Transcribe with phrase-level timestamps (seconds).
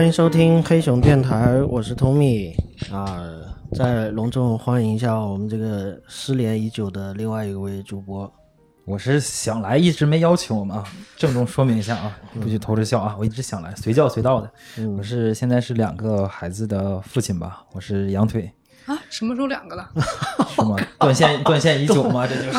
[0.00, 2.54] 欢迎收听黑熊电台，我是 Tommy
[2.90, 3.22] 啊，
[3.74, 8.32] 再隆重欢迎一下我们这个失联已久的另外一位主播。
[8.86, 10.82] 我是想来，一直没邀请我们啊，
[11.18, 14.50] 郑重说明一下啊，不许偷着笑啊，我一直想来，随叫随到的。
[14.96, 18.50] 我是现在是两个孩子的父亲吧，我是羊腿，
[18.86, 19.86] 啊，什么时候两个了？
[20.56, 20.78] 是吗？
[20.98, 22.24] 断线断线已久吗？
[22.26, 22.58] 这就是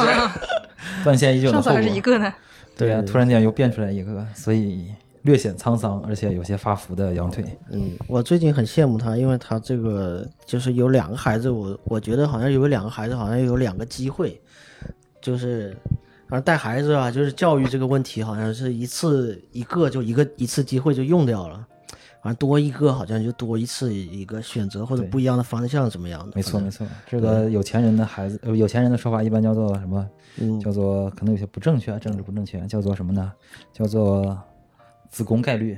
[1.03, 1.89] 断线已久的后果上次还是。
[1.89, 2.31] 一个呢。
[2.77, 4.93] 对呀、突然间又变出来一个，所以
[5.23, 7.43] 略显沧桑，而且有些发福的羊腿。
[7.71, 14.39] 嗯，我最近很羡慕他，因为他这个就是有两个孩子，我我觉得好像有两个孩子，好像有两个机会，
[15.21, 15.77] 就是
[16.27, 21.67] 反正带孩子啊，就是教育这个问题，好像是一次一个就一个一次机会就用掉了。
[22.23, 26.33] 反正多一个好像就多一次一个选择或者不一样的方向怎么样的？
[26.35, 30.07] 没错没错，这个有钱人的孩子，呃，有钱人的说法一般叫做什么？
[30.37, 33.31] 嗯叫做可能有些不正确，政治不正确，叫做什么呢？
[33.73, 34.37] 叫做
[35.11, 35.77] 子宫概率，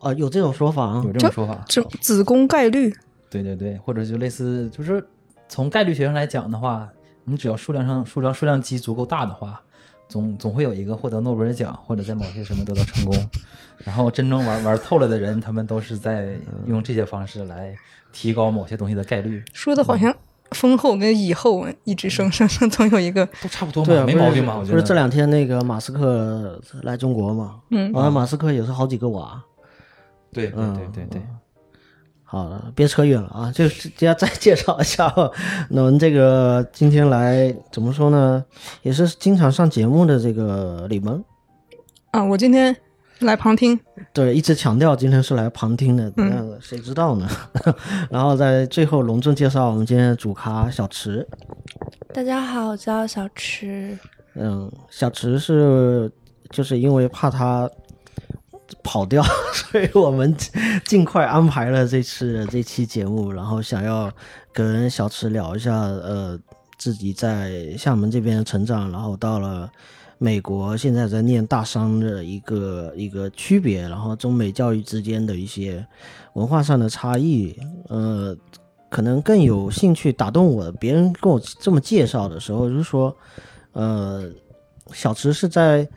[0.00, 1.12] 啊，有这种说法啊有。
[1.12, 1.62] 这种说法。
[1.68, 2.94] 子子宫概率，
[3.28, 5.04] 对对对，或者就类似，就是
[5.48, 6.88] 从概率学上来讲的话，
[7.24, 9.60] 你只要数量上数量数量级足够大的话，
[10.08, 13.30] 总总会有一个获得诺贝尔奖或者在某些什么得到成功。
[13.84, 17.74] 然后真正玩玩透了的人，他们都是在用这些方式来
[18.12, 20.16] 提高某些东西的概率，说的好像
[20.54, 24.72] 丰厚跟以后一直升升升， 总有一个都差不多嘛，对啊，没毛病嘛，我觉得。
[24.72, 27.56] 不是这两天那个马斯克来中国嘛？
[27.70, 29.42] 嗯完了马斯克也是好几个娃。
[30.32, 31.22] 对对对对对，
[32.24, 35.06] 好了，别扯远了啊，就是接下再介绍一下
[35.70, 38.44] 我们这个今天来怎么说呢，
[38.82, 41.22] 也是经常上节目的这个李萌，
[42.10, 42.74] 啊，我今天
[43.20, 43.78] 来旁听，
[44.12, 47.28] 对，一直强调今天是来旁听的，嗯那谁知道呢？
[48.10, 51.26] 然后在最后隆重介绍我们今天的主咖小池，
[52.12, 53.96] 大家好，我叫小池。
[54.34, 56.10] 嗯，小池是
[56.50, 57.70] 就是因为怕他
[58.82, 59.22] 跑掉，
[59.54, 60.34] 所以我们
[60.84, 64.12] 尽快安排了这次这期节目，然后想要
[64.52, 66.38] 跟小池聊一下，呃，
[66.76, 69.70] 自己在厦门这边的成长，然后到了
[70.24, 75.86] 美国，现在在念大商的一个一个区别，然后中美教育之间的一些
[76.32, 77.54] 文化上的差异，
[77.88, 78.34] 呃，
[78.88, 80.72] 可能更有兴趣打动我。
[80.72, 83.14] 别人跟我这么介绍的时候，就是说。
[83.76, 84.30] 呃，
[84.92, 85.88] 小池是在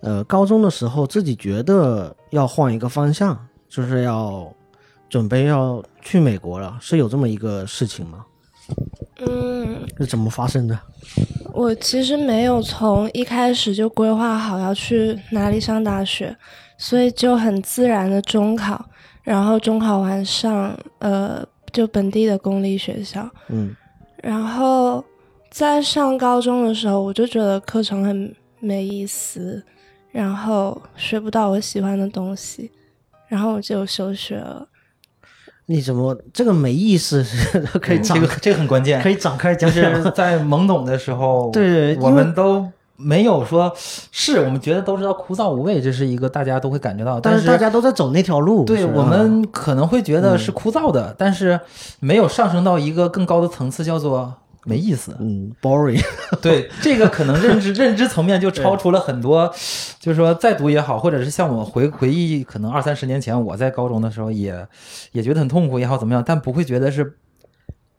[0.00, 4.52] 呃高中的时候自己觉得要换一个方向，就是要
[5.08, 8.26] 准备要去美国了，是有这么一个事情吗？
[9.26, 10.78] 嗯，是怎么发生的？
[11.52, 16.34] 我其实没有从一开始就规划好要去哪里上大学，
[16.78, 18.84] 所以就很自然的中考，
[19.22, 23.74] 然后中考完上呃就本地的公立学校，嗯
[24.22, 25.04] 然后
[25.50, 29.62] 在上高中的时候，我就觉得课程很没意思，
[30.10, 32.70] 然后学不到我喜欢的东西，
[33.28, 34.66] 然后我就休学了。
[35.72, 37.24] 你怎么这个没意思？
[37.24, 40.02] 是可以展这个这个很关键，可以展开就讲就。
[40.02, 42.66] 是 在懵懂的时候，对我们都
[42.96, 43.72] 没有说，
[44.12, 51.58] 是我们觉得都知道枯燥无味，这是一个大家都会感觉到，但是是大家都在走那条路，对我们可能会觉得是枯燥的，但是
[52.00, 54.34] 没有上升到一个更高的层次，叫做
[54.64, 55.16] 没意思。
[55.20, 56.02] 嗯 boring，
[56.40, 59.48] 对这个可能认知认知层面就超出了很多，
[59.98, 64.66] 就是说再读也好，或者是像我回回忆，可能二三十年前我在高中的时候也
[65.12, 67.16] 也觉得很痛苦也好怎么样，但不会觉得是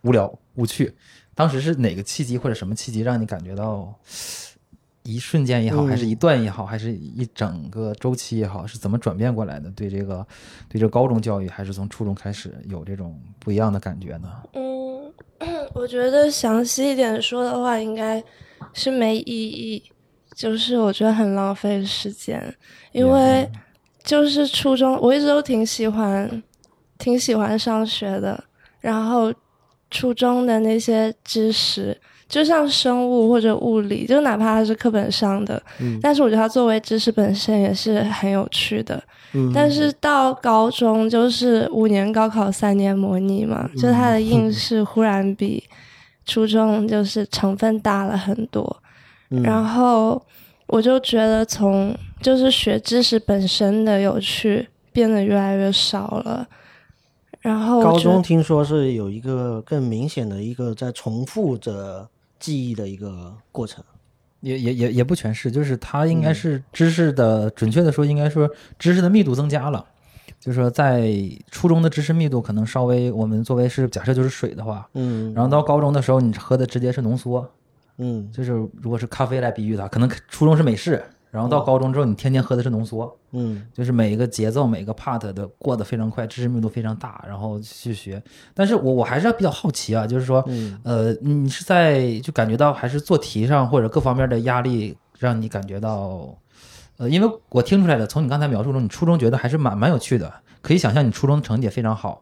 [0.02, 0.96] 无聊无趣。
[1.36, 3.94] 当时是哪个契机或者什么契机让你感觉到
[5.02, 9.70] 一瞬间也好，嗯还是一段也好，还是一整个周期也好，是怎么转变过来的？
[9.72, 10.26] 对这个
[10.70, 14.30] 对这高中教育，还是从初中开始有这种不一样的感觉呢？
[14.54, 14.62] 嗯，
[15.74, 18.24] 我觉得详细一点说的话，应该
[18.74, 19.84] 是没意义，
[20.36, 22.56] 就是我觉得很浪费时间，
[22.92, 23.50] 因为
[24.04, 26.44] 就是初中我一直都挺喜欢，
[26.98, 28.44] 挺喜欢上学的，
[28.80, 29.34] 然后
[29.90, 32.00] 初中的那些知识。
[32.34, 36.00] 就像生物或者物理，就哪怕它是课本上的，嗯。
[36.02, 39.00] 但是我觉得它作为知识本身也是很有趣的。
[39.34, 45.64] 嗯，但是到高中就是五年高考三年模拟嘛，就它的应试忽然比
[46.26, 48.82] 初中就是成分大了很多，
[49.30, 49.44] 嗯。
[49.44, 50.20] 然后
[50.66, 56.48] 我就觉得从就是学知识本身的有趣变得越来越少了，
[57.42, 62.08] 然后高中听说是有一个更明显的一个在重复着
[62.44, 63.82] 记忆的一个过程。
[64.42, 69.86] 也也也也不全是，就是它应该是知识的，准确的说，应该说知识的密度增加了。
[70.38, 71.10] 就是说，在
[71.50, 77.50] 初中的知识密度可能稍微，我们作为是假设就是水的话，嗯然后到高中的时候，你喝的直接是浓缩，
[78.00, 78.52] 嗯就是
[78.82, 81.02] 如果是咖啡来比喻它，可能初中是美式，
[81.34, 88.22] 然后到高中之后，你天天喝的是浓缩，嗯就是每一个节奏、每个 part 的过得非常快，知识密度非常大，然后去学。
[88.54, 96.38] 但是我我还是比较好奇啊，就是说，嗯呃，你是在就感觉到还是做题上或者各方面的压力让你感觉到，
[96.98, 100.32] 呃，因为我听出来的，从你刚才描述中，你初中觉得还是蛮蛮有趣的，
[100.62, 102.22] 可以想象你初中成绩也非常好。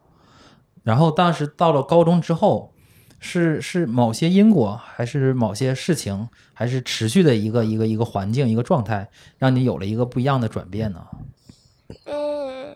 [0.83, 2.71] 然后当时到了高中之后，
[3.21, 9.07] 是是某些因果，还是某些事情，还是持续的一个一个一个环境一个状态，
[9.37, 10.99] 让你有了一个不一样的转变呢？
[12.05, 12.75] 嗯，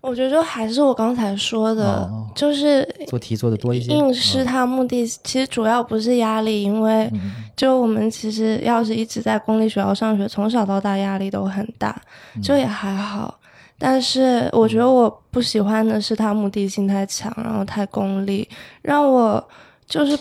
[0.00, 12.00] 我觉得就还是我刚才说的，哦就是做题做的多一些，应试它目的其实主要不是压力，因为嗯就我们其实要是一直在公立学校上学，从小到大压力都很大，
[12.34, 13.38] 嗯就也还好。
[13.78, 18.48] 但是我觉得我不喜欢的是他目的性太强，然后太功利，
[18.80, 19.44] 让我
[19.92, 20.18] 就是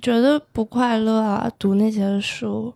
[0.00, 1.50] 觉得不快乐啊。
[1.58, 2.72] 读那些书，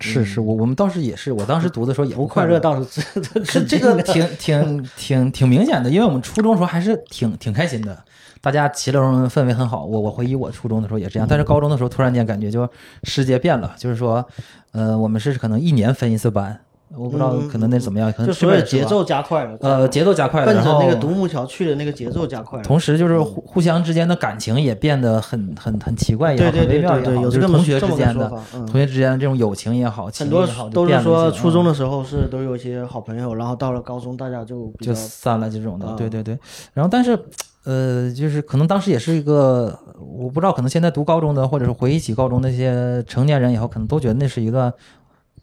[0.00, 8.04] 是是，我我们倒是也是，我当时读的时候也不快乐倒是这是这个挺挺挺挺明显的，因为我们初中的时候还是挺挺开心的，
[8.40, 9.84] 大家其乐融融氛围很好。
[9.84, 12.68] 我我回忆我初中的时候也这样，但是高中的时候突然间感觉就
[13.04, 14.26] 世界变了，就是说，
[14.72, 16.60] 呃，我们是可能一年分一次班，
[16.96, 22.64] 我不知道嗯可能那怎么样，可能就所有节奏加快了，呃节奏加快了，奔着那个独木桥去的那个节奏加快了。
[22.64, 36.38] 同时就是互互相之间的感情也变得很很很奇怪也好，对对很微对对对，妙也就是同学之间的嗯同学之间的这种友情也好，情很多都是说初中的时候是都有一些好朋友，然后到了高中大家就就散了这种的，啊对对对。
[36.72, 37.18] 然后但是，
[37.64, 44.72] 呃，就是可能当时也是一个，我不知道，可能现在读高中的，或者是回忆起高中那些成年人以后，可能都觉得那是一段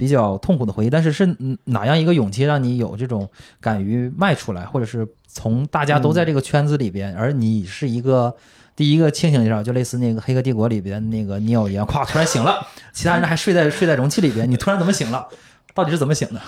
[0.01, 0.89] 比较痛苦的回忆。
[0.89, 8.35] 但是是哪样一个勇气让你有这种敢于迈出来，或者是从大家都在这个圈子里边，而你是一个。
[8.73, 15.27] 第一个清醒一下，就类似那个《黑客帝国》里边那个尼奥一样，咵突然醒了，其他人还睡在睡在容器里边，你突然怎么醒了？
[15.75, 16.41] 到底是怎么醒的？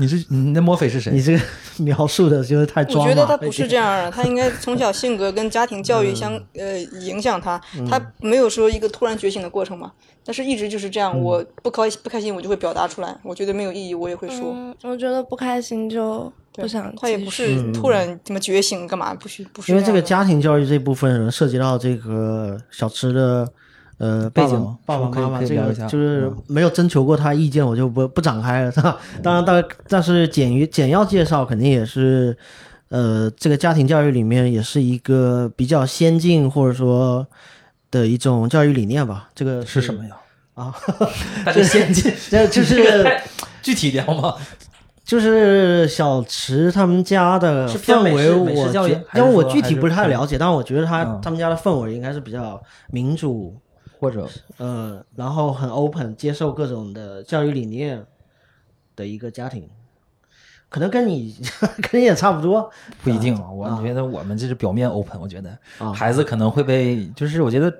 [0.00, 1.12] 你是你那墨菲是谁？
[1.12, 1.40] 你这个
[1.84, 3.14] 描述的就是太我装了。
[3.14, 9.92] 觉得他不是这样的，他应该从小性格跟家庭教育相嗯呃影响他，他没有说一个突然觉醒的过程嘛，
[10.24, 23.46] 但是一直就是这样，嗯我不开不开心我就会表达出来，我觉得没有意义我也会说，嗯，我觉得不开心就不想他也不是突然怎么觉醒干嘛，不是不是因为这个家庭教育这部分涉及到这个小池的
[24.00, 28.96] 呃爸爸背景爸爸妈妈这个就是没有征求过他意见，我就不不展开了，是吧？
[29.22, 32.34] 当然，但但是简于简要介绍肯定也是，
[32.88, 37.26] 呃，这个家庭教育里面也是一个比较先进或者说
[37.90, 39.28] 的一种教育理念吧。
[39.34, 40.16] 这个是什么呀？
[40.54, 40.74] 啊？
[41.44, 43.20] 大家先进，这就是
[43.62, 44.34] 具体一点好吗？
[45.04, 52.60] 就是小池他们家的氛围，我觉因为我具体不是太了解，但我觉得他、嗯他们家的氛围应该是比较
[52.92, 53.56] 民主，
[54.00, 54.26] 或者
[54.56, 58.02] 呃，然后很 open，接受各种的教育理念
[58.96, 59.68] 的一个家庭，
[60.70, 61.36] 可能跟你
[61.92, 62.70] 跟你也差不多。
[63.04, 67.70] 不一定啊，我觉得我们这是表面 open，我觉得啊孩子可能会被，就是我觉得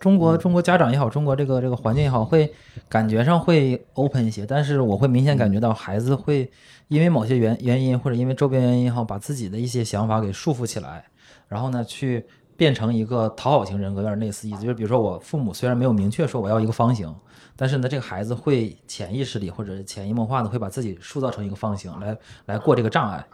[0.00, 2.52] 中国中国家长也好，中国这个这个环境也好，会
[2.88, 6.50] 感觉上会 open 一些，但是我会明显感觉到孩子会
[6.88, 11.04] 因为某些原原因或者因为周边原因也好，把自己的一些想法给束缚起来，
[11.46, 12.26] 然后呢去
[12.58, 17.14] 变成一个讨好型人格，有点类似意思，就是比如说我父母虽然没有明确说我要一个方形。
[17.60, 23.24] 但是呢，这个孩子会潜意识里或者潜移默化的会把自己塑造成一个方形，来来过这个障碍。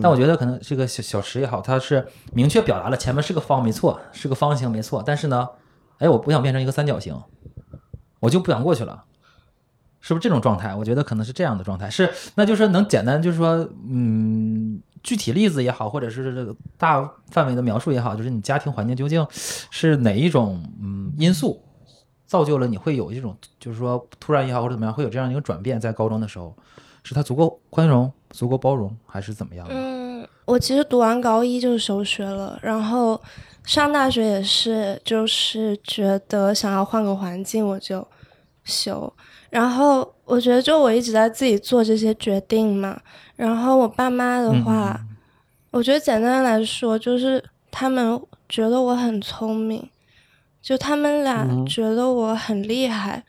[0.00, 5.46] 但我觉得可能这个小小池也好，他是明确表达了前面是个方没错，是个方形没错，但是呢，
[5.98, 7.14] 哎，我不想变成一个三角形，
[8.20, 9.04] 我就不想过去了，
[10.00, 10.74] 是不是这种状态？
[10.74, 21.62] 我觉得可能是这样的状态，是那就是能简单就是说，嗯，具体例子也好，或者是这个大范围的描述也好，就是你家庭环境究竟是哪一种嗯因素
[22.26, 26.56] 造就了你会有这种就是说突然也好或者怎么样会有这样一个转变，在高中的时候，
[27.04, 29.66] 是他足够宽容、足够包容，还是怎么样？
[29.70, 33.20] 嗯，我其实读完高一就休学了，然后
[33.64, 38.06] 上大学也是，就是觉得想要换个环境，我就
[38.64, 39.12] 休。
[39.50, 43.00] 然后我觉得，就我一直在自己做这些决定嘛。
[43.36, 45.00] 然后我爸妈的话，
[45.70, 49.88] 我觉得简单来说，就是他们觉得我很聪明，
[50.62, 53.24] 就他们俩觉得我很厉害，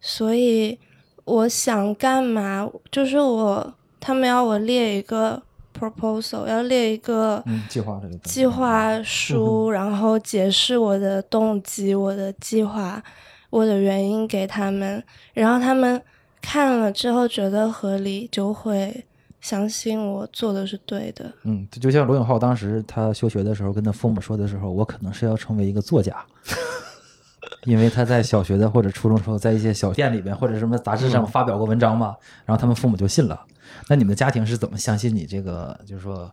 [0.00, 0.78] 所以
[1.24, 5.42] 我想干嘛，就是我他们要我列一个
[5.78, 13.02] proposal，要列一个嗯，计划计划书，然后解释我的动机、我的计划、
[13.50, 16.02] 我的原因给他们，然后他们
[16.40, 19.04] 看了之后觉得合理，就会
[19.40, 21.32] 相信我做的是对的。
[21.44, 26.16] 嗯，就就像罗永浩当时他休学的时候跟他父母说的时候，我可能是要成为一个作家。
[27.64, 33.46] 因为他在小学的或者初中时候，在一些小店里边或者什么杂志上发表过文章嘛，然后他们父母就信了。
[33.88, 36.32] 那你们的家庭是怎么相信你这个，就是说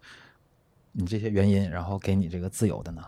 [0.92, 3.02] 你这些原因，然后给你这个自由的呢？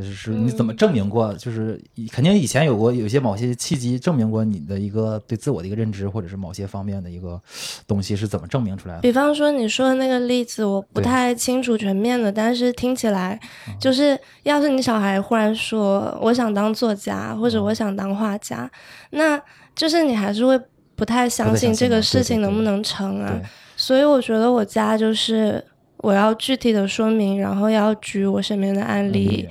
[0.00, 1.32] 就是是你怎么证明过？
[1.34, 1.80] 就是
[2.10, 7.40] 肯定以前有过有些某些契机证明过你的一个对自我的一个认知，或者是某些方面的一个
[7.86, 9.00] 东西是怎么证明出来的？
[9.02, 13.38] 比方说你说的那个例子，我不太清楚全面的，但是听起来
[13.78, 18.70] 就是，要是你小孩忽然说我想当作家，或者我想当画家，
[19.10, 19.40] 那
[19.76, 20.58] 就是你还是会
[20.96, 23.38] 不太相信这个事情能不能成啊。
[23.76, 25.64] 所以我觉得我家就是
[26.02, 29.48] 我要具体的说明，然后要举我身边的案例，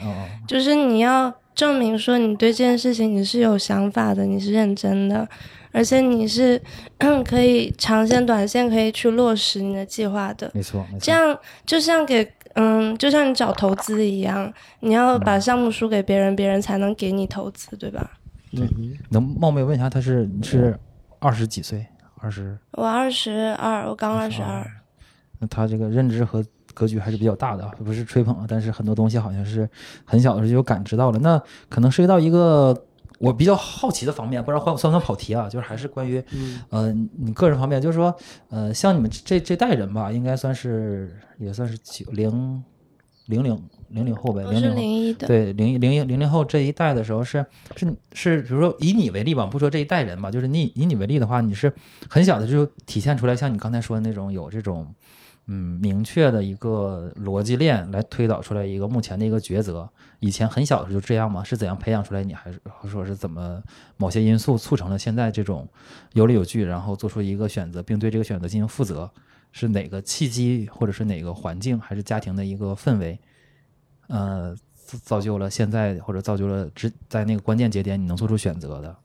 [0.48, 5.28] 就是你要证明说你对这件事情你是有想法的，你是认真的，
[5.72, 6.62] 而且你是
[7.24, 10.50] 可以长线、短线可以去落实你的计划的。
[10.54, 11.00] 没错，没错。
[11.02, 18.10] 这样就像给嗯，就像你找投资一样，你要把项目输给别人，别人才能给你投资，对吧？
[19.10, 20.78] 能冒昧问一下，他是你是
[21.20, 21.86] 二十几岁？
[22.22, 22.58] 二十？
[22.72, 24.66] 我二十二，我刚二十二。
[25.40, 29.68] 那他这个认知和格局还是比较大的啊，不是吹捧啊，但是很多东西好像是
[30.06, 31.20] 很小的时候就感知到了。
[31.20, 32.86] 那可能涉及到一个
[33.20, 35.50] 我比较好奇的方面，不知道算不算跑题啊？
[35.50, 36.24] 就是还是关于，
[36.70, 38.16] 呃，你个人方面，就是说，
[38.50, 42.64] 呃，像你们这这代人吧，应该算是也算是九零
[43.26, 44.76] 零零零零后呗，零零后。
[44.76, 51.74] 零一的，对零零零零后这一代的时候是是是，比如说以你为例吧，不说这一代人吧，就是你以你为例的话，你是
[52.10, 54.88] 很小的就体现出来，像你刚才说的那种有这种
[55.52, 59.90] 嗯明确的一个逻辑链来推导出来一个目前的一个抉择。
[60.20, 61.44] 以前很小的时候就这样吗？
[61.44, 62.24] 是怎样培养出来？
[62.24, 63.60] 你还是说是怎么
[63.98, 65.68] 某些因素促成了现在这种
[66.14, 69.10] 有理有据，然后做出一个选择，并对这个选择进行负责？
[69.52, 73.20] 是哪个契机，或者是哪个环境，还是家庭的一个氛围？
[74.08, 74.56] 呃，
[75.04, 78.96] 造就了现在，或者造就了只在那个关键节点你能做出选择的。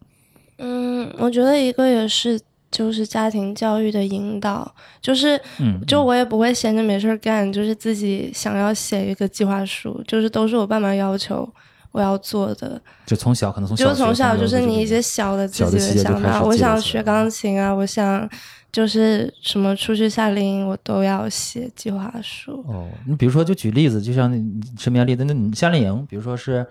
[0.58, 2.38] 嗯，我觉得一个也是
[2.74, 11.48] 就是家庭教育的引导，就是嗯，就我也不会闲着没事儿干，就是自己想要写一个计划书，就是都是我爸妈要求
[11.92, 12.82] 我要做的。
[13.06, 18.28] 就从小可能从就从小小就是你一些小的自己小的想法，我想学钢琴啊，我想
[18.72, 22.64] 就是什么出去夏令营，我都要写计划书。
[22.66, 26.66] 哦，你比如说就举例子，就像你身边例子，那你夏令营，比如说是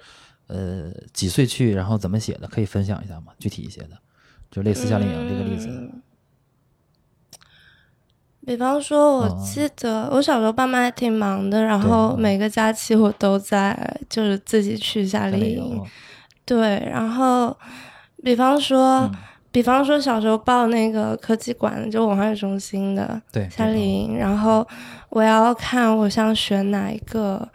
[0.48, 3.28] 呃几岁去，然后怎么写的，可以分享一下吗？
[3.40, 3.92] 具体一些的，
[4.54, 5.68] 就类似夏令营这个例子。
[5.68, 6.02] 嗯。
[8.46, 9.44] 比方说，我哦。
[9.44, 15.84] 记得我小时候爸妈还挺忙的，然后每个假期我都在就是自己去夏夏令令营
[16.46, 17.58] 对，然后
[18.24, 19.12] 比方说，嗯。
[19.54, 24.68] 比方说小时候报那个科技馆，就文化艺术中心的夏令营，然后
[25.10, 27.48] 我要看我想选哪一个，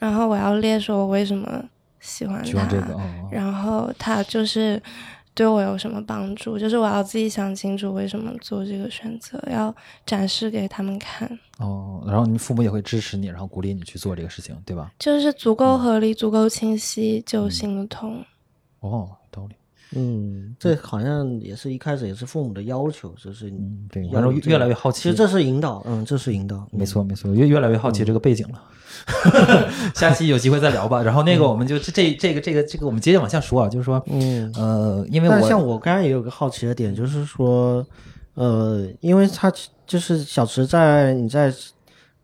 [0.00, 1.62] 然后我要列说我为什么
[2.00, 4.82] 喜欢它，喜欢这个哦，然后它就是
[5.34, 9.74] 对我有什么帮助，就是我要自己想清楚为什么做这个选择，要
[10.04, 11.26] 展示给他们看，
[11.58, 14.92] 哦，然后你父母也会支持你，然后鼓励你去做这个事情，对吧？
[14.98, 18.22] 就是足够合理、足够清晰就行得通。
[18.80, 19.54] 哦，道理。
[19.94, 25.02] 嗯，这好像也是一开始也是父母的要求，就是嗯，对，要然后越来越好奇。
[25.02, 28.62] 其实这是引导，嗯，这是引导，没错，没错，越越来越好奇这个背景了。
[29.94, 31.02] 下期有机会再聊吧。
[31.02, 34.52] 然后那个，我们就这这这个这个这个，我们接着往下说啊，就是说，嗯。
[34.56, 37.86] 呃，因为但我像我刚才也有个好奇的点，就是说，
[38.34, 39.52] 呃，因为他
[39.86, 41.52] 就是小池在你在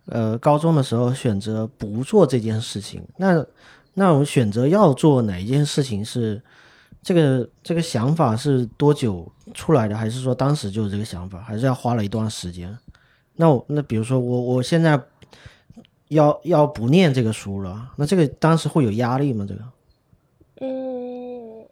[0.06, 3.44] 呃高中的时候选择不做这件事情，那
[3.94, 6.40] 那我们选择要做哪一件事情是
[7.02, 12.76] 这个这个想法是多久出来的，还是说当时就有这个想法，还是要花了一段时间？
[13.36, 15.00] 那我那比如说我我现在
[16.08, 19.44] 要要不念这个书了，那这个当时会有压力吗？
[19.48, 19.60] 这个？
[20.60, 21.64] 嗯，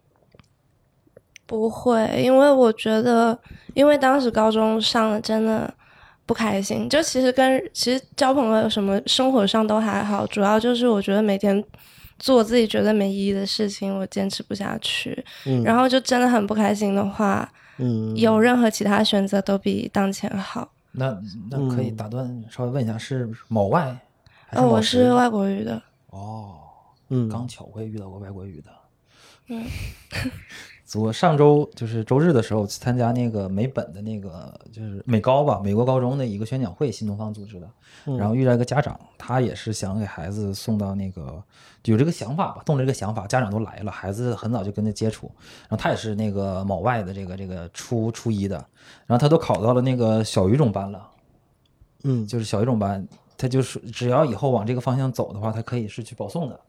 [1.45, 3.37] 不会，因为我觉得，
[3.73, 5.73] 因为当时高中上的真的
[6.25, 11.63] 不开心，就其实跟其实交朋友什么生活上都还好，主要就是我觉得每天
[12.19, 20.69] 做自己觉得没意义的事情，我坚持不下去，嗯然后就真的很不开心的话，嗯，有任何其他选择都比当前好。
[20.91, 21.15] 那
[21.51, 23.95] 那可以打断，稍微问一下，是某外
[24.53, 26.59] 哦，我是外国语的，哦，
[27.09, 28.71] 嗯刚巧我也遇到过外国语的。
[29.49, 29.65] 嗯，
[30.95, 37.69] 我上周就是周日的时候去参加那个美本的那个就是美高吧，美国高中的一个宣讲会，新东方组织的。
[38.17, 41.41] 然后遇到一个家长，他也是想给孩子送到那个
[41.83, 45.31] 有这个想法吧，动了这个想法，家长都来了，孩子很早就跟他接触。
[45.61, 48.55] 然后他也是那个某外的这个这个初初一的，
[49.05, 51.09] 然后他都考到了那个小语种班了。
[52.03, 53.05] 嗯就是小语种班，
[53.37, 56.59] 他就是只要以后往这个方向走的话，他可以是去保送的。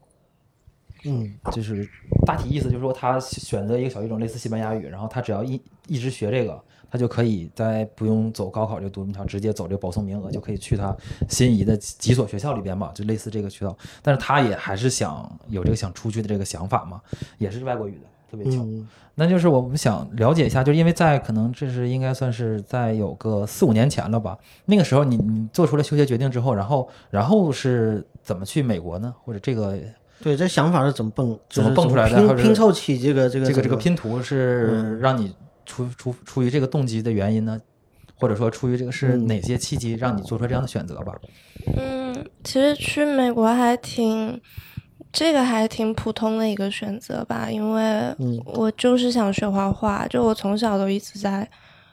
[1.04, 1.88] 嗯就是
[2.26, 6.60] 大体意思就是说，他选择一个小语种，类似西班牙语，然后他只要一一直学这个，
[6.90, 10.94] 他就可以在不用走高考这个独木桥，直接走这个保送名额，就可以去他
[11.28, 13.78] 心仪的几所学校里边吧，就类似这个渠道。
[14.02, 17.00] 但是他也还是想有这个想出去的这个想法嘛，
[17.38, 18.62] 也是外国语的，特别巧。
[18.62, 18.86] 嗯
[19.20, 29.12] 那就是我们想了解一下，就是因为在可能这是应该算是在有个四五年前了吧，那个时候你你做出了休学决定之后，然后然后是怎么去美国呢？
[29.24, 29.76] 或者这个
[30.22, 35.34] 对，这想法是怎么蹦，就是怎么蹦出来的拼拼凑起这个这个这个这个拼图是让你
[35.66, 37.58] 出出出于这个动机的原因呢，
[38.14, 41.12] 或者说出于这个是嗯哪些契机让你做出这样的选择吧？
[41.76, 44.40] 嗯，其实去美国还挺，
[45.12, 47.82] 这个还挺普通的一个选择吧，因为
[48.18, 48.40] 嗯。
[48.44, 51.48] 我就是想学画画，就我从小都一直在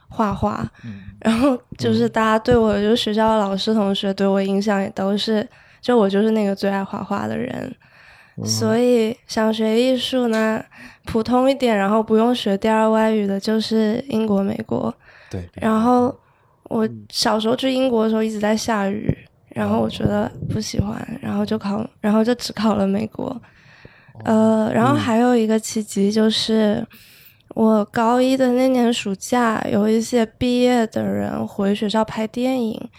[0.10, 1.02] 画画，嗯。
[1.20, 5.48] 然后就是大家对我，就学校的老师同学对我印象也都是，
[5.82, 7.74] 就我就是那个最爱画画的人，
[8.44, 10.64] 所以想学艺术呢，
[11.06, 14.94] 普通一点，然后不用学第二外语的，就是英国、美国。
[15.32, 16.16] 对，然后
[16.64, 19.18] 我小时候去英国的时候一直在下雨，
[19.56, 23.42] 然后我觉得不喜欢，然后就考，然后就只考了美国。
[24.26, 26.86] 呃，然后还有一个契机就是，
[27.56, 32.90] 我高一的那年暑假，有一些毕业的人回学校拍电影，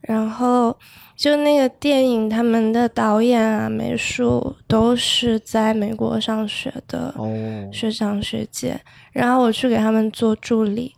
[0.00, 0.76] 然后
[1.16, 7.14] 就那个电影他们的导演啊、美术都是在美国上学的。
[7.16, 7.28] 哦，
[7.72, 8.80] 学长学姐，
[9.12, 10.92] 然后我去给他们做助理，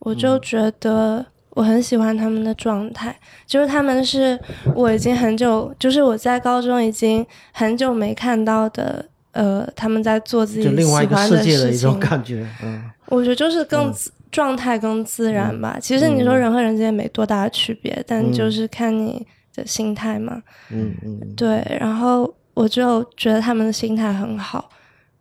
[0.00, 1.24] 我就觉得
[1.58, 3.12] 我很喜欢他们的状态，
[3.44, 4.38] 就是他们是
[4.76, 12.00] 我已经很久，就是我在高中已经很久没看到的，呃，他们在做自己就另外一个喜欢世界的事一种情。
[12.00, 15.76] 感觉，嗯我觉得就是更自、状态更自然吧。
[15.80, 20.40] 其实你说人和人之间没多大的区别，但就是看你的心态嘛。
[20.70, 24.70] 嗯嗯嗯对，然后我就觉得他们的心态很好，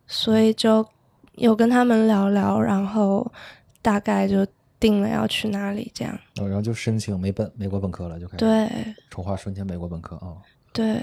[0.05, 0.85] 所以就
[1.33, 3.25] 有跟他们聊聊，然后
[3.81, 4.45] 大概就
[4.79, 6.13] 定了要去哪里这样。
[6.39, 8.69] 哦然后就申请美本美国本科了，就开始对
[9.09, 10.37] 筹划申请美国本科啊。
[10.71, 11.01] 对，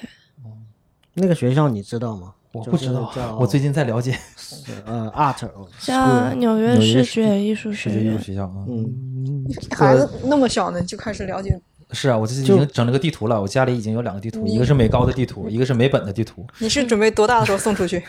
[1.14, 2.34] 那个学校你知道吗？
[2.52, 4.16] 我不知道是，我最近在了解
[4.86, 5.48] 呃 art
[5.80, 8.20] 叫纽约视觉艺术学院。
[8.22, 8.64] 学校啊。
[8.68, 9.44] 嗯
[9.76, 11.60] 孩子那么小呢，就开始了解。
[11.90, 18.02] 是啊，我最近已经整了个地图了，我家里已经有两个地图，一个是美高的地图，一个是美本的地图，你是准备多大的时候送出去？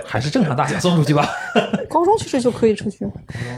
[0.06, 1.28] 还是正常大小送出去吧。
[1.88, 3.06] 高中其实就可以出去。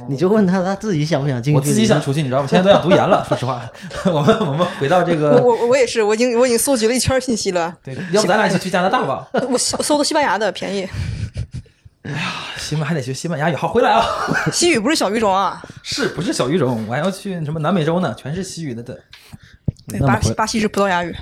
[0.09, 1.57] 你就问他他自己想不想进去？
[1.57, 2.49] 我自己想出去，你知道吗？
[2.49, 3.25] 现在都想读研了。
[3.29, 3.63] 说实话，
[4.07, 7.75] 我们我们回到这个，我我也是，我已经我已经搜集了一圈信息了。
[7.83, 9.29] 对，要不咱俩一起去加拿大吧？
[9.49, 10.89] 我搜搜的西班牙的便宜，
[12.03, 12.19] 哎呀
[12.57, 13.55] 西班还得学西班牙语。
[13.55, 14.05] 好，回来啊！
[14.53, 15.63] 西语不是小语种啊。
[15.83, 16.85] 是不是小语种？
[16.89, 18.15] 我还要去什么南美洲呢？
[18.19, 18.99] 全是西语的的。
[19.89, 21.15] 对，巴西巴西是葡萄牙语，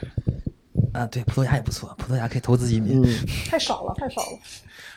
[0.93, 3.07] 啊，对，葡萄牙也不错，葡萄牙可以投资移民，嗯，
[3.51, 4.39] 太少了，太少了。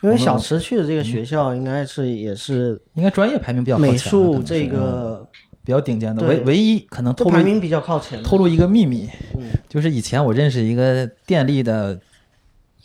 [0.02, 5.28] 因为小池去的这个学校应该是也是应该专业排名比较靠前美术这嗯个
[5.64, 6.24] 比较顶尖的。
[6.26, 8.22] 唯唯一可能透露排名比较靠前。
[8.22, 12.00] 透露一个秘密，嗯就是以前我认识一个电力的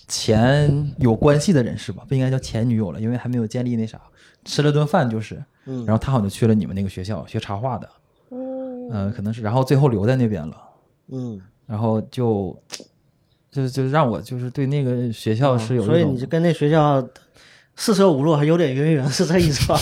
[0.08, 4.02] 前有关系的人士吧，不应该叫前女友了，因为还没有建立那啥，
[4.44, 7.90] 吃了顿饭就是，嗯然后他好像就去了你们那个学校学插画的，
[8.32, 10.58] 嗯，嗯、可能是，然后最后留在那边了，
[11.12, 12.56] 嗯，然后就
[13.52, 17.06] 就就让我就是对那个学校是有所以你就跟那学校
[17.76, 19.80] 四舍五入还有点渊源，是这意思吧？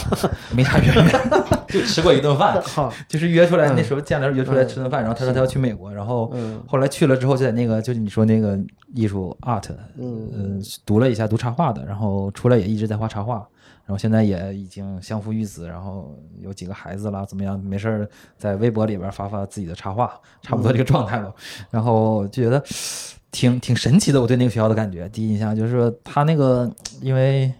[0.55, 1.21] 没啥渊源，
[1.67, 8.57] 就吃过一顿饭，好， 就是约出来，那时候见的时候约出来吃顿饭，然后他说他要去美国，然后嗯后来去了之后就在那个就是你说那个
[8.93, 13.45] 艺术 art，嗯嗯，读了一下读插画的，然后出来也一直在画插画，
[13.91, 17.59] 然后现在也已经相夫育子，然后有几个孩子了，怎么样？
[17.59, 21.29] 没事儿在微博里边发发自己的插画，差不多这个状态吧。
[21.69, 22.63] 然后就觉得
[23.31, 27.53] 挺挺神奇的，我对那个学校的感觉，第一印象就是说他那个，因为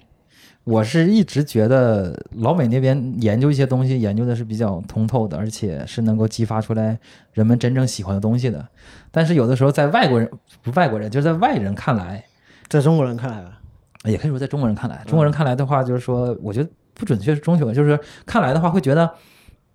[0.63, 6.97] 我是一直觉得老美那边研究一些东西，研究的是比较通透的，而且是能够激发出来
[7.33, 8.65] 人们真正喜欢的东西的。
[9.11, 10.31] 但是有的时候在外国人
[10.63, 12.23] 不外国人，就是在外人看来，
[12.69, 13.59] 在中国人看来吧，
[14.05, 19.13] 也可以说在中国人看来，中国人看来的话，就是说，我觉得不准确是中学，就是看来的话，会觉得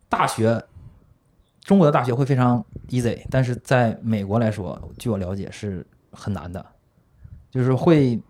[0.09, 0.61] 大学，
[1.63, 6.65] 中国的大学会非常 easy，但是在美国来说，据我了解是很难的，
[7.51, 8.21] 就是会，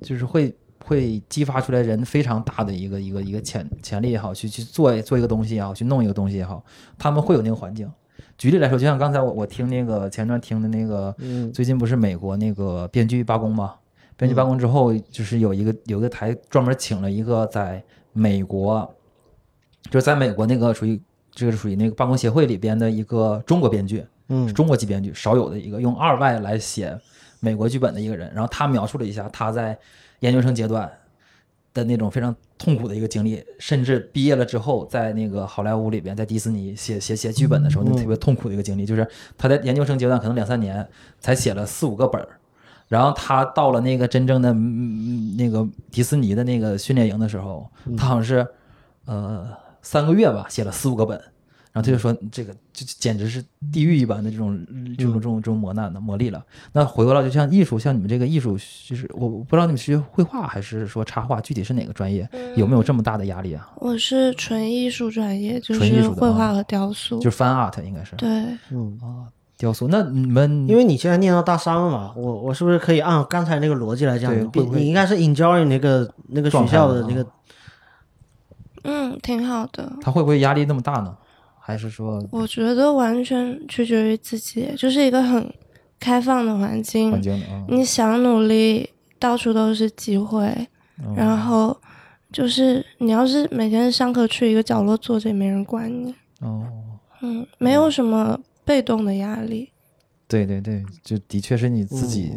[0.00, 0.52] 就是会
[0.84, 6.64] 会激发出来人非常大的一个一个一个潜潜力也好，去去做做一个东西也好，去弄一个东西也好，
[6.98, 7.88] 他们会有那个环境。
[8.36, 13.76] 举例来说，就像刚才我我听那个前段听的那个，嗯最近不是美国那个编剧罢工吗？
[14.16, 18.94] 编剧罢工之后，就是有一个有一个台专门请了一个在美国，
[19.90, 21.00] 就是在美国那个属于
[21.30, 24.48] 这个是属于那个罢工协会里边的一个中国编剧，嗯。
[24.48, 26.98] 是中国籍编剧，少有的一个用二外来写
[27.40, 29.78] 美国剧本的一个人，然后他描述了一下他在
[30.20, 30.90] 研究生阶段
[31.74, 40.88] 的那种非常痛苦的一个经历，甚至毕业了之后，在那个好莱坞里边，在迪士尼写写写剧本的时候，那特别痛苦的一个经历，就是他在研究生阶段可能两三年
[41.20, 42.40] 才写了四五个本儿，
[42.88, 48.46] 然后他到了那个真正的嗯那个迪士尼的那个训练营的时候，他好像是
[49.06, 49.48] 呃
[49.82, 51.20] 三个月吧，写了四五个本。
[51.72, 54.58] 然后他就说：“这个就简直是地狱一般的这种
[54.96, 56.42] 这种这种这种磨难的磨砺了。
[56.72, 58.52] 那回过来，就像艺术，像你们这个艺术，
[58.88, 62.26] 就是我我不知道你们学绘画还是说插画，具体是哪个专业？
[62.56, 63.70] 有没有这么大的压力啊？
[63.76, 67.20] 我是纯艺术专业，就是绘画和雕塑。
[67.20, 68.26] 就是 fan art 应该是对，
[68.70, 68.98] 嗯，
[69.56, 69.88] 雕塑。
[69.88, 77.26] 那你们因为你现在念到大三了嘛，我我是不是可以按刚才那个逻辑来讲，你对会会你应该是 enjoy 那个那个学校的那个，
[78.84, 79.92] 嗯，挺好的。
[80.00, 81.16] 他会不会压力那么大呢？
[81.58, 85.52] 还是说我觉得完全取决于自己，就是一个很
[85.98, 87.64] 开放的环境，环境的啊？
[87.68, 88.88] 你想努力，
[89.18, 90.46] 到处都是机会。
[91.04, 91.76] 嗯然后
[92.32, 96.14] 就是你要是每天上课去一个角落坐着，也没人管你。
[96.40, 96.62] 哦，
[97.20, 99.70] 嗯，没有什么被动的压力。
[100.28, 102.32] 对对对，就的确是你自己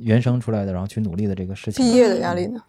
[0.00, 1.84] 原生出来的，然后去努力的这个事情。
[1.84, 2.60] 毕业的压力呢？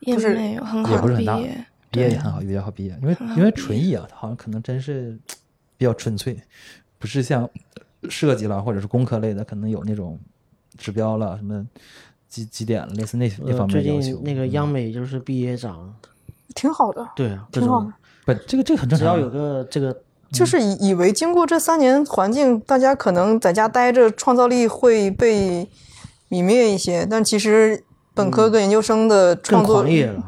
[0.00, 5.18] 也不是没有很也好不是很大毕业，毕业也很好，比较好毕业，因为因为纯艺啊，它好像可能真是
[5.76, 6.36] 比较纯粹，
[6.98, 7.48] 不是像
[8.08, 10.18] 设计了或者是工科类的，可能有那种
[10.76, 11.66] 指标了，什么
[12.28, 14.16] 几几点了，类似那那呃，方最面要求。
[14.16, 15.94] 近那个嗯央美就是毕业奖，
[16.54, 17.92] 挺好的，对啊，挺好的。
[18.24, 18.98] 不，这个这个很正常。
[18.98, 25.68] 只要有个这个就是以以为经过这三年环境，大家可能在家待着，创造力会被
[26.30, 29.84] 泯灭一些，但其实本科跟研究生的创作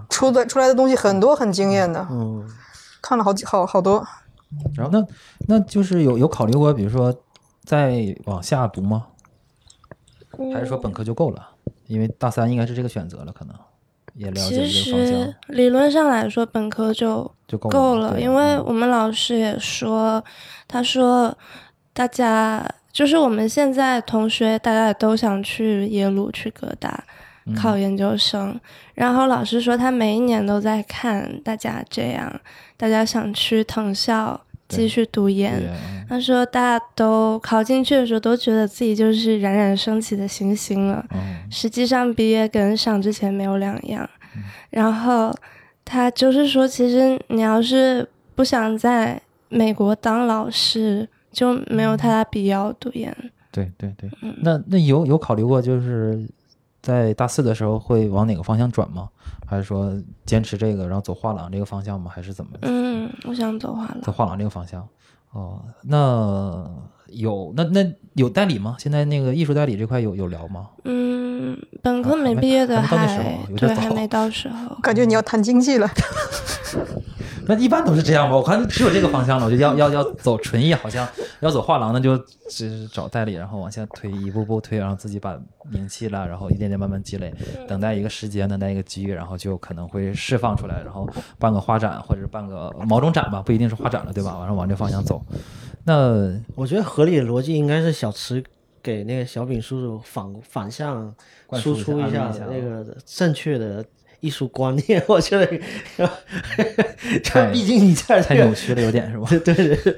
[0.08, 2.48] 出的出来的东西很多很惊艳的，嗯，
[3.02, 4.04] 看了好几好好多。
[4.74, 5.06] 然后那
[5.46, 7.14] 那就是有有考虑过，比如说
[7.64, 9.06] 再往下读吗？
[10.52, 11.50] 还是说本科就够了？
[11.86, 13.54] 因为大三应该是这个选择了，可能
[14.20, 20.22] 也了解其实理论上来说，本科就就够够了，因为嗯我们老师也说，
[20.68, 21.35] 他说
[21.94, 27.02] 大家就是我们现在同学，大家也都想去耶鲁、去哥大
[27.46, 28.61] 嗯考研究生，
[28.92, 32.40] 然后老师说他每一年都在看大家这样，
[32.76, 34.38] 大家想去藤校
[34.70, 35.62] 继续读研。
[36.09, 41.04] 他说大家都考进去的时候，都觉得自己就是冉冉升起的星星了。
[41.12, 44.09] 嗯实际上毕业跟上之前没有两样。
[44.70, 45.35] 然后
[45.85, 53.14] 他就是说，其实你要是不想在美国当老师，就没有太大必要读研。
[53.52, 56.24] 对对对，嗯那那有有考虑过，就是
[56.82, 59.08] 在大四的时候会往哪个方向转吗？
[59.46, 59.92] 还是说
[60.24, 62.10] 坚持这个，然后走画廊这个方向吗？
[62.14, 62.52] 还是怎么？
[62.62, 64.00] 嗯，我想走画廊。
[64.00, 64.86] 走画廊这个方向？
[65.32, 66.68] 哦，那
[67.08, 68.76] 有那那有代理吗？
[68.78, 70.68] 现在那个艺术代理这块有有聊吗？
[70.84, 74.74] 嗯，本科没没毕业的还没到那时候还对还没到时候。
[74.82, 75.88] 感觉你要谈经济了，
[77.46, 78.37] 那一般都是这样吧？
[78.37, 81.07] 我看只有这个方向了，我就要要要走纯艺，好像
[81.40, 82.16] 要走画廊，那就
[82.48, 85.38] 只是找代理，然后往下推，一步步推，然后自己把
[85.70, 87.33] 名气了，然后一点点慢慢积累，
[87.66, 94.38] 等待一个时间，等待一个机遇，然后就可能会释放出来，然后办个画展或者是办个某种展吧，不一定是画展了，对吧？
[94.38, 95.22] 完了往这方向走。
[95.85, 98.44] 那我觉得合理的逻辑应该是小池
[98.83, 101.14] 给那个小饼叔叔反反向
[101.55, 103.85] 输输出一下那个正确的
[104.20, 105.46] 艺术观念， 我觉得，
[105.96, 106.06] 就
[107.24, 109.26] 太毕竟你这太这个，扭曲了，有点是吧？
[109.44, 109.96] 对对对，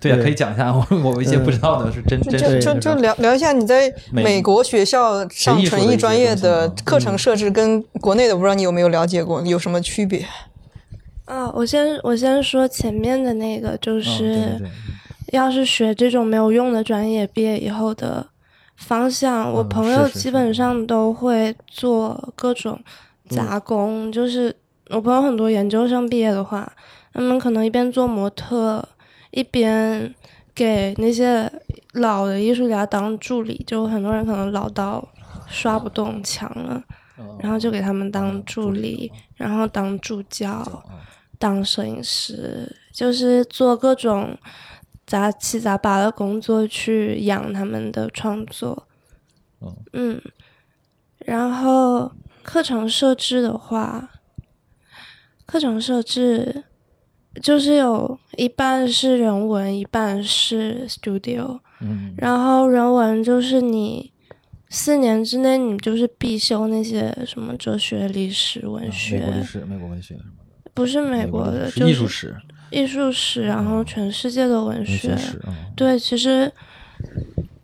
[0.00, 10.26] 对啊，可以讲一下我我一些不知道的是真就真就就聊聊一下你在美美国学校上纯艺专业的课程设置跟国内的，不知道你有没有了解过，有什么区别？
[11.26, 14.60] 啊，我先我先说前面的那个，就是
[15.32, 18.26] 要是学这种没有用的专业，毕业以后的
[18.76, 22.80] 方向，我嗯朋友基本上都会做各种
[23.30, 24.10] 杂工。
[24.12, 24.54] 就是
[24.90, 26.70] 我朋友很多研究生毕业的话，
[27.12, 28.86] 他们可能一边做模特，
[29.30, 30.14] 一边
[30.54, 31.50] 给那些
[31.92, 33.64] 老的艺术家当助理。
[33.66, 35.08] 就很多人可能老到
[35.46, 36.82] 刷不动墙了，
[37.18, 40.62] 嗯然后就给他们当嗯助助理理，然后当助教。
[40.90, 40.98] 嗯
[41.40, 44.36] 当摄影师，就是做各种
[45.06, 48.86] 杂七杂八的工作去养他们的创作。
[49.62, 50.22] 嗯嗯，
[51.24, 54.10] 然后课程设置的话，
[55.46, 56.64] 课程设置
[57.42, 61.60] 就是有一半是人文，一半是 studio。
[61.80, 62.14] 嗯。
[62.16, 64.12] 然后人文就是你
[64.68, 70.70] 四年之内，你就是必修那些什么哲学、历史、文嗯学，美国历史、美国文学什么的。
[70.72, 72.36] 不是美国国的，就是艺术史、
[72.70, 75.16] 艺术史，然后全世界的文文学
[75.76, 76.50] 对，其实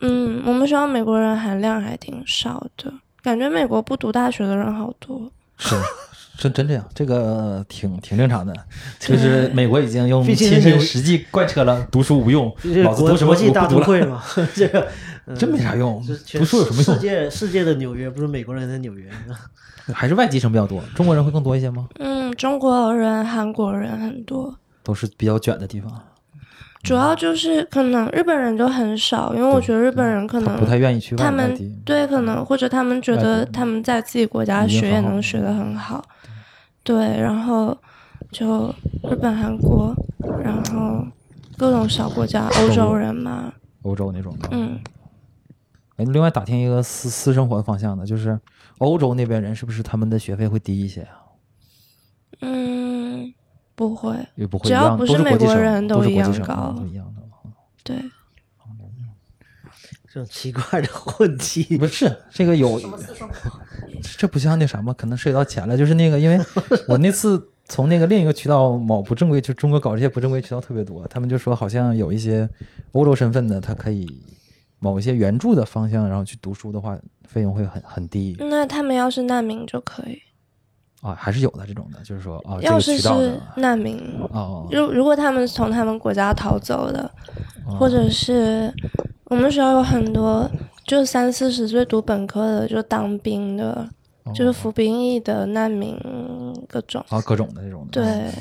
[0.01, 2.93] 嗯，我们学校美国人含量还挺少的，
[3.27, 5.29] 感觉美国不读大学的人好多。
[5.59, 5.75] 是，
[6.39, 8.55] 真真这样，这个挺挺正常的。
[9.01, 14.23] 就是美国已经用毕竟亲身实际贯彻了读书无用，这老子读什么国国际大我不读了，都会嘛，
[14.55, 14.87] 这个
[15.27, 16.01] 嗯真没啥用
[16.35, 17.01] 读书有什么用世用？
[17.01, 19.11] 界世界的纽约不是美国人的纽约，
[19.93, 21.89] 还是外籍生比较多，中国人会更多一些吗？
[21.99, 25.91] 嗯，中国人、韩国人很多，都是比较卷的地方，
[26.83, 31.83] 主要就是可能日本人就很少，因为我觉得日本人可能不太愿意去外他们。
[31.85, 36.05] 对可能或者他们觉得他们在自己国家学也能学得很好，
[36.85, 37.77] 对，然后
[38.31, 39.95] 就日本、韩国，
[40.43, 41.05] 然后
[41.57, 44.49] 各种小国家，欧洲人嘛，欧洲那种的。
[44.53, 44.79] 嗯，
[45.97, 48.39] 哎，另外打听一个私私生活方向的，就是
[48.79, 51.23] 欧洲那边人是不是他们的学费会低一些啊？
[52.43, 52.86] 嗯，
[53.77, 57.23] 不会，也不会只要，不是美国人都一样高都一样的。
[57.85, 57.97] 对，
[60.09, 61.77] 这种奇怪的问题。
[61.77, 62.81] 不是这个有，
[64.19, 64.95] 这不像那啥吗？
[64.97, 65.77] 可能涉及到钱了。
[65.77, 66.43] 就是那个，因为
[66.89, 72.49] 我那次从那个另一个渠道某不正规，就中国搞这些不正规渠道特别多，他们就说好像有一些
[72.93, 74.09] 欧洲身份的，他可以
[74.79, 80.19] 某一些援助的方向，然后去读书的话，费用会很很低那他们要是难民就可以，
[81.07, 83.97] 啊，还是有的这种的，就是说啊，这个要是是难民，
[84.33, 87.09] 哦，如如果他们是从他们国家逃走的，
[87.65, 87.77] 哦。
[87.79, 88.73] 或者是
[89.27, 90.51] 我们学校有很多
[90.85, 93.89] 就三四十岁读本科的，就当兵的，
[94.35, 95.97] 就是服兵役的难民
[96.69, 97.05] 各种。
[97.09, 98.33] 啊各种的这种的，对，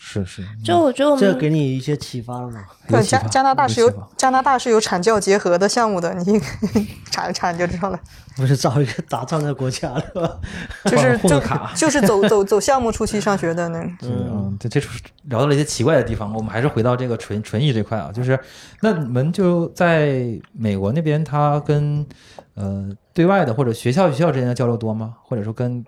[0.00, 2.64] 是是，就我觉得我们这给你一些启发了吗？
[2.88, 6.40] 对，加加拿大是有加拿大是有产教结合的项目的，你
[7.10, 7.98] 查一查你就知道了。
[8.36, 10.40] 不是找一个打仗的国家了吧？
[10.84, 11.40] 就是就
[11.74, 13.92] 就是走走走项目初期上学的那种。
[14.02, 14.80] 嗯，这这
[15.24, 18.38] 聊到了一些奇怪的地方，我们还是回到这个纯纯艺这块啊，就是
[18.80, 22.06] 那你们就在美国那边，他跟
[22.54, 25.16] 呃对外的或者学校与学校之间的交流多吗？
[25.24, 25.84] 或者说跟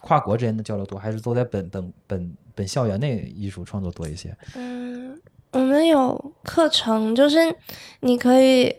[0.00, 4.36] 跨国之间的交流多，还是都在本本本本校园内艺术创作多一些？
[4.54, 5.20] 嗯，
[5.52, 7.38] 我们有课程，就是
[8.00, 8.74] 你可以，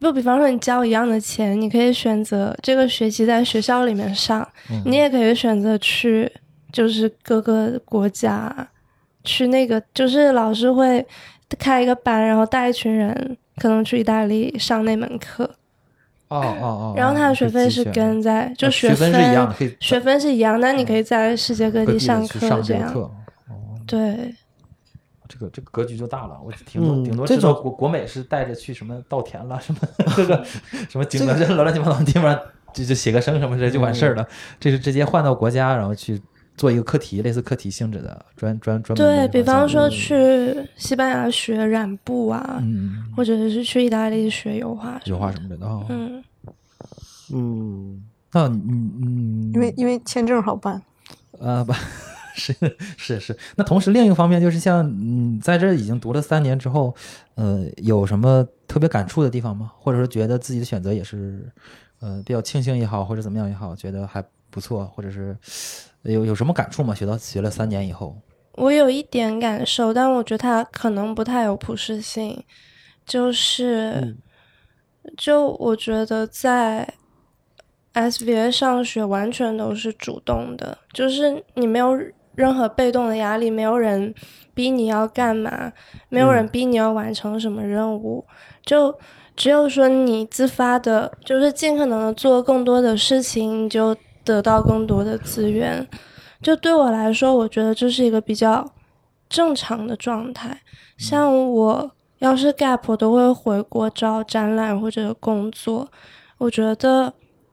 [0.00, 4.46] 就比方说你交一样的钱，你可以选择这个学期在学校里面上，
[4.84, 6.30] 你也可以选择去
[6.72, 8.68] 就是各个国家
[9.22, 11.06] 去那个，就是老师会
[11.58, 15.54] 开一个班，然后带一群人，可能去意大利上那门课，
[16.38, 23.10] 哦哦哦，然后他的学费是跟跟在就学分分是一样的，可以学分是一样，那你可以在世界各各地地上课这样。
[23.86, 24.34] 对。
[25.26, 29.80] 这个这个格局就大了，我顶多、嗯顶多这种知道国国美是带着去什么稻田了，什么
[30.14, 30.44] 这个
[30.88, 32.38] 什么景德镇乱七八糟的地方，
[32.72, 34.24] 就就写个生什么之类就完事儿了。
[34.60, 36.20] 这是直接换到国家，然后去
[36.56, 45.00] 做一个课题，类似课题性质的专专专门对比方说去西班牙学染布啊，嗯，或者是去意大利学油画。
[45.04, 45.84] 油画什么的哦。
[45.88, 46.24] 嗯，
[47.32, 50.80] 嗯，那嗯嗯，因为因为签证好办，
[51.40, 51.72] 啊 不。
[52.36, 52.52] 是
[52.96, 56.92] 是是，那同时另一个方面就是像嗯，在这已经读了三年之后，
[57.36, 59.70] 呃，有什么特别感触的地方吗？
[59.78, 61.48] 或者说觉得自己的选择也是，
[62.00, 65.36] 呃，比较庆幸也好，或者怎么样也好，觉得还不错，或者是
[66.04, 66.94] 有有什么感触吗？
[66.94, 68.16] 学到学了三年以后，
[68.54, 72.44] 我有一点感受，但我觉得它可能不太有普适性。
[73.06, 74.18] 就是，嗯
[75.16, 76.94] 就我觉得在
[77.92, 81.94] SVA 上学完全都是主动的，就是你没有
[82.34, 84.14] 任何被动的压力，没有人
[84.54, 85.72] 逼你要干嘛，
[86.08, 88.24] 没有人逼你要完成什么任务，
[88.64, 88.98] 就
[89.36, 95.86] 只有说你自发的，就是尽可能的做更多的事情，你就得到更多的资源。
[96.42, 98.70] 就对我来说，我觉得这是一个比较
[99.28, 100.60] 正常的状态。
[100.98, 105.88] 像我要是 gap，我都会回国找展览或者工作。
[106.38, 107.12] 我觉得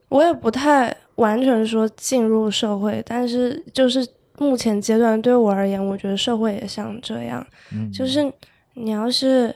[0.09, 4.05] 我也不太完全说进入社会，但是就是
[4.37, 8.31] 目前阶段对我而言，我觉得社会也像这样，嗯，就是
[8.73, 9.55] 你要是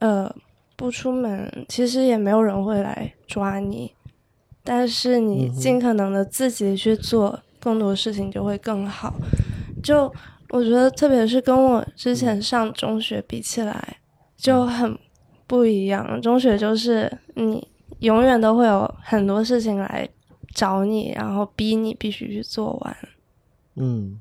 [0.00, 0.30] 呃
[0.76, 3.92] 不出门，其实也没有人会来抓你，
[4.62, 9.14] 但是你尽可能的自己去做更多事情，就会更好。
[9.82, 10.12] 就
[10.50, 13.96] 我觉得，特别是跟我之前上中学比起来，
[14.36, 14.98] 就很
[15.46, 16.20] 不一样。
[16.20, 17.66] 中学就是你
[18.00, 20.08] 永远都会有很多事情来
[20.54, 22.96] 找你，然后逼你必须去做完。
[23.76, 24.20] 嗯，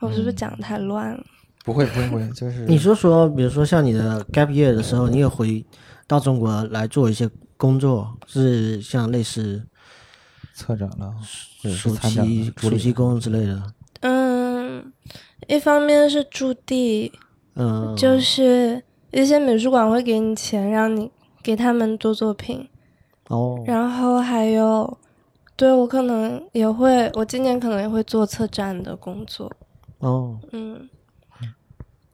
[0.00, 1.24] 我是不是讲的太乱了？
[1.64, 5.64] 不会不会不会，就是你说说，比如说像你的 gap year 的时候，你也回
[6.06, 9.66] 到中国来做一些工作，是像类似
[10.54, 11.14] 策展了，
[11.62, 13.74] 或者是暑期暑期工之类的。
[14.00, 14.92] 嗯，
[15.48, 17.12] 一方面是驻地，
[17.54, 21.10] 嗯，就是一些美术馆会给你钱，让你
[21.42, 22.68] 给他们做作品，
[23.28, 24.98] 哦，然后还有，
[25.56, 29.50] 对我可能也会，我今年可能也会做策展的工作，
[29.98, 30.88] 哦，嗯，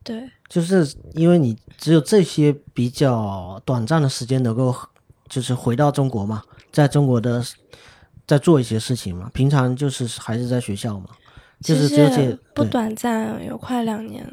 [0.03, 4.74] 对，就是因为你只有这些比较短暂的时间能够，
[5.29, 7.42] 就是回到中国嘛，在中国的
[8.31, 11.07] 在做一些事情嘛，平常就是还是在学校嘛，
[11.61, 14.31] 就是这实不短暂，有快两年了，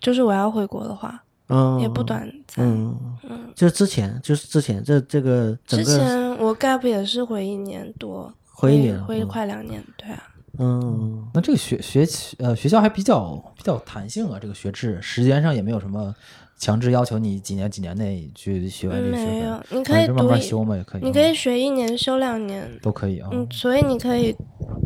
[0.00, 2.64] 就是我要回国的话，嗯也不短暂。
[2.64, 10.22] 嗯嗯，就是之前就是之前这这个整之前我 gap 也是回一年多，回一年嗯回快两年，对啊，
[10.58, 16.14] 嗯那这个学学呃学校还比较比较弹性啊，这个学制时间上也没有什么
[16.64, 24.34] 强制要求你几年几年内去学完这学分没有，，你可以慢读一，慢修嘛，也可以，你可以学一年，修两年，都可以啊，嗯，所以你可以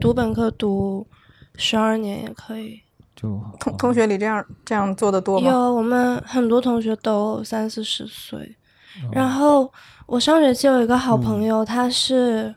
[0.01, 1.07] 读本科读
[1.55, 2.81] 十二年也可以。
[3.15, 5.49] 就同同学里这样这样做的多吗？
[5.49, 8.57] 有，我们很多同学都三四十岁。
[9.13, 9.73] 然后
[10.07, 12.53] 我上学期有一个好朋友，他是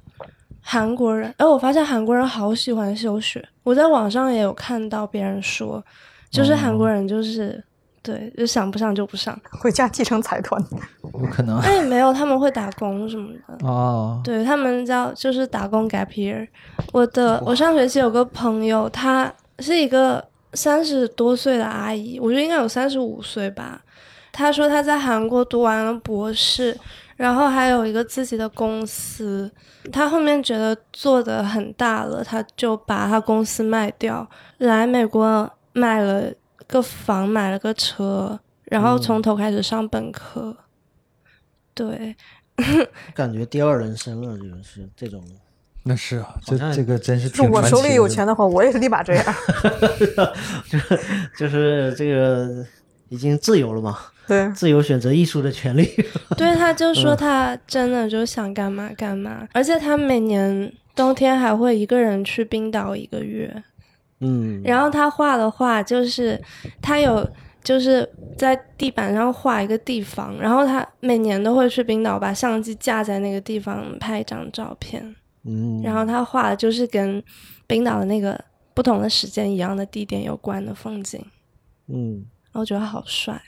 [0.61, 3.47] 韩国人，哎，我发现韩国人好喜欢休学。
[3.61, 5.83] 我在网上也有看到别人说，
[6.31, 7.63] 就是韩国人就是、
[8.03, 9.37] 对，就想不上就不上。
[9.61, 10.61] 回家继承财团。
[11.01, 13.67] 不可能哎，没有，他们会打工什么的。
[13.67, 16.47] 哦，对他们叫就是打工 gap year。
[16.91, 23.81] 我的我上学期有个朋友，她是一个三十多岁的阿姨，我觉得应该有三十五岁吧。
[24.31, 26.75] 她说她在韩国读完了博士，
[27.17, 29.51] 然后还有一个自己的公司。
[29.91, 34.27] 她后面觉得做的很大了，她就把她公司卖掉，
[34.59, 36.31] 来美国卖了
[36.71, 40.55] 个房，买了个车，然后从头开始上本科。
[41.73, 42.15] 对，
[43.13, 45.23] 感觉第二人生了，就是这种。
[45.83, 49.35] 那是啊，这这个真是是我手里有钱的话，我也是立马这样。
[51.35, 52.63] 就是这个
[53.09, 55.89] 已经自由了嘛，对，自由选择艺术的权利。
[56.37, 63.63] 对，他就说他真的就想干嘛干嘛，而且他每年冬天还会一个人去冰岛一个月。
[64.21, 66.41] 嗯，然后他画的画就是
[66.81, 67.29] 他有
[67.63, 68.07] 就是
[68.37, 77.21] 在地板上画一个地方，然后他每年都会去冰岛把相机架在那个地方拍一张照片，嗯，然后他画的就是跟
[77.67, 78.39] 冰岛的那个
[78.73, 81.23] 不同的时间一样的地点有关的风景，
[81.87, 83.41] 嗯，然后我觉得好帅。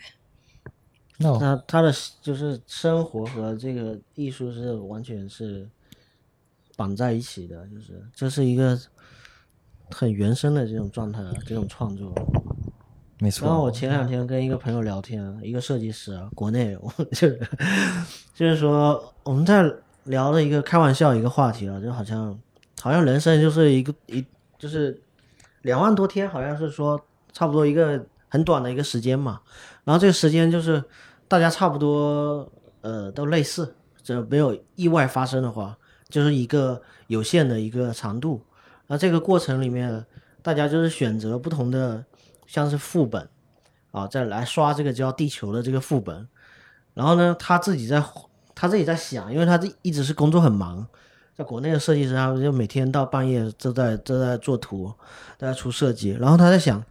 [1.17, 5.69] 那我他他的就是生活和这个艺术是完全是
[6.75, 8.77] 绑在一起的，就是这是一个
[9.93, 12.13] 很原生的这种状态，这种创作。
[13.19, 17.39] 没错，然后我前两天跟一个朋友聊天，一个设计师啊，国内，我 就是
[18.33, 19.63] 就是说我们在
[20.05, 22.37] 聊了一个开玩笑一个话题啊，就好像
[22.81, 24.25] 好像人生就是一个一
[24.57, 24.99] 就是
[25.61, 26.99] 两万多天，好像是说
[27.31, 29.39] 差不多一个很短的一个时间嘛。
[29.85, 30.83] 然后这个时间就是
[31.29, 32.51] 大家差不多
[32.81, 35.77] 呃都类似，只要没有意外发生的话，
[36.09, 38.41] 就是一个有限的一个长度。
[38.93, 40.05] 那这个过程里面，
[40.43, 42.05] 大家就是选择不同的，
[42.45, 43.27] 像是副本
[43.89, 46.27] 啊，再来刷这个叫地球的这个副本。
[46.93, 48.03] 然后呢，他自己在
[48.53, 50.87] 他自己在想，因为他这一直是工作很忙，
[51.35, 54.93] 在国内的设计师，他们就每天到半夜都在都在做图，
[55.39, 56.11] 都在出设计。
[56.11, 56.85] 然后他在想，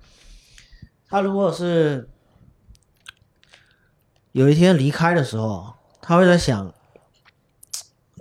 [1.09, 2.09] 他如果是
[4.33, 6.75] 有一天离开的时候，他会在想，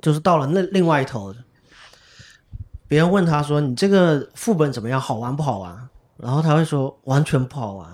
[0.03, 1.33] 就是到了那另外一头，
[2.91, 4.99] 别人问他说：“你这个副本怎么样？
[4.99, 5.73] 好玩不好玩？”
[6.19, 7.87] 然后他会说：“完全不好玩，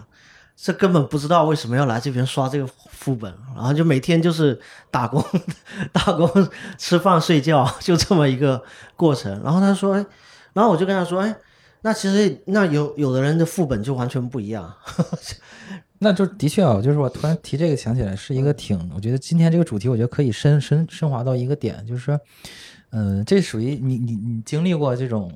[0.55, 5.23] 这根本不知道为什么要来这边刷这个副本。”然后就每天就是打工、
[5.93, 6.27] 打工、
[6.79, 8.59] 吃饭、睡觉，就这么一个
[8.95, 9.39] 过程。
[9.43, 10.03] 然后他说：“哎，
[10.53, 11.37] 然后我就跟他说：‘哎，
[11.81, 14.73] 那其实那有有的人的副本就完全不一样。
[16.01, 22.19] 那就的确啊，就是我突然提这个想起来，是一个挺，我觉得今天这个主题，我觉得可以深深升华到一个点，就是说，
[22.91, 25.31] 嗯、这属于你你你经历过这种，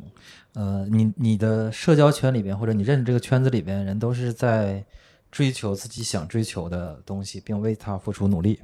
[0.53, 4.83] 呃，你你的社交圈里边或者你认识这个圈子里边人都是在
[5.31, 8.59] 追求自己想追求的东西，并为他付出努力，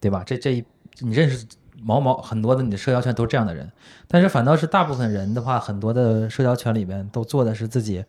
[0.00, 0.22] 对吧？
[0.24, 0.64] 这这一
[1.00, 1.46] 你认识
[1.82, 3.70] 毛毛很多的你的社交圈都是这样的人，
[4.08, 8.02] 但是反倒是大部分人的话，很多的社交圈里边都做的是自己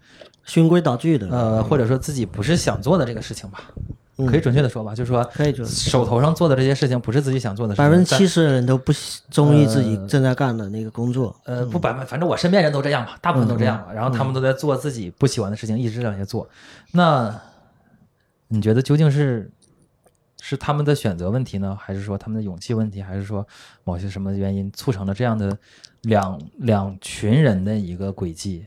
[0.45, 3.71] 循规蹈矩的，呃，或者说自己不是想做的这个事情吧，
[4.25, 11.35] 可以准确的说吧，就是说，可以准手头上做的这些事情不是自己想做的事情，百分之七十的人都不喜中意自己正在干的那个工作。
[11.45, 13.93] 呃，不百分，反正我身边人都这样吧，大部分都这样吧。
[13.93, 16.49] 然后他们都在做自己不喜欢的事情，一直这样去做。
[16.91, 17.39] 那
[18.47, 19.51] 你觉得究竟是
[20.41, 23.45] 是他们的选择问题呢，还是说他们的勇气问题，还是说
[23.83, 25.55] 某些什么原因促成了这样的
[26.01, 28.65] 两两群人的一个轨迹？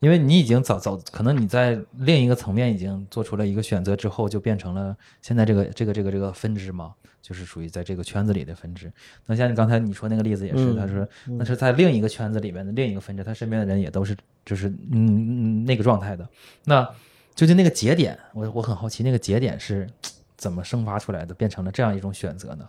[0.00, 8.92] 因为你已经早早，可能你在另一个层面已经做出了一个选择之后，就变成了现在这个这个这个这个分支嘛，就是属于在这个圈子里的分支。
[9.26, 16.28] 那像你刚才你说那个例子也是，嗯他说那是在另一个圈子里面的另一个分支，他身边的人也都是就是嗯嗯那个状态的。
[16.64, 16.88] 那
[17.34, 19.88] 究竟那个节点，我我很好奇，那个节点是
[20.36, 22.68] 怎么生发出来的，变成了这样一种选择呢？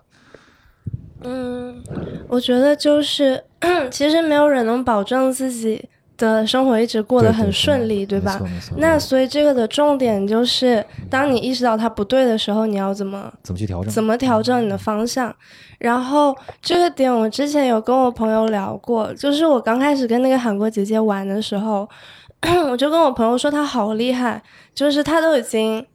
[1.22, 1.84] 嗯，
[2.28, 3.44] 我觉得就是，
[3.92, 5.90] 其实没有人能保证自己
[6.28, 8.40] 的生活一直过得很顺利，对吧？
[8.78, 13.92] 那所以这个的重点就是，当你意识到它不对的时候，你要怎么怎么去调整？
[13.92, 15.34] 怎么调整你的方向？
[15.80, 21.88] 然后这个点我之前有跟我朋友聊过，就是我刚开始跟那个韩国姐姐玩的时候，
[22.70, 24.42] 我就跟我朋友说她好厉害，
[24.74, 25.86] 就是她都已经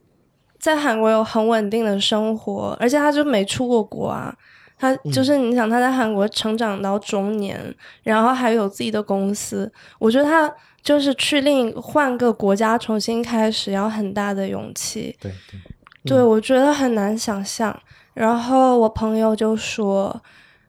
[0.59, 4.33] 在韩国有很稳定的生活，而且她就没出过国啊。
[4.77, 7.73] 她就是你想他在韩国成长到中年，
[8.03, 10.53] 然后还有自己的公司，我觉得他
[10.83, 15.15] 就是去另换个国家重新开始要很大的勇气。
[15.19, 15.31] 对
[16.03, 17.77] 对，对，我觉得很难想象。
[18.13, 20.21] 然后我朋友就说，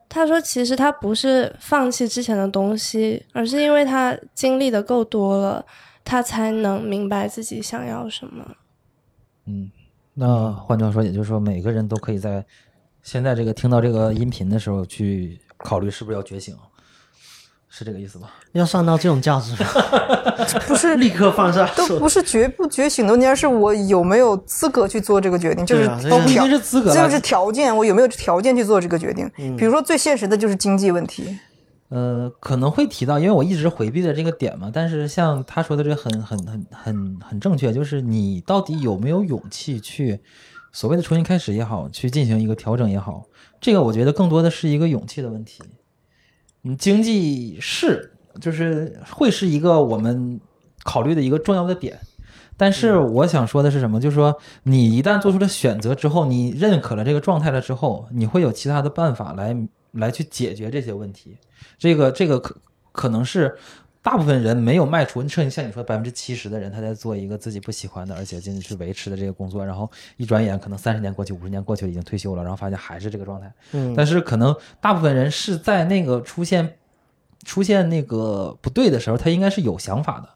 [0.09, 5.65] 他说其实他不是放弃之前的东西，而是因为他经历的够多了，
[6.05, 8.45] 他才能明白自己想要什么。
[9.47, 9.71] 嗯，
[10.15, 12.45] 那换句话说，也就是说，每个人都可以在
[13.07, 16.57] 现在这个听到这个音频的时候去考虑是不是要觉醒，
[17.69, 18.35] 是这个意思吧？
[18.51, 19.71] 要上到这种价值吗？
[20.67, 29.31] 不是立刻放下都不是觉不觉醒的问题，而是我有没有资格去做这个决定，就是对啊这个都条已经是资格这就是条件，我有没有条件去做这个决定？
[29.57, 31.39] 比如说最现实的就是经济问题，
[31.91, 34.69] 呃，可能会提到，因为我一直回避的这个点嘛。
[34.75, 40.19] 但是像他说的这个很很很很很正确，就是你到底有没有勇气去
[40.77, 43.24] 所谓的重新开始也好，去进行一个调整也好，
[43.62, 45.62] 这个我觉得更多的是一个勇气的问题。
[46.64, 48.12] 嗯，经济是
[48.43, 50.39] 就是会是一个我们
[50.85, 51.99] 考虑的一个重要的点。
[52.59, 53.99] 但是我想说的是什么？
[53.99, 59.57] 就是说，你一旦做出了选择之后，你认可了这个状态了之后，你会有其他的办法来
[59.93, 61.39] 来去解决这些问题。
[61.79, 62.55] 这个这个可
[62.93, 63.57] 可能是
[64.07, 73.53] 大部分人没有迈出，像像你说百分之七十的人他在做一个自己不喜欢的，而且进去维持的这个工作，然后一转眼可能三十年过去，五十年过去了，已经退休了，然后发现还是这个状态。
[73.73, 76.77] 嗯但是可能大部分人是在那个出现
[77.45, 80.29] 出现那个不对的时候，他应该是有想法的，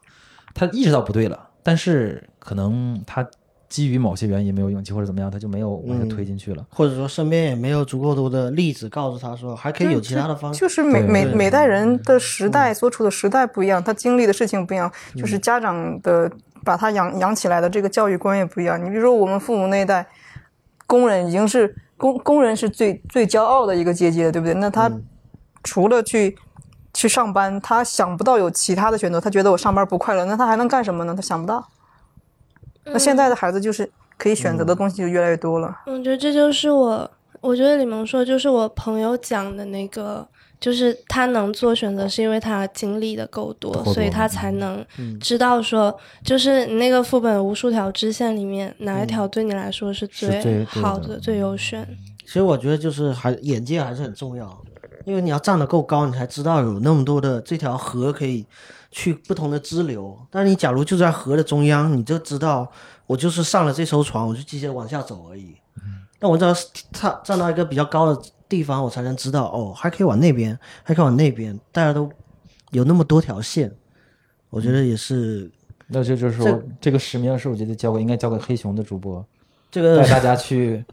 [0.53, 3.25] 他意识到不对了，但是可能他
[3.71, 6.63] 基于某些原因没有勇气或者怎么样，他就没有往下推进去了。
[6.69, 10.59] 或者说身边也没有足够多的例子告诉他说还可以有其他的方式。
[10.59, 16.29] 就是每每每代人的时代所处的时代不一样，他经历的事情不一样，就是家长的
[16.65, 18.77] 把他养养起来的这个教育观也不一样。
[18.83, 20.05] 你比如说我们父母那一代，
[20.85, 24.53] 工人已经是工工人是最最骄傲的一个阶级了，对不对？
[24.55, 24.91] 那他
[25.63, 26.37] 除了去
[26.93, 31.13] 去上班，他想不到有其他的选择，他觉得我上班不快乐，那他还能干什么呢？
[31.15, 31.65] 他想不到。
[32.85, 35.75] 那现在的孩子就是可以选择的东西就越来越多了。
[35.85, 37.09] 我觉得这就是我，
[37.39, 40.27] 我觉得李萌说就是我朋友讲的那个，
[40.59, 44.85] 就是他能做选择，是因为他经历的够多，多所以他才能
[45.19, 51.87] 知道说，就是你那个副本无数条支线里面，哪一条对你来说是是最好的的、最优选。
[52.23, 54.61] 其实我觉得就是还眼界还是很重要，
[55.05, 58.45] 因为你要站得够高，你才知道有那么多的这条河可以
[58.91, 60.17] 去不同的支流。
[60.29, 62.71] 但你假如就在河的中央，你就知道
[63.07, 65.55] 我就是上了这艘船，我就继续往下走而已。
[66.19, 66.53] 但我只要
[66.91, 72.07] 站站到一个比较高的地方，我才能知道哦，还可以往那边，还可以往那边，大家都
[72.69, 73.71] 有那么多条线，
[74.51, 75.49] 我觉得也是
[75.87, 79.25] 那就就是说，这个使命是我觉得交给应该交给黑熊的主播，
[79.71, 80.85] 这个带大家去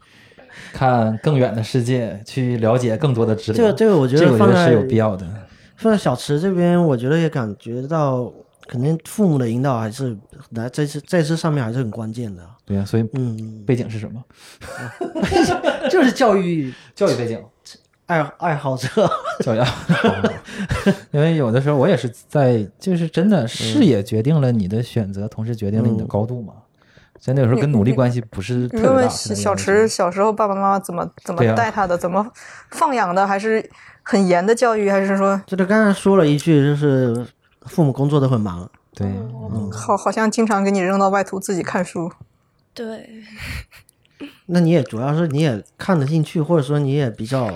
[0.72, 3.58] 看更远的世界，去了解更多的支流。
[3.58, 5.26] 这个这个我觉这个得我觉得是有必要的。
[5.78, 8.30] 放在小池这边，我觉得也感觉到，
[8.66, 10.16] 肯定父母的引导还是
[10.50, 12.42] 来在这在这上面还是很关键的。
[12.66, 14.22] 对呀、所以嗯，背景是什么？
[15.88, 17.42] 就是教育 教育背景，
[18.06, 18.88] 爱爱好者。
[19.40, 19.60] 教育。
[21.12, 26.54] 因为有的时候我也是在，就是真的视野决定了你的选择，同时决定了你的高度嘛。
[27.20, 29.12] 真的有时候跟努力关系不是特你问问别大。
[29.12, 32.24] 小小池小时候爸爸妈妈怎么怎么带他的，怎么
[32.70, 33.68] 放养的，还是
[34.10, 37.26] 很严的教育，还是说就是刚才说了一句，就是
[37.66, 39.06] 父母工作都很忙，对，
[39.70, 42.10] 好好像经常给你扔到外头自己看书？
[42.72, 43.06] 对，
[44.46, 47.52] 那你也主要是你也看得进去，或者说你也比较，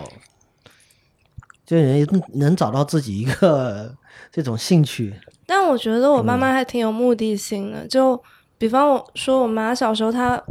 [1.64, 3.94] 就人能找到自己一个
[4.30, 5.14] 这种兴趣。
[5.46, 8.22] 但我觉得我妈妈还挺有目的性的，就
[8.59, 10.42] 比方我说我妈小时候她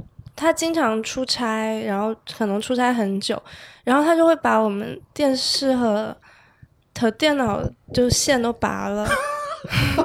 [0.42, 3.40] 她经常出差，然后可能出差很久，
[3.84, 6.18] 然后他就会把我们电视和
[7.00, 7.62] 和电脑
[7.94, 9.08] 就线都拔了。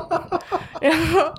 [0.83, 1.33] 然后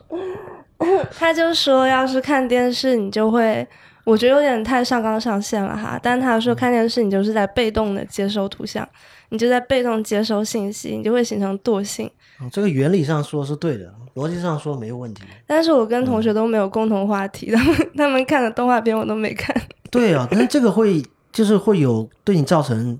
[1.15, 3.67] 他就说，要是看电视，你就会，
[4.03, 5.99] 我觉得有点太上纲上线了哈。
[6.01, 8.89] 但他说看电视，你就是在被动的接收图像，
[9.30, 12.09] 你就在被动接收信息，你就会形成惰性。
[12.39, 15.23] 嗯这个原理上说是对的，逻辑上说没有问题。
[15.47, 19.59] 但是我跟同学都没有共同话题，他们他们看的动画片我都没看。
[19.89, 22.99] 对啊，但是这个会就是会有对你造成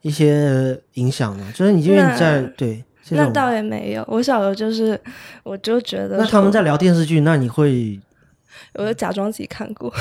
[0.00, 4.98] 一些影响的，就是你因为你在对，那倒也没有，我小时候就是，
[5.42, 8.00] 我就觉得，那他们在聊电视剧，那你会
[8.74, 9.92] 我就假装自己看过。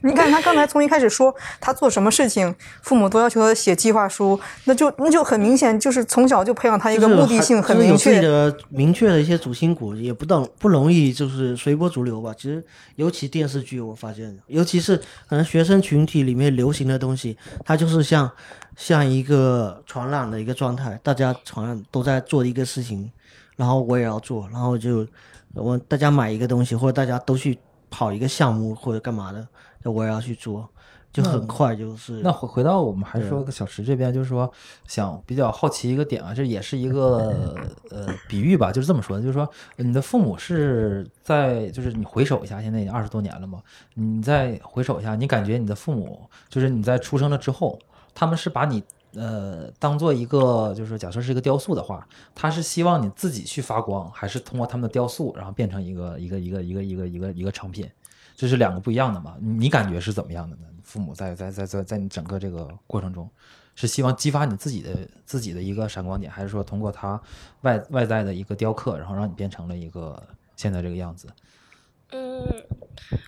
[0.00, 8.10] 你看他刚才从一开始说他做什么事情，父母都要求他写计划书，那就那就很明显，就是从小就培养他一个目的性还就是有很明确。
[8.10, 12.32] 自己的明确的一些主心骨，也不等不容易就是随波逐流吧。
[12.36, 12.64] 其实
[12.94, 14.96] 尤其电视剧，我发现，尤其是
[15.28, 18.30] 可能学生群体里面流行的东西，它就是像
[18.76, 23.10] 像一个传染的一个状态，大家传染都在做一个事情，
[23.56, 25.06] 然后我也要做，然后就
[25.54, 27.58] 我大家买一个东西，或者大家都去
[27.96, 29.48] 跑一个项目或者干嘛的，
[29.82, 30.68] 那我也要去做，
[31.10, 34.52] 就很快就是那回回到我们还是说个小池这边，就是说
[34.86, 37.54] 想比较好奇一个点啊，这也是一个
[37.90, 43.62] 呃比喻吧，就是这么说的，就是说你的父母是在就是你回首一下，现在已经二十多年了嘛，
[43.94, 47.78] 你再回首一下，你感觉你的父母就是你在出生了之后，
[48.14, 48.84] 他们是把你。
[49.16, 57.90] 呃，当做一个就是假设是一个雕塑的话，他是希望你自己去发光，还是通过他们的雕塑，然后变成一个一个一个一个一个一个一个成品？
[58.36, 59.34] 这是两个不一样的嘛？
[59.40, 60.62] 你你感觉是怎么样的呢？
[60.82, 63.28] 父母在在在在在你整个这个过程中，
[63.74, 64.90] 是希望激发你自己的
[65.24, 67.20] 自己的一个闪光点，还是说通过他
[67.62, 70.22] 外外在的一个雕刻，然后让你变成了一个
[70.54, 71.26] 现在这个样子？
[72.12, 72.46] 嗯，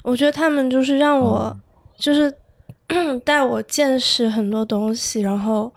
[0.04, 1.60] 我觉得他们就是让我，哦
[1.96, 2.32] 就是
[3.24, 5.72] 带我见识很多东西，然后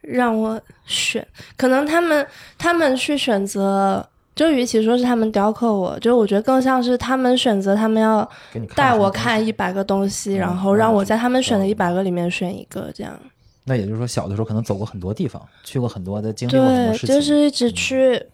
[0.00, 1.26] 让我选。
[1.56, 8.28] 可能他们他们去选择，就与其说是他们雕刻我，就我觉得更像是他们选择，他们要
[8.74, 13.18] 带我看一百个东西，嗯然后让我在他们选的嗯一百个里面选一个，这样。
[13.64, 18.26] 那也就是说，小的时候可能走过很多地方，去过很多的，经历过很多对，事情，就是一直去、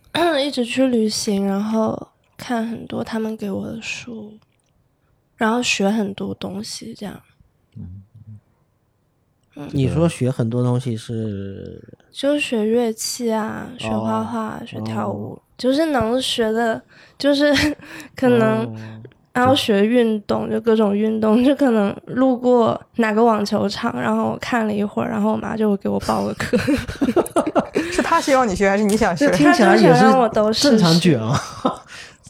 [0.42, 4.32] 一直去旅行，然后看很多他们给我的书，
[5.36, 7.20] 然后学很多东西，这样。
[9.70, 11.80] 你说学很多东西是
[12.11, 16.80] 就学乐器啊，学画画，学跳舞，就是能学的，
[17.18, 17.55] 就是
[18.16, 18.68] 可能，
[19.32, 26.57] 然后学运动，就各种运动，就可能路过哪个网球场，然后我看了一会儿，然后我妈就会给我报个课。
[27.92, 29.36] 是他希望你学还是你想学这？
[29.36, 31.38] 听起来也他就想让我都试是正常卷啊，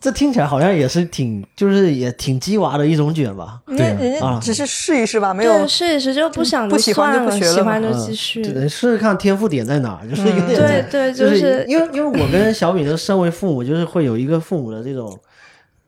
[0.04, 3.58] 这听起来好像也是挺就是也挺鸡娃的一种卷吧。
[3.66, 8.44] 人家对人啊家只是试一试吧，没有对，试一试就不想不喜欢就不学了喜欢就嗯继续。
[8.44, 15.18] 只能试试看天赋点在哪，就是有点对对，就就是因为因为我跟小米的身为父母，就是会有一个父母的这种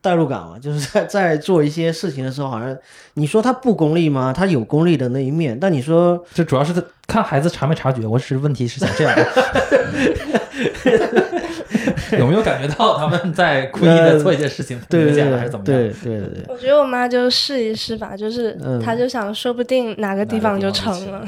[0.07, 2.77] 代入感嘛， 就是在在做一些事情的时候，好像
[3.15, 4.33] 你说他不功利吗？
[4.33, 8.07] 他有功利的那一面，但你说这主要是他看孩子察没察觉。
[8.07, 9.19] 我是问题是想这样，
[12.19, 15.77] 有没有感觉到他们在故意的做一些事情，对对对明显了还是怎么样？
[15.77, 21.25] 对对对对，我觉得我妈就试一试吧，就是嗯她就想，说不定哪个地方就成了。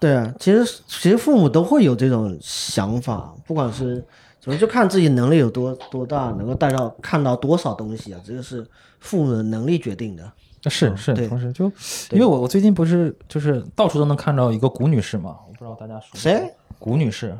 [0.00, 4.02] 对啊，其实其实父母都会有这种想法，不管是
[4.44, 8.66] 怎么，就看自己能力有多多大，能够带到看到多少东西啊，这个是
[9.00, 10.30] 父母的能力决定的。
[10.68, 11.64] 是是，对同时就
[12.10, 16.50] 因为我我最近不是就是到处都能看到一个谷女士嘛，我不知道大家谁？
[16.78, 17.36] 谷女士，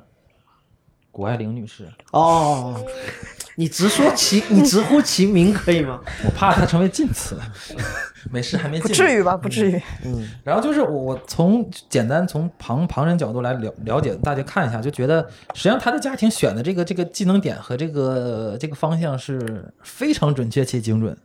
[1.15, 2.85] 谷爱凌女士，哦，
[3.55, 6.01] 你直说其 你直呼其名可以吗？
[6.25, 7.39] 我怕她成为禁词，
[8.33, 9.37] 没事还没不至于吧？
[9.37, 9.81] 不至于。
[10.05, 15.23] 嗯然后就是我我从简单从旁旁人角度来了了解，大家看一下，就觉得
[15.55, 21.17] 实际上他的家庭选的这个这个技能点和这个这个方向是非常准确且精准，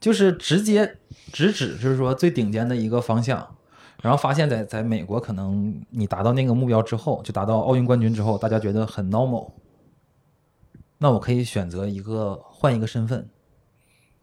[0.00, 0.94] 就是直接
[1.32, 3.56] 直指就是说最顶尖的一个方向。
[4.00, 9.50] 然后发现在，在美国，可能你达到那个目标之后，就达到奥运冠军之后，大家觉得很 normal。
[10.98, 13.28] 那我可以选择一个换一个身份，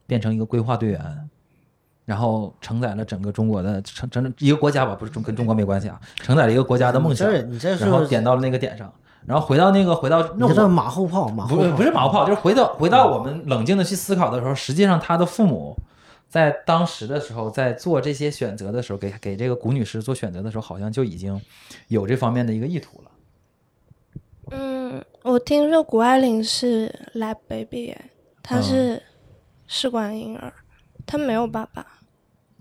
[0.07, 1.29] 变成一个规划队员，
[2.05, 8.93] 然后承载了整个中国的承整一个国家吧，不是中跟中国没关系啊，承载了一个国家的梦想你这，你这是然后点到了那个点上，
[9.25, 15.77] 然后回到那个回到那你这我马后炮，马后不炮不是马后炮，就是回到回到我们冷静的去思考的时候，实际上他的父母
[16.29, 21.41] 在当时的时候，在做这些选择的时候，给给这个古女士做选择的时候，好像就已经
[21.87, 23.11] 有这方面的一个意图了。
[24.51, 28.09] 嗯，我听说谷爱凌是 lab baby，哎，
[28.43, 29.01] 她是
[29.65, 30.53] 试管婴儿，
[31.05, 31.94] 她没有爸爸。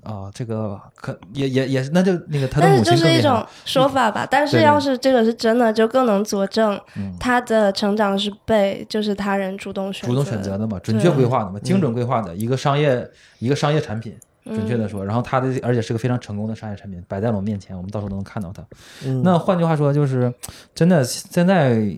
[0.04, 3.44] 啊，这个可也也也是，那就那个他的但是母就是一种。
[3.64, 4.26] 说法吧。
[4.30, 18.62] 但是要是这个是真的，就更能佐证嗯他的成长是被就是他人主动选主动选择的嘛，准确规划的嘛，精准规划的一个商业一个商业产品，准确的说，然后他的而且是个非常成功的商业产品，摆在了我们面前，我们到时候都能看到它。
[19.04, 20.32] 嗯那换句话说，就是
[20.74, 21.96] 真的现在，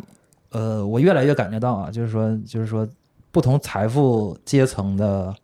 [0.52, 2.86] 呃，我越来越感觉到啊，就是说，就是说，
[3.32, 5.34] 不同财富阶层的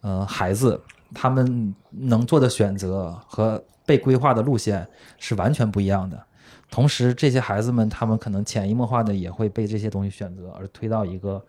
[0.00, 0.80] 呃孩子，
[1.18, 4.86] 他们能做的选择和被规划的路线
[5.18, 6.22] 是完全不一样的。
[6.70, 11.42] 同时，这些孩子们，他们可能潜移默化的也会被这些东西选择，而推到一个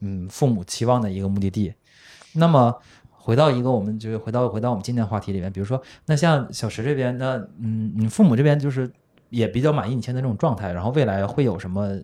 [0.00, 1.74] 嗯父母期望的一个目的地。
[2.32, 2.74] 那么，
[3.10, 8.90] 回到一个我们就是回到回到我们今天话题里面，比如说，那像小石这边，那嗯，你父母这边就是
[9.28, 11.98] 也比较满意你现在这种状态，然后未来会有什么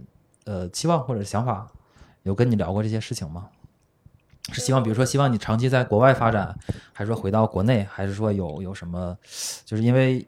[0.44, 1.66] 呃期望或者想法？
[2.24, 3.48] 有跟你聊过这些事情吗？
[4.53, 6.57] 是希望，比如说希望你长期在国外发展，
[6.92, 9.16] 还是说回到国内，还是说有有什么？
[9.64, 10.26] 就是因为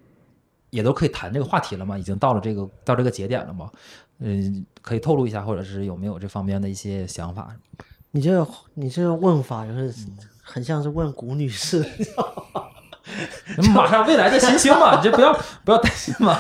[0.71, 3.71] 也都可以谈这个话题了嘛，已经到了这个到这个节点了嘛，
[4.19, 7.55] 嗯，可以透露一下，或者是有没有这方面的一些想法？
[8.13, 9.95] 你这个你这个问法就是
[10.43, 11.81] 很像是问古女士，
[13.75, 15.33] 马上未来的新星嘛， 你这不要
[15.65, 16.39] 不要担心嘛。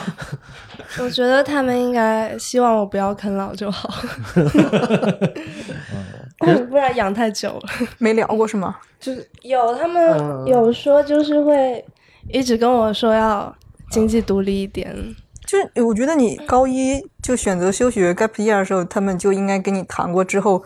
[0.98, 3.88] 我觉得他们应该希望我不要啃老就好，
[6.68, 7.60] 不然养太久了。
[7.98, 8.76] 没聊过是吗？
[8.98, 11.84] 就是有他们嗯有说就是会
[12.28, 13.54] 一直跟我说要
[13.90, 14.94] 经济独立一点，
[15.46, 20.62] 就是我觉得你高一就选择休学 gap year 的时候，他们就应该跟你谈过之后。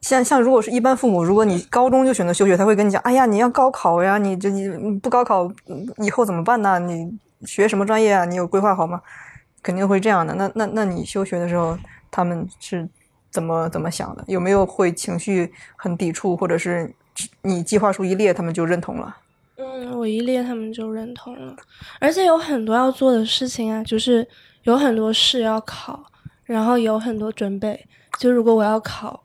[0.00, 5.50] 像像如果是一般父母，如果你高中就选择休学，他会跟你讲：“哎呀，你要高考呀，你这你不高考
[5.98, 6.78] 以后怎么办呢？
[6.78, 7.10] 你
[7.44, 8.24] 学什么专业啊？
[8.24, 9.00] 你有规划好吗？”
[9.62, 10.32] 肯定会这样的。
[10.34, 11.76] 那那那你休学的时候，
[12.10, 12.88] 他们是
[13.30, 14.22] 怎么怎么想的？
[14.28, 16.94] 有没有会情绪很抵触，或者是
[17.42, 19.16] 你计划书一列，他们就认同了？
[19.58, 21.56] 嗯，我一列他们就认同了，
[21.98, 24.24] 而且有很多要做的事情啊，就是
[24.62, 26.04] 有很多试要考，
[26.44, 27.86] 然后有很多准备。
[28.18, 29.20] 就如果我要考，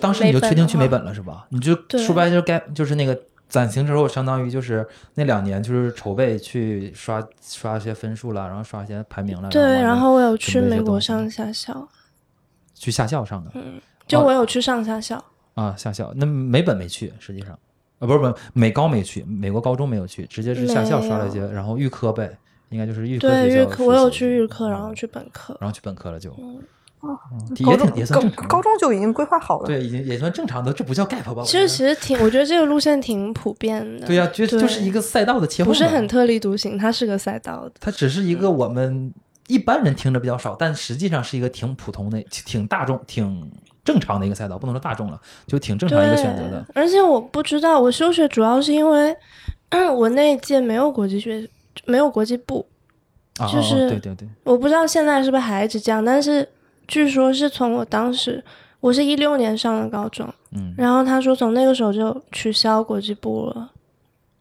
[0.00, 1.46] 当时你就确定去美美本本了是吧？
[1.50, 3.18] 你就说白了就是该就是那个
[3.48, 9.48] 暂行之后，相当于就是那两年就是筹备去刷刷一些分数了，然后刷一些排名了。
[9.50, 11.86] 对，然然后我有去美国上下校，
[12.74, 15.22] 去下校上的嗯就哦我有去上下校，
[15.54, 17.50] 啊，下校那美本没去，实际上
[17.98, 22.36] 啊不是不是美高没去，美国高中没有去，直接是下校刷了一些，然后预科呗，
[22.70, 25.56] 应该就是预科学校对预科，我有去预科，然后嗯去本科。
[25.60, 26.34] 然后去本科了就，
[27.56, 29.66] 也挺也算正常，高高中就已经规划好了。
[29.66, 31.42] 对，已经也算正常的，这不叫 gap 吧？
[31.44, 34.06] 其实其实挺，我觉得这个路线挺普遍的。
[34.06, 37.72] 对呀、就对就是一个赛道的切换，不是很特立独行，它是个赛道的。
[37.80, 39.12] 它只是一个我们
[39.48, 43.50] 一般人听着比较少，但实际上是一个挺普通的、挺大众、挺
[43.84, 46.64] 正常的一个赛道，不能说大众了，就挺正常一个选择的。
[46.74, 49.16] 而且我不知道，我休学主要是因为
[49.92, 51.48] 我那一届没有国际学，
[51.86, 52.64] 没有国际部，
[53.52, 56.46] 就是对对对，我不知道现在是不是还一直这样，但是
[56.86, 58.42] 据说是从我当时，
[58.80, 63.70] 我是一六年上的高中，嗯，然后他说从那个时候就取消国际部了。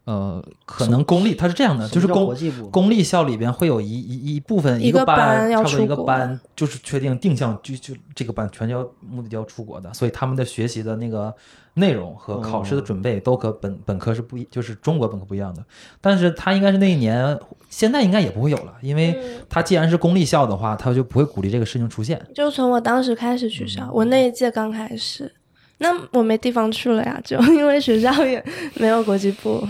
[0.04, 2.36] 呃，可能公立它是这样的，就是公
[2.72, 11.34] 公立校里边会有一一一部分一个个班，要差不多一个出国班就是确定定向就就这个班全要目的就要出国的，所以他们的学习的那个
[11.76, 15.64] 内容和考试的准备都和本本科是不一，就是中国本科不一样的。
[16.00, 22.22] 但是他应该是那一年，现在应该也不会有了，因为嗯他既然是公立校的话，他就不会鼓励这个事情出现。
[22.36, 25.34] 就从我当时开始取嗯消，我那一届刚开始，
[25.78, 28.44] 那我没地方去了呀，就 因为学校也
[28.76, 29.66] 没有国际部。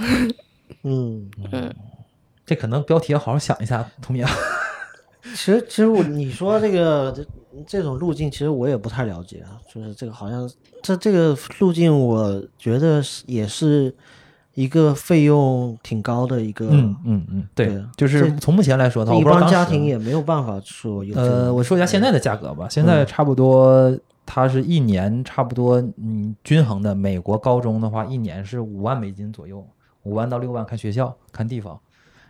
[0.84, 1.72] 嗯 嗯，
[2.46, 4.30] 这可能标题要好好想一下，图米亚。
[5.24, 7.16] 其实其实我你说这个
[7.52, 9.60] 这这种路径，其实我也不太了解啊。
[9.74, 10.50] 就是这个好像
[10.82, 13.94] 这这个路径，我觉得是也是
[14.54, 26.94] 一个费用挺高的一个，嗯嗯嗯，对对，就是从目前来说的话，一般家庭也没有办法说有呃，我说一下现在的价格吧，现在差不多，它是一年差不多，嗯，均衡的。
[26.94, 29.66] 美国高中的话，一年是五万美金左右，
[30.04, 31.80] 五万到六万，看学校看地方，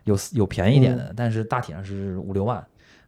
[0.04, 2.64] 有有便宜一点的，但是大体上是五六万。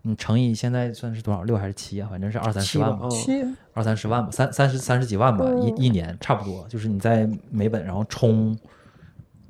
[0.06, 1.44] 你乘以现在算是多少？
[1.44, 2.08] 六还是七啊？
[2.12, 3.42] 反正是二三十万吧，七
[3.74, 6.68] 二三十万吧，三三十三十几万吧，一一年差不多。
[6.68, 8.58] 就是你在美本然后冲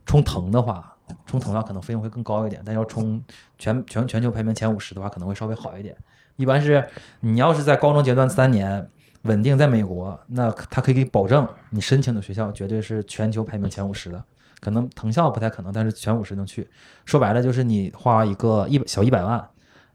[0.05, 0.95] 冲藤的话，
[1.25, 3.19] 冲藤的话可能费用会更高一点，但要冲
[3.57, 5.95] 全全全球排名前五十的话，可能会稍微好一点。
[6.35, 6.87] 一般是
[7.21, 8.87] 你要是在高中阶段三年
[9.23, 14.23] 稳定在美国，那他可以给保证你申请的学校绝对是全球排名前五十的。
[14.59, 16.69] 可能藤校不太可能，但是前五十能去。
[17.05, 19.45] 说白了就是你花一个一百小一百万，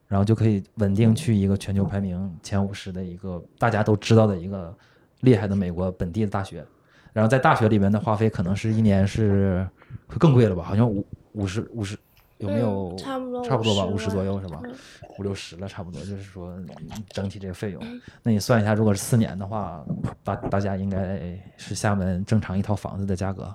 [0.09, 4.74] 然后就可以稳定去一个全球排名前五十的一个大家都知道的一个
[5.20, 6.66] 厉害的美国本地的大学。
[7.12, 9.68] 然后在大学里面的花费可能是一年是
[10.06, 10.62] 会更贵了吧？
[10.62, 11.96] 好像五五十五十
[12.38, 13.84] 有没有、嗯差不多差不多吧？
[13.84, 14.61] 五50十左右是吧？
[14.64, 14.74] 嗯
[15.18, 16.00] 五六十了，差不多。
[16.02, 16.68] 就是说嗯
[17.11, 17.82] 整体这个费用，
[18.22, 19.84] 那你算一下，如果是四年的话，
[20.22, 23.52] 大大家应该是厦门正常一套房子的价格，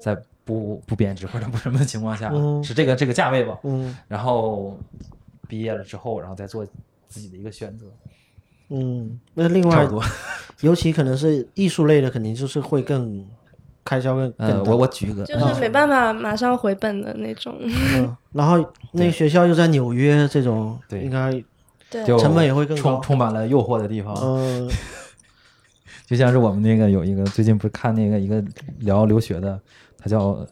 [0.00, 3.58] 在不不贬值或者不什么的情况下，嗯是这个这个价位吧？
[3.64, 4.78] 嗯然后
[5.48, 6.66] 毕业了之后，然后再做
[7.08, 7.86] 自己的一个选择，
[8.68, 9.88] 嗯，那另外。
[10.60, 13.26] 尤其可能是艺术类的，肯定就是会更
[13.84, 17.54] 开销更更呃，我我举一个，就是没办法马上回本的那种。
[17.60, 21.02] 嗯，然后那个学校又在纽约，这种对。
[21.02, 21.30] 应该
[21.90, 22.82] 对，成本也会更高。
[22.82, 24.14] 充充满了诱惑的地方。
[24.22, 24.70] 嗯。
[26.06, 28.42] 就像是我们那个有一个最近不是看那个一个
[28.78, 29.60] 聊留学的，
[29.98, 30.46] 他叫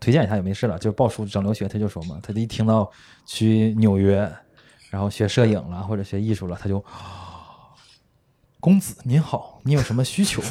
[0.00, 2.90] 推荐一下也没事了，就是报书整留学，他就说嘛，他一听到
[3.26, 4.30] 去纽约，
[4.90, 6.84] 然后学摄影了或者学艺术了，他就。
[8.58, 10.42] 公子您好，你有什么需求？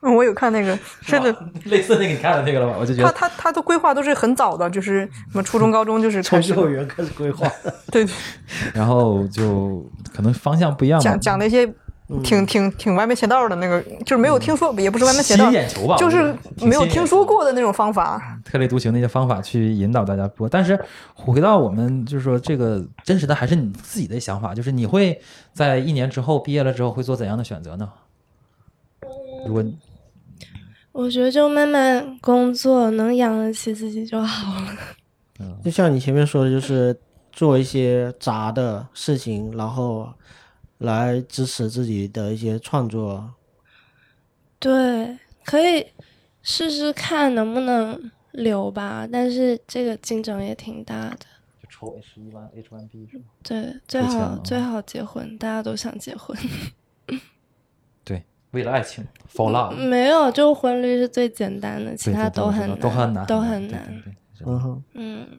[0.00, 2.76] 嗯 我有看那个， 甚至类似那个你看的那个了吧？
[2.80, 7.46] 我就觉得他他他的规划都是很早的，就是什么初中、高中就是从幼儿园开始规划。
[7.90, 8.14] 对对
[8.72, 11.66] 然后就可能方向不一样吧讲，讲那些
[12.22, 18.40] 挺挺挺歪门邪道的那个，就是没有听说，也不是歪门邪道眼球吧，就是没有听说过的那种方法。
[18.44, 20.48] 特立独行的一些方法去引导大家播。
[20.48, 20.78] 但是
[21.14, 25.20] 回到我们就是说，这个真实的还是你自己的想法，就是你会
[25.52, 27.90] 在一年之后毕业了之后会做怎样的选择呢？
[29.46, 29.64] 如果
[30.92, 34.68] 我觉得就慢慢工作，能养得起自己就好了。
[35.40, 36.98] 嗯就像你前面说的，就是
[37.32, 40.08] 做一些杂的事情，然后
[40.78, 43.34] 来支持自己的一些创作。
[44.58, 45.86] 对，可以
[46.42, 51.18] 试试看能不能留吧，但是这个竞争也挺大的。
[51.62, 53.24] 就抽 H 一 one H one B 是吗？
[53.42, 56.36] 对，最好最好结婚，大家都想结婚。
[58.04, 64.02] 对，为了爱情 fall love，没有，就婚率是最简单的，其他都很都很难，都很很难。
[64.44, 65.38] 嗯哼，嗯，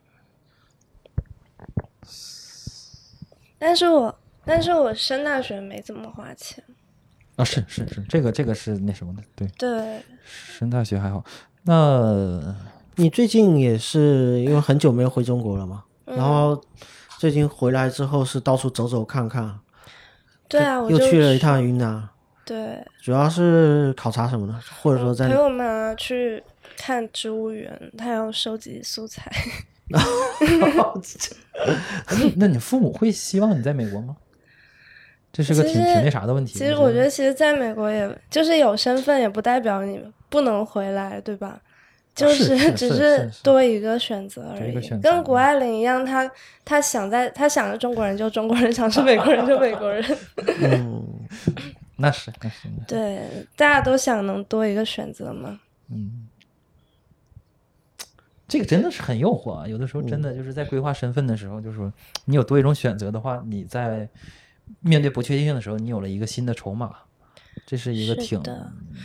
[3.58, 4.18] 但是我
[4.48, 6.64] 但是我升大学没怎么花钱。
[7.36, 11.22] 啊，是是是，这个这个是那什么的，对，对，升大学还好。
[11.62, 12.56] 那
[12.96, 16.60] 你最近也是因为很久没有回中国了嘛，嗯然后
[17.18, 19.60] 最近回来之后是到处走走看看，
[20.48, 22.08] 对啊，我又去了一趟云南，
[22.44, 24.60] 对，主要是考察什么呢？
[24.82, 26.42] 或者说在陪我妈去
[26.76, 29.30] 看植物园，她要收集素材。
[29.90, 30.00] 那
[32.36, 34.16] 那你父母会希望你在美国吗？
[35.46, 36.58] 这是个挺挺那啥的问题。
[36.58, 41.60] 其实我觉得，其实在美国也就是有身份，也不代表你不能回来，对吧？
[42.12, 46.28] 就是 是只是多一个选择而已，跟谷爱凌一样，他
[46.64, 50.04] 他想在他想着中国人就中国人，想是美国人就美国人。
[50.60, 51.04] 嗯，
[51.96, 53.20] 那是那是，对，
[53.56, 55.60] 大家都想能多一个选择嘛。
[55.88, 56.26] 嗯，
[58.48, 59.68] 这个真的是很诱惑啊！
[59.68, 61.92] 有的时候真嗯的就是在规划身份的时候，就是说
[62.24, 64.08] 你有多一种选择的话，你在
[64.80, 66.90] 面对不确定性的时候，你有了一个新的筹码，
[67.66, 68.40] 这是一个挺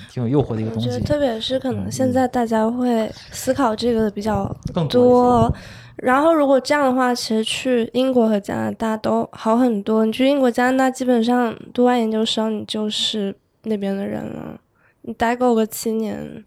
[0.09, 0.87] 挺有诱惑的一个东西。
[0.87, 4.45] 觉得特别是可能现在大家会思考这个的比较
[4.89, 5.51] 多，
[5.97, 10.05] 然后如果这样的话，其实去英国和加拿大都好很多。
[10.05, 14.59] 你去英国、加拿大，基本上读完研究生，你就是那边的人了，
[15.01, 16.43] 你待够个七年、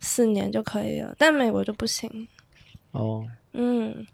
[0.00, 1.14] 四年就可以了。
[1.18, 2.28] 但美国就不行，
[2.92, 4.06] 哦，嗯，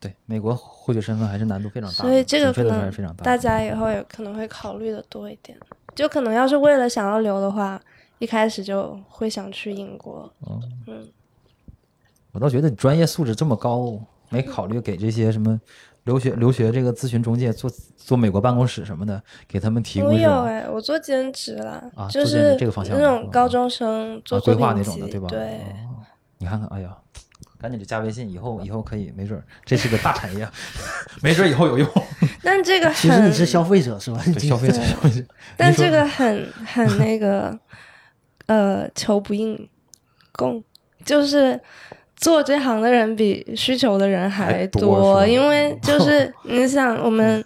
[0.00, 3.24] 对，美国获取身份还是难度非常大的，所以这个可能大。
[3.24, 5.58] 大家以后也可能会考虑的多一点。
[5.94, 7.80] 就可能要是为了想要留的话，
[8.20, 10.30] 一开始就会想去英国。
[10.40, 11.08] 哦嗯，
[12.30, 15.60] 我倒觉得你专业素质这么高，没考虑给这些什么
[16.04, 25.26] 留学留学这个咨询中介做做美国办公室什么的，给他们提供我有哎、我做兼职啦，啊就是这个方向那种高中生做啊规划那种的，对吧？
[25.28, 26.06] 对，哦
[26.38, 26.96] 你看看，哎呀，
[27.60, 30.48] 赶紧就加微信，以后以后可以，没准儿这是个大产业，
[31.22, 31.88] 没准儿以后有用。
[32.42, 34.20] 但这个其实你是消费者是吧？
[34.24, 35.22] 对消费者，消费者。
[35.56, 37.58] 但这个很很那个，
[38.46, 39.68] 呃，求不应，
[40.32, 40.62] 供
[41.04, 41.60] 就是
[42.16, 47.44] 做这行的人比需求的人还多多，因为就是你想我们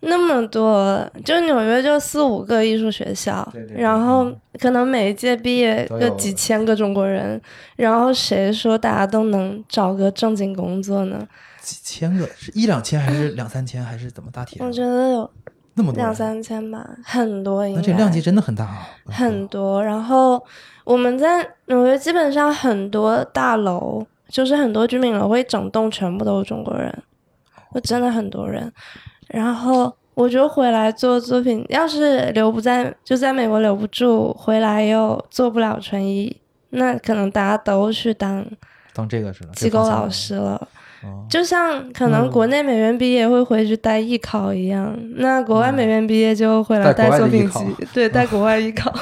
[0.00, 7.40] 那么多，就纽约就四五个艺术学校，对对对然后可能每一届毕业个几千个中国人，
[7.74, 11.26] 然后谁说大家都能找个正经工作呢？
[11.60, 14.58] 几千个是一两千还是两三千还是怎么大体？
[14.60, 15.30] 我觉得有
[15.74, 17.80] 那么多两，三千吧，很多应该。
[17.80, 18.88] 那这量级真的很大啊。
[19.06, 19.84] 很多。
[19.84, 20.40] 然后
[20.84, 27.02] 我们在纽约基本上很多大楼，就是很多居民楼会整栋全部都是中国人，
[27.74, 28.72] 就真的很多人。
[29.28, 36.36] 然后我就回来做作品，要是留不在就在美国留不住，回来又做不了纯艺，
[36.70, 38.44] 那可能大家都去当
[38.92, 40.68] 当这个是，机构老师了。
[41.30, 47.64] 就像可能国内美院毕业会回去带艺考一样，那国外美院毕业就回来带作品集，
[47.94, 48.92] 对，带国外艺考。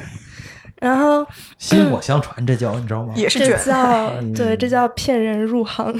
[0.80, 1.26] 然后
[1.58, 3.12] 薪火相传，这叫你知道吗？
[3.14, 5.94] 也是这叫对，这叫骗人入行。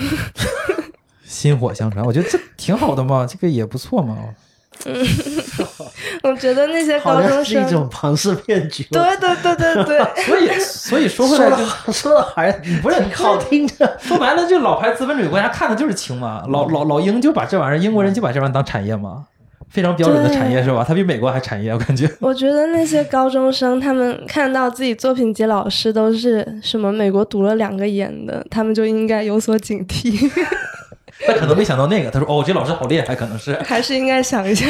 [1.31, 4.17] 薪火相传，我觉得这挺好的嘛，这个也不错嘛。
[4.85, 4.95] 嗯，
[6.25, 8.83] 我觉得那些高中生是一种庞氏骗局。
[8.91, 10.01] 对对对对对。
[10.25, 11.51] 所以所以说回来
[11.87, 12.51] 就说的还
[12.83, 13.97] 不是好听着。
[14.01, 16.43] 说白了，就老牌资本主义国家看的就是情嘛。
[16.49, 19.27] 老老老英就把这玩意儿，英国人就把这玩意儿当产业嘛，
[19.69, 20.85] 非常标准的产业是吧？
[20.87, 22.11] 它比美国还产业，我感觉。
[22.19, 30.31] 我觉得那些高中生，他们看到自己作品集老师都是什么美国读了两个研的，他们就应该有所警惕。
[31.27, 34.67] 他可能没想到那个，他说：“哦，这老师好厉害，可能是。”还是应该想一下，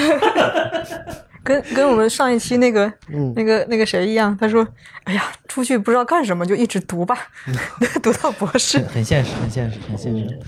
[1.45, 2.93] 跟跟我们上一期那个
[3.35, 4.67] 那个那个谁一样，他说
[5.05, 7.17] ：“哎呀，出去不知道干什么，就一直读吧，
[8.03, 10.39] 读到博士。”很现实，很现实，很现实。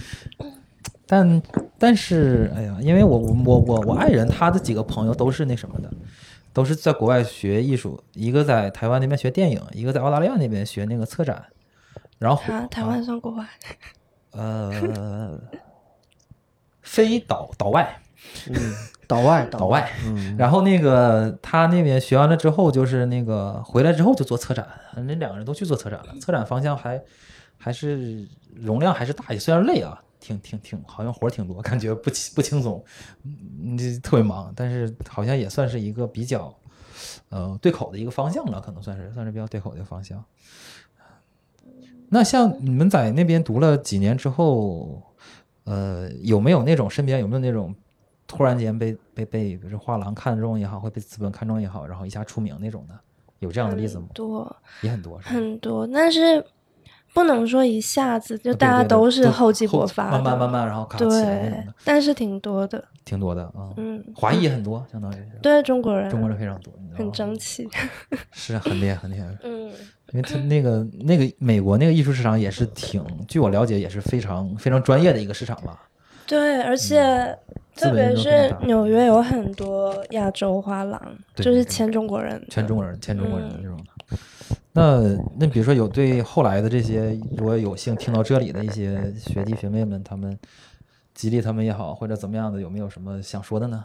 [1.06, 1.42] 但
[1.78, 5.90] 但是，哎呀，因为我我我我我爱人他的几个朋友都是那什么的，
[6.52, 11.44] 都是在国外学艺术，一个在台湾那边学电影，一个在澳大利亚那边学那个策展。
[12.18, 13.46] 然后台湾算国外？
[14.32, 15.38] 呃。
[16.82, 18.00] 飞岛岛外，
[18.48, 18.54] 嗯，
[19.06, 26.14] 岛外 岛外，嗯，然后那个他那边学完了之后，就是那个回来之后就做策展，那两个人都去做策展了。
[26.20, 27.00] 策展方向还
[27.56, 32.84] 还是容量还是大，虽然累啊，挺挺挺，好像活儿挺多，感觉不 不轻松，
[33.24, 36.54] 嗯，特别忙，但是好像也算是一个比较
[37.28, 40.24] 呃对口的一个方向了，可能算是算是比较对口的方向。
[42.08, 45.02] 那像你们在那边读了几年之后？
[45.64, 47.74] 呃，有没有那种身边有没有那种
[48.26, 52.94] 突然间被被被，比如说画廊看中也好，会被资本看中也好，然后一下出名那种的，
[53.40, 54.06] 有这样的例子吗？
[54.14, 56.44] 多，也很多，很多，但是
[57.14, 67.68] 不能说一下子就大家都是厚积薄发，慢慢慢慢，然后对，但是挺多的，挺多的啊，嗯，华裔很多，相当于是，对中国人，中国人非常多，很争气，
[68.32, 69.70] 是很厉害，很厉害， 嗯。
[70.12, 75.82] 因为他那个那个美国那个艺术市场也是挺，据我了解也是非常非常专业的一个市场吧。
[76.26, 77.36] 对，而且
[77.74, 81.00] 特别是纽约有很多亚洲画廊，
[81.34, 84.18] 就是签中国人，签中国人，签中国人的这种的。
[84.74, 85.02] 那
[85.38, 90.38] 那比如说有对后来的这些，如果有幸听到这里的一些学弟学妹们，他们
[91.14, 93.84] 激励他们也好，或者怎么样的，有没有什么想说的呢？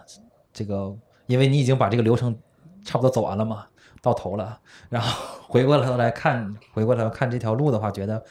[0.54, 2.38] 这个，因为你已经把这个流程
[2.84, 3.66] 差不多走完了嘛。
[4.02, 8.24] 到头了，然后 回过头来看，回过头看这条路的话，觉得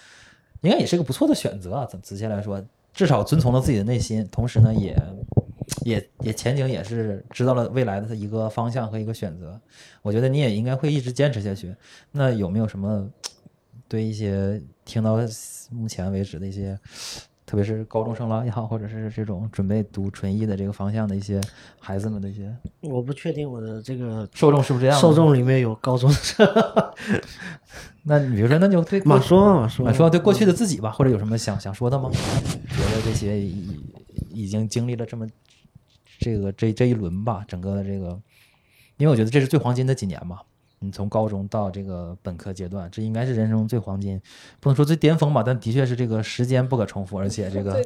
[0.62, 1.88] 应该也是个不错的选择啊。
[2.02, 2.62] 仔细来说，
[2.92, 4.96] 至少遵从了自己的内心，同时呢，也
[5.84, 9.60] 也也前景也是知道了未来的一个方向和一个选择。
[10.02, 11.74] 我觉得你也应该会一直坚持下去。
[12.12, 13.08] 那有没有什么
[13.88, 15.16] 对一些听到
[15.70, 16.78] 目前为止的一些？
[17.46, 21.40] 特别是高中生了也好， 或者是这种准备读纯艺的这个方向的一些
[21.78, 25.00] 孩子们的一些，我不确定我的这个受众是不是这样。
[25.00, 26.46] 受众里面有高中生，
[28.02, 32.10] 那你比如说，那就对马说马说马说对过去的自己吧，或者有什么想想说的吗？
[32.10, 33.80] 觉得这些已
[34.30, 35.26] 已经经历了这么
[36.18, 38.20] 这个这这一轮吧，整个的这个，
[38.96, 40.40] 因为我觉得这是最黄金的几年嘛。
[40.86, 44.20] 你从高中到这个本科阶段，这应该是人生最黄金，
[44.60, 47.84] 不能说最巅峰吧，但的确是这个时间不可重复，而且这个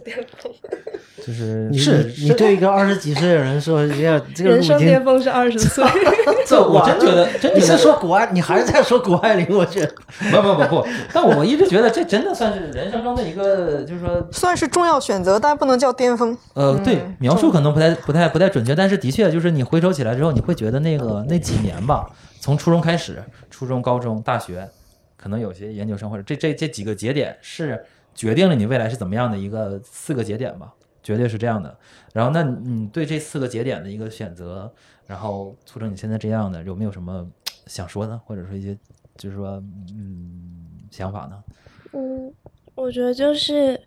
[1.25, 5.85] 就是是你对一个二十几岁的人说，要 这个人生巅峰是二十岁，
[6.47, 9.47] 这我真觉得，真你是说谷爱，你还是在说谷爱凌？
[9.57, 9.93] 我觉得
[10.31, 16.37] 不不不不，但我一直觉得这真的算是人生中的一个，就是说算是重要选择，但不能叫巅峰。
[16.55, 22.07] 呃，对，描述可能不太不太不太准确，但是的确就是你回首起来之后，你会觉得那个那几年吧。
[22.41, 24.67] 从初中开始，初中、高中、大学，
[25.15, 27.85] 可能有些研究生或者这这这几个节点是
[28.15, 30.73] 决定了你未来是怎么样的一个四个节点吧，
[31.03, 31.79] 绝对是这样的。
[32.15, 34.73] 然后，那你对这四个节点的一个选择，
[35.07, 37.29] 然后促成你现在这样的，有没有什么
[37.67, 38.75] 想说的，或者说一些
[39.19, 41.45] 就是说嗯想法呢？
[41.93, 42.33] 嗯，
[42.75, 43.79] 我觉得就是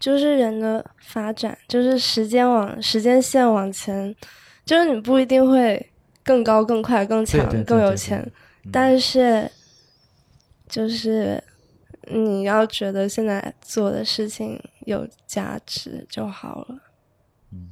[0.00, 4.12] 就是人的发展，就是时间往时间线往前，
[4.64, 5.90] 就是你不一定会。
[6.24, 8.28] 更高、更快、更强、更有钱，
[8.72, 9.50] 但是
[10.68, 11.42] 就是
[12.10, 16.78] 你要觉得现在做的事情有价值就好了。
[17.52, 17.70] 嗯，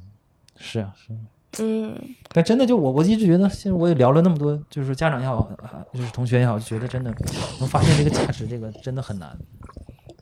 [0.55, 1.13] 是啊，是。
[1.59, 1.95] 嗯，
[2.29, 5.47] 但真的就我，我一直觉得，现在我也聊了那么多，就是家长也好，
[5.93, 7.13] 就是同学也好，就觉得真的
[7.59, 9.37] 能发现这个价值，这个真的很难。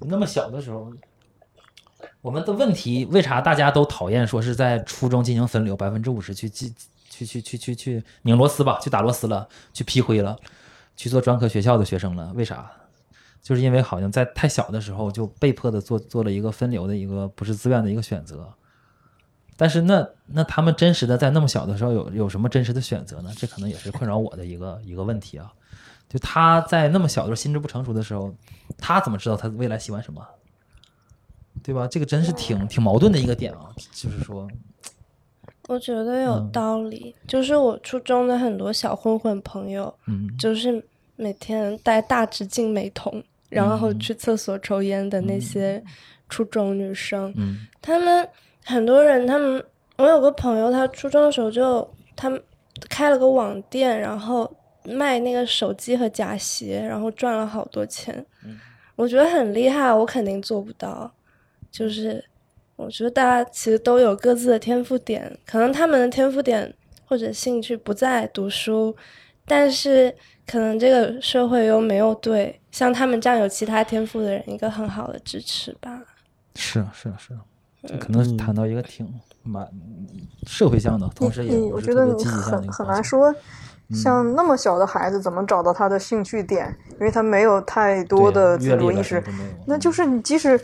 [0.02, 0.92] 那么小的时候，
[2.22, 6.74] 我们的问题为啥大家都讨厌说是在初中进行分流，百分之五十去记
[7.26, 10.38] 去去去去去拧螺丝吧，去打螺丝了，去批灰了，
[10.96, 12.32] 去做专科学校的学生了？
[12.34, 12.72] 为啥？
[13.42, 18.54] 就是因为好像在太小的时候就被迫的做做了一个分流的一个不是自愿的一个选择。
[19.58, 23.32] 但是那那他们真实的在那么小的时候有有什么真实的选择呢？
[23.36, 25.52] 这可能也是困扰我的一个一个问题啊。
[26.10, 28.36] 就他在那么小的时候心智不成熟的时候，
[28.78, 30.26] 他怎么知道他未来喜欢什么？
[31.64, 31.88] 对吧？
[31.88, 33.70] 这个真是挺挺矛盾的一个点啊。
[33.94, 34.48] 就是说，
[35.72, 37.16] 我觉得有道理。
[37.26, 40.84] 就是我初中的很多小混混朋友，嗯，就是
[41.16, 45.82] 每天戴大直径美瞳，然后去厕所抽烟的那些
[46.28, 48.28] 初中女生，嗯，他们
[48.66, 49.64] 很多人，他们
[49.96, 52.42] 我有个朋友，他初中的时候就他们
[52.90, 54.54] 开了个网店，然后
[54.84, 58.26] 卖那个手机和假鞋，然后赚了好多钱。
[58.98, 61.10] 我觉得很厉害，我肯定做不到。
[61.72, 62.22] 就是
[62.82, 66.74] 我觉得大家其实都有各自的天赋点，可能他们的天赋点
[67.06, 68.96] 或者兴趣不在读书，
[69.46, 70.14] 但是
[70.48, 76.02] 可能这个社会又没有对像他们这样有其他天赋的人一个很好的支持吧。
[76.56, 77.38] 是是是，
[77.88, 79.08] 这可能谈到一个挺
[79.44, 79.68] 蛮
[80.48, 82.88] 社会向的，同时也你我觉得你很很。
[82.88, 83.34] 难说，
[83.94, 86.76] 像那么小的孩子怎么找到他的兴趣点？
[87.00, 89.24] 因为他没有太多的自主意识
[89.66, 90.60] 那就是你即使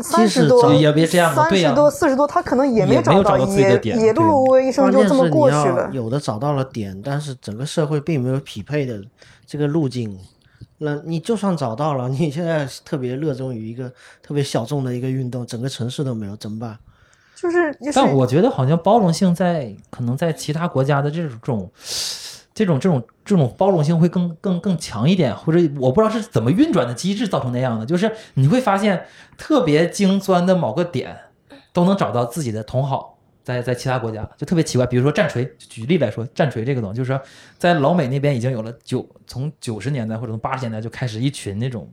[0.00, 5.90] 三十多、也别这样对呀十多、四十多，他可能也没有找到，自己的也点对也碌碌无为一生关键就这么是你要过去了。
[5.92, 9.02] 有的找到了点，但是整个社会并没有匹配的
[9.46, 10.18] 这个路径。
[10.78, 13.92] 那你就算找到了，你现在特别热衷于一个
[14.22, 16.78] 特别小众的一个运动，整个城市都没有，怎么办？
[17.34, 21.70] 就是就是但我觉得好像包容性在可能在其他国家的这种
[22.58, 29.06] 这种这种这种包容性会更更更强一点，或者我不知道是怎么运转的机制造成那样的，就是你会发现
[29.36, 31.16] 特别精钻的某个点
[31.72, 33.14] 都能找到自己的同好。
[33.44, 37.18] 在在其他国家就特别奇怪，比如说战锤，举例来说，战锤这个东西，就是
[37.56, 41.88] 在老美那边已经有了九从九十年代或者从八十年代就开始一群那种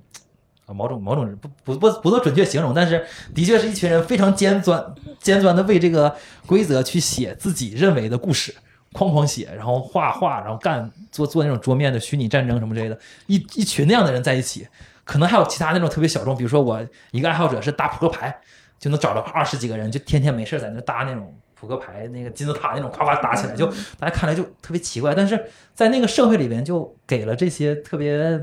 [0.66, 4.84] 啊某种某种不不不不做准确形容，但是的确是一群人非常尖钻
[5.20, 6.14] 尖钻的为这个
[6.46, 8.54] 规则去写自己认为的故事，
[8.96, 14.68] 哐哐写，然后画画，然后干做做那种桌面的虚拟战争什么之类的，一一群那样的人在一起，
[15.04, 16.80] 可能还有其他那种特别小众，比如说我
[17.12, 18.36] 一个爱好者是打扑克牌，
[18.80, 21.36] 就能找着二十几个人，就天天没事在那搭那种。
[21.58, 23.66] 扑克牌那个金字塔那种夸夸打起来，就
[23.98, 25.42] 大家看来就特别奇怪，但是
[25.74, 28.40] 在那个社会里边就给了这些特别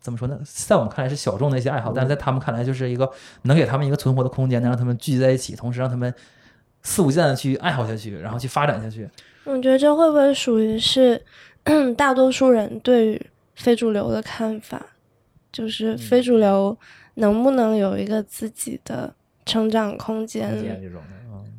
[0.00, 3.10] 怎么说呢，在我们看来是小众的一些爱好，但是在他们看来就是一个
[3.44, 6.14] 能给他们一个存活的空间，能让他们聚集在一起，同时让他们
[6.82, 9.08] 肆无忌惮的去爱好下去，然后去发展下去。
[9.44, 11.20] 我觉得这会不会属于是
[11.96, 14.86] 大多数人对于非主流的看法？
[15.52, 16.76] 就是非主流
[17.14, 19.14] 能不能有一个自己的
[19.44, 20.50] 成长空间？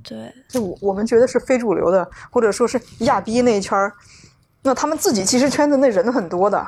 [0.04, 3.94] 对，就我我们觉得是非主流的，或者说是亚逼那一圈儿，
[4.64, 6.66] 那他们自己其实圈子内人很多的，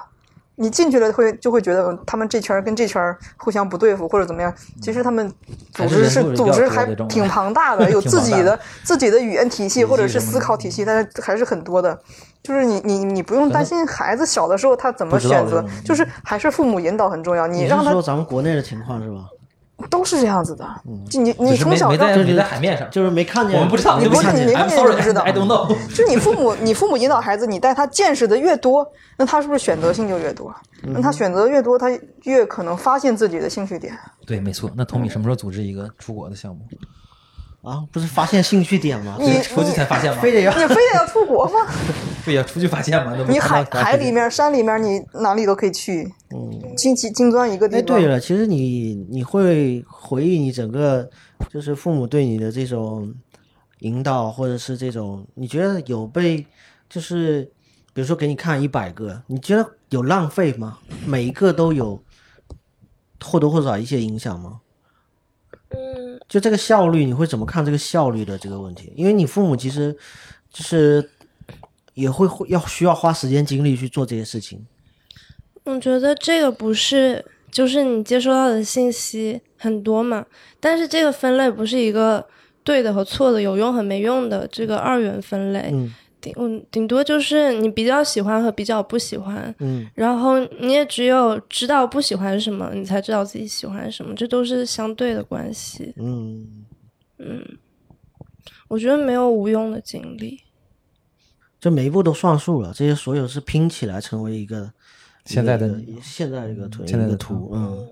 [0.58, 5.32] 你进去了会就会觉得嗯他们这圈儿跟这圈儿互相不对付或者怎么样，其实他们
[5.74, 12.00] 组织是组织还挺庞大的， 有自己的自己的语言体系或者是思考体系，但是还是很多的。
[12.42, 19.26] 就是你你你不用担心孩子小的时候他怎么选择，就是还是父母引导很重要，你你让他是说咱们国内的情况是吧？
[19.90, 20.66] 都是这样子的。
[21.10, 25.68] 就你你从小让在没在海面上，就是没看见，我们不知道，你不没看见，I'm 你没看见不知道 I don't know。
[25.94, 28.86] 就你父母，你父母引导孩子，你带他见识的越多，
[29.18, 30.54] 那他是不是选择性就越多？
[30.82, 31.88] 那他选择越多，他
[32.24, 33.98] 越可能发现自己的兴趣点。
[34.26, 34.70] 对，没错。
[34.76, 36.62] 那 Tommy 什么时候组织一个出国的项目？
[37.68, 39.18] 啊，不是发现兴趣点吗？
[39.20, 40.22] 你出去才发现吗？
[40.22, 41.60] 非得要你非得要出国吗？
[42.24, 43.16] 对呀，出去发现吗。
[43.18, 46.14] 那不你海海里面、山里面，你哪里都可以去。
[46.32, 51.08] 嗯，精精精钻一个地哎，对了，其实你你会回忆你整个
[51.50, 53.14] 就是父母对你的这种
[53.80, 56.46] 引导，或者是这种你觉得有被
[56.90, 57.44] 就是
[57.94, 60.80] 比如说给你看一百个，你觉得有浪费吗？
[61.06, 62.02] 每一个都有
[63.24, 64.62] 或多或少一些影响吗？
[65.70, 68.92] 嗯，就这个效率，你会怎么看这个效率的这个问题？
[68.96, 69.96] 因为你父母其实
[70.50, 71.08] 就是
[71.94, 74.66] 也会会要需要花时间精力去做这些事情。
[75.66, 80.26] 我觉得这个不是，就是你接收到的信息很多嘛，
[80.60, 82.26] 但是这个分类不是一个
[82.64, 95.94] 对的和错的、有用和没用的这个二元分类，嗯顶嗯顶多就是你比较喜欢和比较不喜欢，嗯然后你也只有知道不喜欢什么，你才知道自己喜欢什么，这都是相对的关系。
[95.98, 96.48] 嗯，
[98.68, 100.42] 我觉得没有无用的经历。
[101.60, 104.72] 就每一步都算数了，这些所有是拼起来成为一个
[105.26, 107.88] 现在的现在这个图现在的图，嗯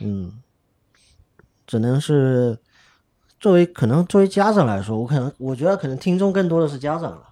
[0.00, 0.32] 嗯，
[1.66, 2.58] 只能是
[3.38, 7.22] 作为可能作为家长来说，我可能我觉得可能听众更多的是家长了。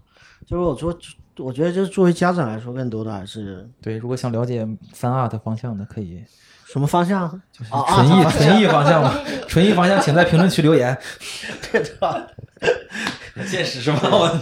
[0.47, 0.97] 就是我说，
[1.39, 6.23] 我觉得就是作为家长来说，更多的还是对，如果想了解三 art 方向的，可以
[6.67, 7.29] 什么方向？
[7.51, 9.15] 就是啊纯艺纯艺方向嘛，
[9.49, 10.97] 纯艺方向，请在评论区留言。
[11.73, 12.27] 对吧？
[13.35, 13.99] 很现实是吗？
[14.05, 14.41] 我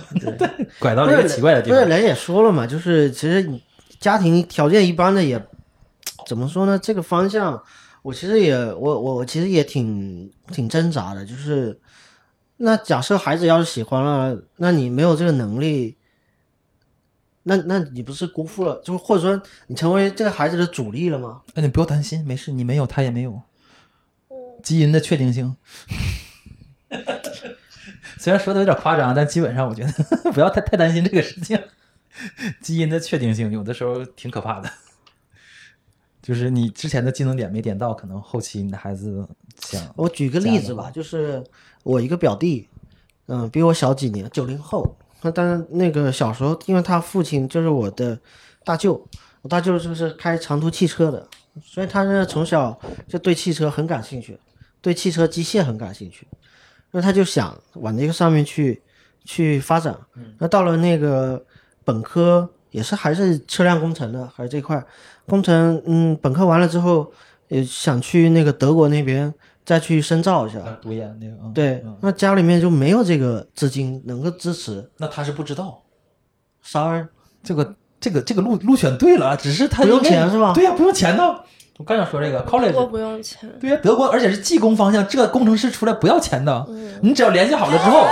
[0.79, 1.79] 拐到了一个奇怪的地方。
[1.79, 3.63] 不是人也说了嘛，就是其实你
[4.05, 5.43] 家庭条件一般的也
[6.29, 6.79] 怎么说呢？
[6.79, 7.63] 这个方向，
[8.03, 11.81] 我其实也我我我其实也挺挺挣扎的，就是
[12.59, 15.97] 那假设孩子要是喜欢了，那你没有这个能力。
[17.45, 21.41] 那那你不是辜负了，就是或者说你成为这个孩子的主力了吗？
[21.55, 23.41] 哎，你不要担心，没事，你没有，他也没有。
[24.63, 25.57] 基因的确定性，
[28.21, 29.93] 虽然说的有点夸张，但基本上我觉得
[30.33, 31.59] 不要太太担心这个事情。
[32.63, 34.71] 基因的确定性有的时候挺可怕的，
[36.23, 39.29] 就是你之前的技能点没点到，可能后期你的孩子
[39.61, 41.45] 想我举个例子吧，就是
[41.83, 42.69] 我一个表弟，
[43.27, 44.97] 嗯，比我小几年，九零后。
[45.23, 48.21] 那当然，那个小时候，因为他父亲就是我的
[48.63, 49.03] 大舅，
[49.41, 51.27] 我大舅就是开长途汽车的，
[51.63, 54.39] 所以他呢从小就对汽车很感兴趣，
[54.83, 56.29] 对汽车机械很感兴趣。
[56.91, 58.83] 那他就想往这个上面去
[59.25, 59.99] 去发展。
[60.39, 61.43] 那到了那个
[61.85, 64.83] 本科，也是还是车辆工程的，还是这块
[65.27, 67.13] 工程，嗯，本科完了之后，
[67.49, 69.33] 也想去那个德国那边
[69.65, 70.61] 再去深造一下。
[70.83, 74.91] 读研那个，嗯对嗯，那家里面就没有这个资金能够支持。
[74.97, 75.83] 那他是不知道
[76.63, 77.07] Sorry，
[77.43, 81.41] 这个这个这个路路选对了，只是他不用钱是吧对呀、不用钱呢。
[81.77, 83.51] 我刚想说这个德国 college，不用钱。
[83.61, 88.07] 对呀、德国而且是技工方向，这工程师出来不要钱的，嗯你只要联系好了之后，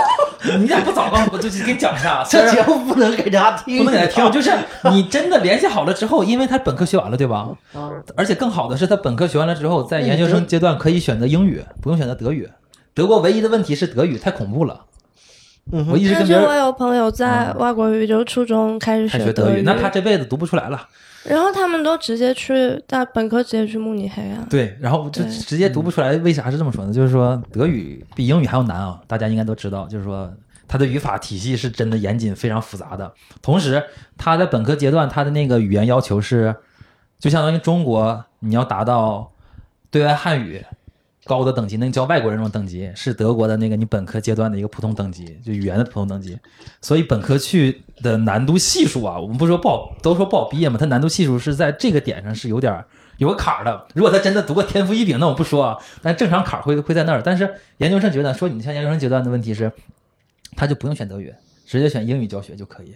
[0.59, 1.37] 你咋不早告诉我？
[1.37, 4.51] 就给你讲一下，这节目不能给大家听，不能给他听， 就是
[4.91, 7.47] 你真的联系好了之后，因为他本科学完了，对吧？
[7.73, 12.49] 嗯，而且更好的是，他本科学完了之后，在研究生阶段可以选择英语，不用选择德语。
[12.93, 14.81] 德国唯一的问题是德语太恐怖了，
[15.71, 20.81] 嗯我一直但是我跟别人有朋友在外国语，就初中开始学德学语，那他这辈子读不出来了。
[21.25, 24.45] 然后他们都直接去大本科直接去慕尼黑啊。
[24.49, 26.11] 对，然后就直接读不出来。
[26.17, 26.91] 为啥是这么说呢？
[26.91, 29.87] 就是说德语比英语还要难啊，大家应该都知道。
[29.87, 30.31] 就是说
[30.67, 33.13] 它的语法体系是真的严谨、非常复杂的。
[33.41, 33.83] 同时，
[34.17, 36.55] 它在本科阶段，它的那个语言要求是，
[37.19, 39.31] 就相当于中国你要达到
[39.89, 40.65] 对外汉语
[41.25, 46.37] 高的等级，那个叫外国人那种等级，是德国的那个你本科阶段的一个普通等级，就语言的普通等级。
[46.81, 52.83] 所以本科去的难度系数啊，我们不说不好，都说不好毕业嘛，它难度系数是在这个点上是有点
[53.17, 53.87] 有个坎儿的。
[53.95, 57.21] 如果他真的读过天赋异禀，那我不说啊，但正常坎儿会会在那儿。
[57.23, 59.71] 但是研究生阶段，说你像研究生阶段的问题是，
[60.55, 61.33] 他就不用选德语，
[61.65, 62.95] 直接选英语教学就可以。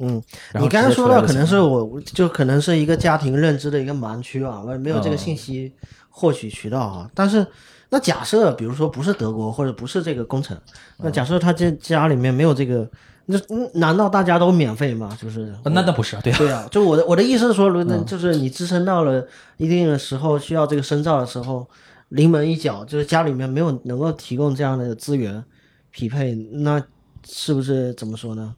[0.00, 0.22] 嗯，
[0.60, 5.72] 你刚才说到可能是我就可能是一个家庭认知的一个盲区啊，我也没有这个嗯信息
[6.08, 7.10] 获取渠道啊。
[7.14, 7.46] 但是
[7.90, 10.56] 那假设比如说不是德国或者不是这个工程，
[10.98, 12.88] 那假设他这家里面没有这个，
[13.26, 15.16] 那嗯难道大家都免费吗？
[15.20, 19.26] 就是呃那那不是对啊，对啊，就我的我的意思是说，如就是你支撑到了
[19.58, 21.68] 一定的时候，需要这个深造的时候，
[22.08, 25.44] 临门一脚，就是家里面没有能够提供这样的资源
[25.90, 26.82] 匹配，那
[27.28, 28.54] 是不是怎么说呢？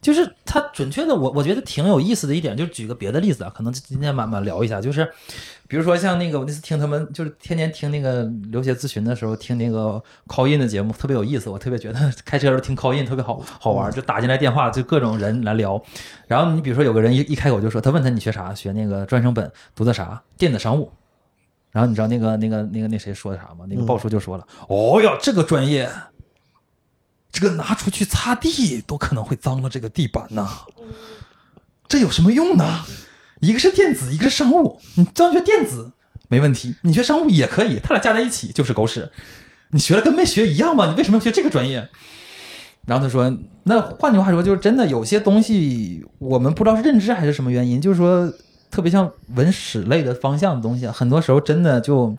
[0.00, 5.10] 就是他准确的，我我觉得挺有意思的一点，就是举个别的例子啊，可能今天慢慢聊一下，就是
[5.68, 15.80] 比如说像那个我那次听他们，就是天天听那个留学咨询的时候，听那个 call in 的节目，特别有意思，我特别觉得开车的时候听 call in 特别好好玩，就打进来电话，就各种人来聊。
[16.26, 20.90] 然后你比如说有个人一一开口就说，他问他你学啥，学那个专升本，读的啥，电子商务。
[21.70, 23.64] 然后你知道那个那个那个那谁说的啥吗？
[23.68, 25.88] 那个鲍叔就说了，哦呀，这个专业。
[27.32, 30.48] 这个拿出去擦地都可能会脏了这个地板呐，
[31.88, 32.84] 这有什么用呢？
[33.40, 35.92] 一个是电子，一个是商务，你专学电子
[36.28, 39.10] 没问题，你学商务也可以，他俩加在一起就是狗屎。
[39.70, 40.90] 你学了跟没学一样吗？
[40.90, 41.88] 你为什么要学这个专业？
[42.86, 43.32] 然后他说，
[43.64, 48.32] 那换句话说，就是真的有些东西我们不知道是认知还是什么原因，就是说
[48.70, 52.14] 特别像文史类的方向的东西啊，很多时候真的就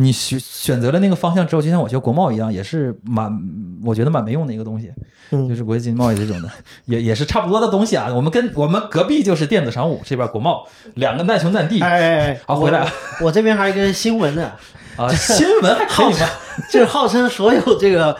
[0.00, 3.36] 你选选择了那个方向之后，就像我学国贸一样，也是蛮
[3.84, 4.92] 我觉得蛮没用的一个东西，
[5.32, 6.48] 嗯就是国际经济贸易这种的，
[6.84, 8.08] 也也是差不多的东西啊。
[8.14, 10.64] 我们跟我们隔壁就是电子商务这边国贸，
[10.94, 13.26] 两个难兄难弟哎哎哎，好回来了我。
[13.26, 14.52] 我这边还有一个新闻呢，
[14.96, 16.28] 啊，新闻还可以吗？
[16.70, 18.16] 就是号称所有这个，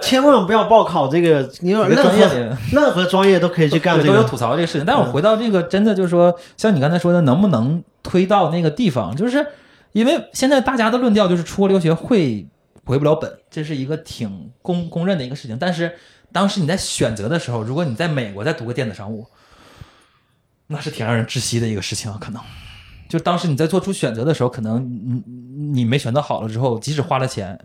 [0.00, 4.08] 千万不要报考这个，你有这个任何任何专业都可以去干这个。
[4.08, 4.84] 都有吐槽这个事情。
[4.84, 9.14] 但我回到这个，真的就是说，像你刚才说的，能不能推到那个地方？
[9.14, 9.46] 就是
[9.92, 12.46] 因为现在大家的论调就是出国留学会
[12.84, 15.56] 回不了本，这是一个挺公公认的一个事情。
[15.58, 15.94] 但是
[16.32, 19.26] 当时你在选择的时候，如果你在美国再读个电子商务，
[20.66, 22.42] 那是挺让人窒息的一个事情啊，可能。
[23.08, 25.22] 就当时你在做出选择的时候，可能你
[25.72, 27.58] 你没选择好了之后，即使花了钱，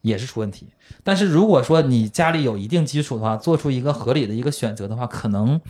[0.00, 0.66] 也是出问题。
[1.04, 5.60] 但是如果说你家里有一定基础的话，做出一个合理的一个选择的话，可能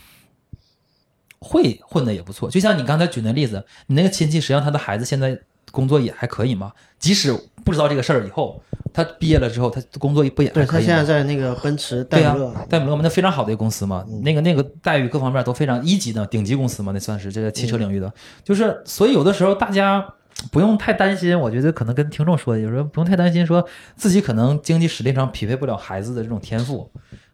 [1.40, 2.48] 会混的也不错。
[2.48, 5.40] 就像你刚才举那例子，你那个亲戚实际上他的孩子现在
[5.70, 7.32] 工作也还可以嘛，即使
[7.64, 8.60] 不知道这个事儿以后，
[8.92, 11.04] 他毕业了之后，他工作不也还对他现在？
[11.04, 18.12] 在那个奔驰戴姆勒，戴姆勒嘛，那非常好的一个公司嘛，那个那个待遇各方面都非常一级的顶级公司嘛，那算是这个汽车领域的。
[18.42, 20.14] 就是所以有的时候大家
[20.50, 23.64] 不用太担心，我觉得可能跟听众说的，有时候不用太担心，说
[23.96, 26.90] 自己可能经济实力上匹配不了孩子的这种天赋，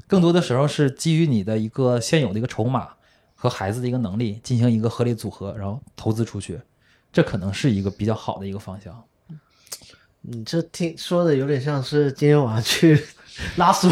[0.07, 2.89] 更多的时候是基于你的一个现有的一个筹码
[3.35, 6.59] 和孩子的一个能力进行一个合理组合，然后投资出去，
[7.13, 9.03] 这可能是一个比较好的一个方向。
[10.23, 13.01] 你这听说的有点像是今天晚上去
[13.57, 13.89] 拉斯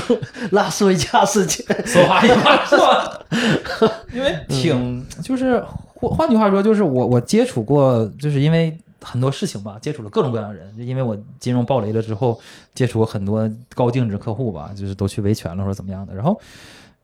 [0.50, 5.64] 拉斯维加斯去， 说话一话说， 因为挺就是
[5.94, 12.40] 换换句话说，就是我我接触过，就是因为很多事情吧，接触了各种各样的人，就因为我金融暴雷了之后，
[12.74, 16.40] 接触过很多高净值客户吧，就是都去维权了或者怎么样的，然后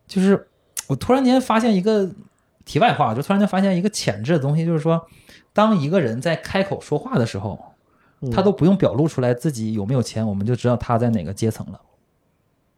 [0.09, 0.49] 就是
[0.89, 2.11] 我突然间发现一个
[2.65, 5.01] 题外话，就突然间发现一个潜质的东西，就是说，
[5.61, 7.59] 当一个人在开口说话的时候，
[8.33, 11.79] 他都不用表露出来自己有没有钱，我们就知道他在哪个阶层了。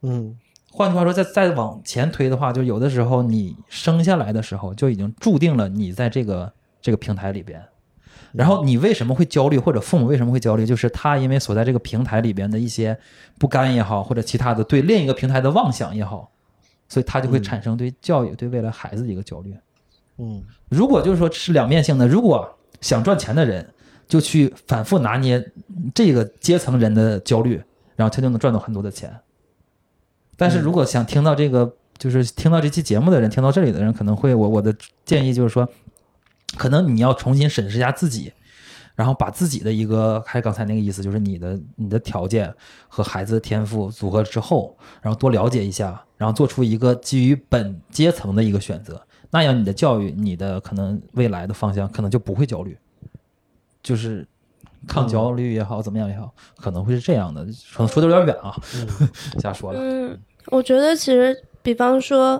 [0.01, 0.37] 嗯
[0.69, 6.51] 换句话说，再再往前推的话，就有的时候你生下来的时候就已经注定了你在这个
[6.81, 7.63] 这个平台里边。
[8.33, 10.65] 然后你为什么会焦虑，或者父母为什么会焦虑？
[10.65, 12.99] 就是他因为所在这个平台里边的一些
[13.39, 16.29] 不甘也好，或者其他的对另一个平台的妄想也好，
[16.89, 19.55] 所以他就会产生对教育、对未来孩子的一个焦虑。
[20.17, 23.67] 嗯如果就是说是两面性的，如果想赚钱的人
[24.07, 25.51] 就去反复拿捏
[25.95, 27.63] 这个阶层人的焦虑，
[27.95, 29.11] 然后他就能赚到很多的钱。
[30.35, 35.67] 但是如果想听到这个，就是听到这期节目的人，听到这里的人，可能会我我的建议就是说，
[36.57, 38.33] 可能你要重新审视一下自己，
[38.95, 42.53] 然后把自己的一个还是刚才那个意思，就是你的你的条件
[42.89, 49.01] 和孩子的天赋组合之后，然后多了解一下，然后做出一个基于本阶层的一个选择，
[49.33, 52.77] 那样你的教育，你的可能未来的方向可能就不会焦虑，
[53.81, 54.25] 就是
[54.87, 57.43] 抗焦虑也好，怎么样也好，可能会是这样的。
[57.73, 58.55] 可能说的有点远啊，
[59.41, 59.79] 瞎说了。
[59.81, 60.15] 嗯，
[60.51, 62.39] 我觉得其实，比方说，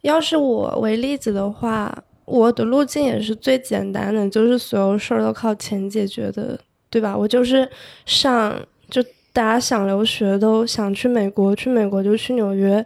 [0.00, 1.94] 要是我为例子的话，
[2.24, 6.58] 我的路径也是最简单的，就是所有事儿都靠钱解决的，
[6.88, 7.14] 对吧？
[7.14, 7.70] 我就是
[8.06, 8.58] 上，
[8.88, 9.02] 就
[9.34, 12.82] 大家想留学都想去美国，去美国就去纽约，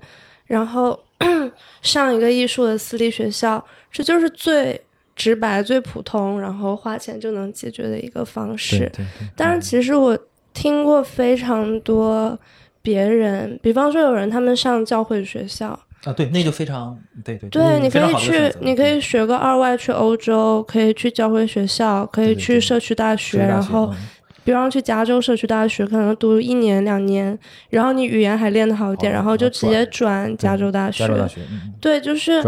[0.47, 0.99] 然后
[1.83, 4.81] 上一个艺术的私立学校，这就是最
[5.15, 8.91] 直白、最普通，然后花钱就能解决的一个方式。
[9.37, 10.19] 但是其实我
[10.53, 12.39] 听过非常多
[12.83, 15.69] 别人，比方说有人他们上教会学校，
[16.05, 23.97] 啊，对，那就非常对对对，你可以去你可以学个二外去欧洲，可以去教会学校，可以去社区大学，对然后嗯
[24.45, 27.37] 比方去加州社区大学，可能读一年两年，
[27.71, 30.99] 然后你语言还练得好一点，好然后就直接转加州大学。
[31.07, 32.43] 加州大学，嗯嗯对，就是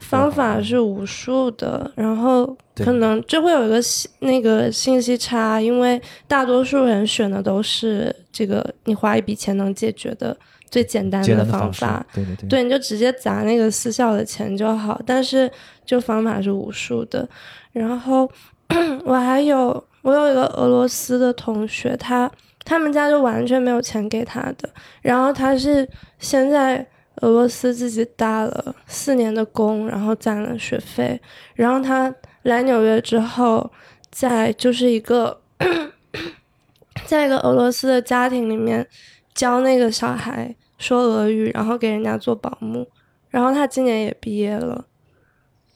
[0.00, 10.36] 方法是无数的，然后可能就会有一个信那个信息差，因为大多数人选的都是这个你花一笔钱能解决的
[10.70, 15.50] 最简单的方法。，对对对，对，你就直接砸那个私校的钱就好，但是
[15.84, 17.28] 就方法是无数的。
[17.72, 18.30] 然后
[19.04, 22.30] 我还有我有一个俄罗斯的同学，他
[22.64, 24.68] 他们家就完全没有钱给他的，
[25.02, 26.86] 然后他是先在
[27.16, 31.20] 俄罗斯自己打了四年的工，然后攒了学费，
[31.54, 33.70] 然后他来纽约之后，
[34.10, 35.40] 在就是一个
[37.04, 38.86] 在一个俄罗斯的家庭里面
[39.34, 42.88] 教那个小孩说俄语，然后给人家做保姆，
[43.28, 44.86] 然后他今年也毕业了，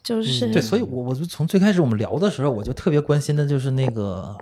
[0.04, 4.36] 就是、对，所以我我就从最开始我们聊的时候，我就特别关心的就是那个，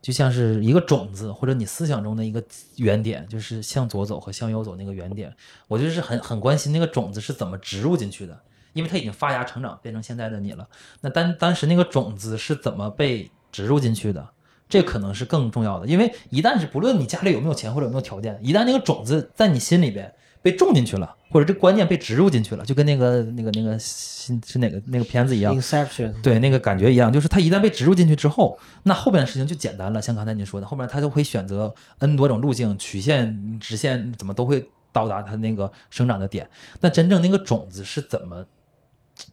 [0.00, 2.40] 就像是一个种子，或者你思想中的一个
[2.76, 5.34] 原点，就是向左走和向右走那个原点，
[5.66, 8.40] 我就是很很关心那个种子是怎么植入进去的，
[8.72, 10.68] 因为它已经发芽成长变成现在的你了。
[11.00, 14.28] 那当当时那个种子是怎么被植入进去的？
[14.68, 30.00] 这可能是更重要的，因为一旦是不论你家里有没有钱或者有没有条件，一旦那个种子在你心里边被种进去了，或者这观念被植入进去了，就跟那个那个那个新是哪个那个片子一样，，Inception，对，那个感觉一样，就是它一旦被植入进去之后，那后边的事情就简单了。
[30.00, 36.48] 像刚才您说的，后面他就会选择 n 多种路径、曲线、直线，怎么都会到达它那个生长的点。
[36.80, 38.46] 那真正那个种子是怎么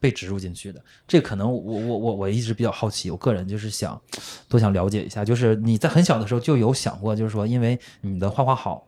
[0.00, 0.82] 被植入进去的？
[1.06, 4.00] 这可能我我我我一直比较好奇，我个人就是想
[4.48, 8.84] 多想了解一下，就是你在很小的时候就有想过，就是说因为你的画画好。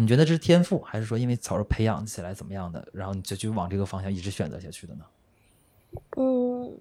[0.00, 5.04] 你觉得这是天赋，还是说因为早上培养起来怎么样的，然后你就就往这个方向一直选择下去的呢？
[6.16, 6.78] 嗯，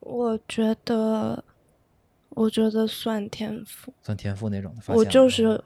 [0.00, 1.42] 我觉得，
[2.28, 3.94] 我觉得算天赋。
[4.02, 4.94] 算天赋那种的？
[4.94, 5.58] 我就是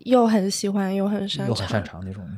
[0.00, 2.28] 又很喜欢又很擅长，又很擅长那种。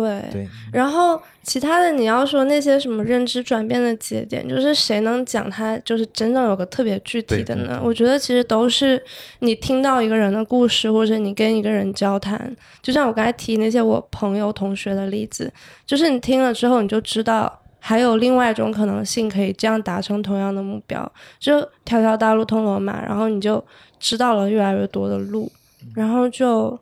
[0.00, 7.80] 对对，然后其他的你要说那些什么认知转变的节点，就是谁能讲它就是真正有个特别具体的呢？
[7.84, 9.02] 我觉得其实都是
[9.40, 15.52] 你听到一个人的故事，或者你跟一个人交谈，就像我刚才提那些我朋友同学的例子，
[15.86, 17.58] 就是你听了之后你就知道。
[17.84, 23.60] 还有另外一种可能性，可以这样达成同样的目标，就条条大路通罗马，然后你就
[23.98, 25.50] 知道了越来越多的路，
[25.92, 26.78] 然后就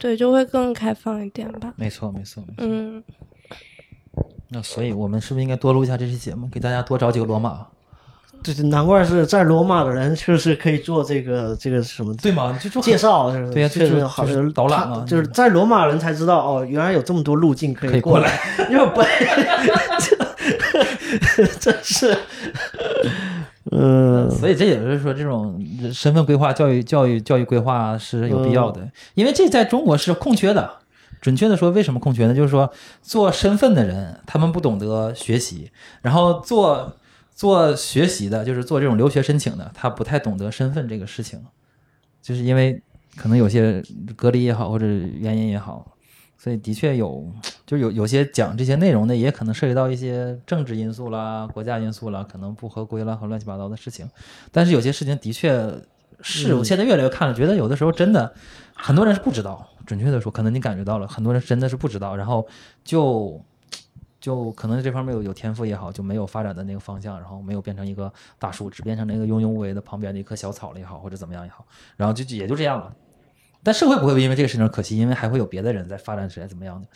[0.00, 1.72] 对就会更开放一点吧。
[1.76, 2.42] 没错没错。
[2.48, 3.02] 没错嗯，
[4.48, 7.66] 那所以我们是不是应该多录一下这期节目，给大家多找几个罗马？
[8.42, 12.58] 这是难怪是在罗马的人，确实可以做这个这个什么对吗？
[12.58, 18.40] 就就介绍，是对呀确就是实好就是导览嘛就是在罗马人才知道哦，原来有这么多路径可可以过过来，
[18.70, 19.06] 因为本
[21.60, 22.16] 真是，
[23.80, 25.58] 嗯，所以这也是说，这种
[25.92, 30.78] 身份规划、教育、教育、教育规划是有必要的，因为这在中国是空缺的。
[31.20, 32.34] 准确的说，为什么空缺呢？
[32.34, 35.70] 就是说，做身份的人，他们不懂得学习，
[36.00, 36.96] 然后做
[37.34, 41.38] 做学习的，就是做这种留学申请的，他不太懂得身份这个事情，
[42.22, 42.82] 就是因为
[43.16, 43.82] 可能有些
[44.16, 45.94] 隔离也好，或者原因也好，
[46.42, 47.30] 所以的确有，
[47.66, 54.08] 就有有些讲这些内容的，也可能涉及到一些政治因素啦、国家因素啦，可能不合规啦和乱七八糟的事情。
[54.50, 55.70] 但是有些事情的确
[56.22, 58.32] 是，我现在越来越看了，觉得有的时候真的
[58.74, 59.68] 很多人是不知道。
[59.84, 62.46] 准确的说，可能你感觉到了，很多人真的是不知道，然后
[62.82, 63.38] 就
[64.18, 71.66] 就可能这方面有有天赋也好，就没有发展的那个方向，然后没有变成一个大树，只变成那个庸庸无为的旁边的一棵小草了也好，或者怎么样也好，
[71.98, 72.90] 然后就就也就这样了。
[73.62, 76.88] 但社会不会因为这个事情而可惜，因为还会有别的人在发展起来怎么样的。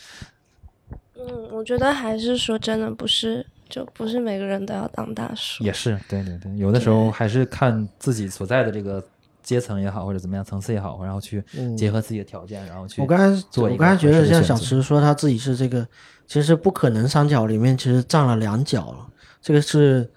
[1.17, 5.63] 嗯，我觉得还是说真的不是，就不是每个人都要当大叔。
[5.63, 9.03] 也是，对对对，有的时候还是看自己所在的这个
[9.43, 11.43] 阶层也好，或者怎么样层次也好，然后去
[11.77, 15.87] 结合自己的条件，然后去我刚才做我刚才觉得像小池说他自己是这个，
[16.27, 19.07] 其实不可能三角里面其实占了两角了，
[19.41, 20.11] 这个是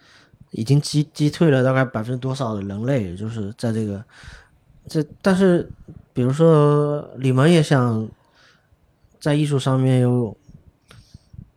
[0.51, 4.03] 已经击击退了大概百分之多少的人类，就是在这个
[4.87, 5.69] 这，但是
[6.17, 8.09] 比如说你们也想
[9.19, 10.35] 在艺术上面有，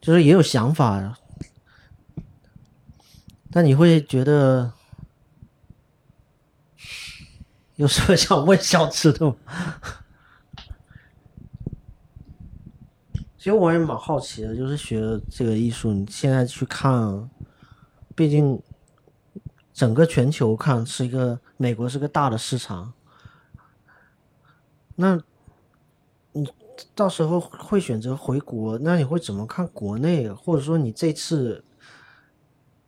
[0.03, 1.16] 就是也有想法呀，
[3.51, 4.70] 但你会觉得
[7.77, 9.35] 有什么想问小池的？
[13.39, 17.31] 其实我也蛮好奇的，就是学这个艺术，你现在去看，
[18.15, 18.61] 毕竟
[19.73, 22.93] 整个全球看是一个美国是个大的市场，
[25.01, 25.18] 那
[26.32, 26.47] 你
[26.94, 30.28] 到时候会选择回国，那你会怎么看国内？
[30.31, 31.64] 或者说你这次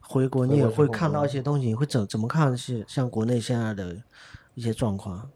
[0.00, 3.96] 回国，你也会看到一些东西，你会怎怎么看是像国内现在的
[4.54, 5.30] 一些状况？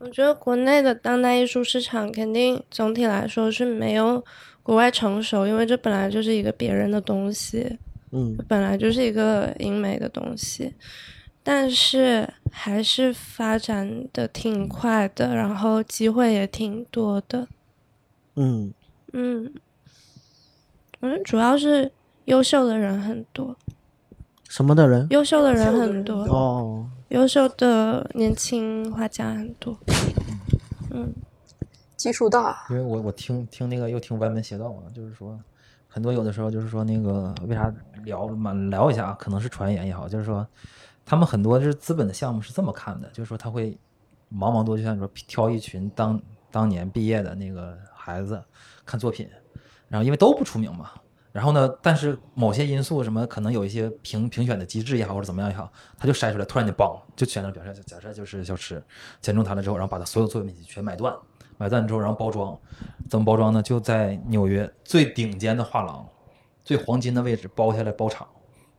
[0.00, 4.24] 我觉得国内的当代艺术市场肯定总体来说是没有
[4.62, 7.78] 国外成熟，因为这本来就是一个别人的东西，
[8.12, 10.72] 嗯本来就是一个英美的东西，
[11.50, 17.48] 但是还是发展的挺快的，然后机会也挺多的。
[18.34, 18.74] 嗯
[19.14, 19.50] 嗯，
[21.00, 21.90] 我觉得主要是
[22.26, 23.56] 优秀的人很多，
[24.46, 25.06] 什么的人？
[25.08, 29.74] 优秀的人很多，哦，优秀的年轻画家很多。
[30.92, 31.10] 嗯，
[31.96, 35.40] 基数大，因为我我听听那个又听歪门邪道嘛，就是说
[35.88, 37.72] 很多有的时候就是说那个为啥
[38.04, 40.46] 聊嘛聊一下啊，可能是传言也好，就是说
[41.08, 43.70] 他们很多就是资本的项目是这么看的，就是说他会
[44.30, 46.20] 茫茫多就像你说挑一群当
[46.50, 48.38] 当年毕业的那个孩子
[48.84, 49.26] 看作品，
[49.88, 50.90] 然后因为都不出名嘛。
[51.32, 51.66] 然后呢？
[51.80, 58.82] 但是某些因素，什么可能有一些评评选的机制也好，或者怎么样也好，他就筛出来，突然间嘣，就选了，表示假设就是小池
[59.22, 61.14] 选中他了之后，然后把他所有作品全买断，
[61.56, 62.58] 买断之后，然后包装，
[63.08, 63.62] 怎么包装呢？
[63.62, 66.06] 就在纽约最顶尖的画廊，
[66.64, 68.26] 最黄金的位置包下来包场，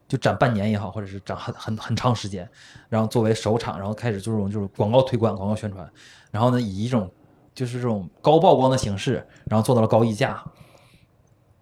[0.09, 2.49] 就展半年也好，或者是展很很很长时间，
[2.89, 5.87] 然后作为首场，然后开始这种就是广告推广、广告宣传，
[6.31, 7.09] 然后呢以一种
[7.53, 10.43] 就是这种高曝光的形式，然后做到了高溢价，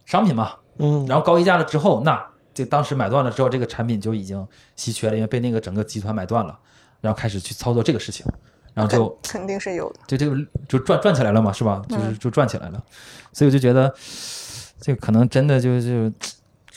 [0.06, 4.48] 商品嘛，嗯，然后高溢价了之后，那这当时买断了之后，这个产品就已经
[4.78, 6.58] 稀缺了，因为被那个整个集团买断了，
[7.02, 8.26] 然后开始去操作这个事情，
[8.74, 10.00] 然后就肯肯定是有的。
[10.08, 10.38] 就这个
[10.70, 11.82] 就赚赚起来了嘛，是吧？
[11.90, 12.82] 就是就赚起来了，
[13.34, 13.94] 所以我就觉得
[14.80, 16.10] 这个可能真的就就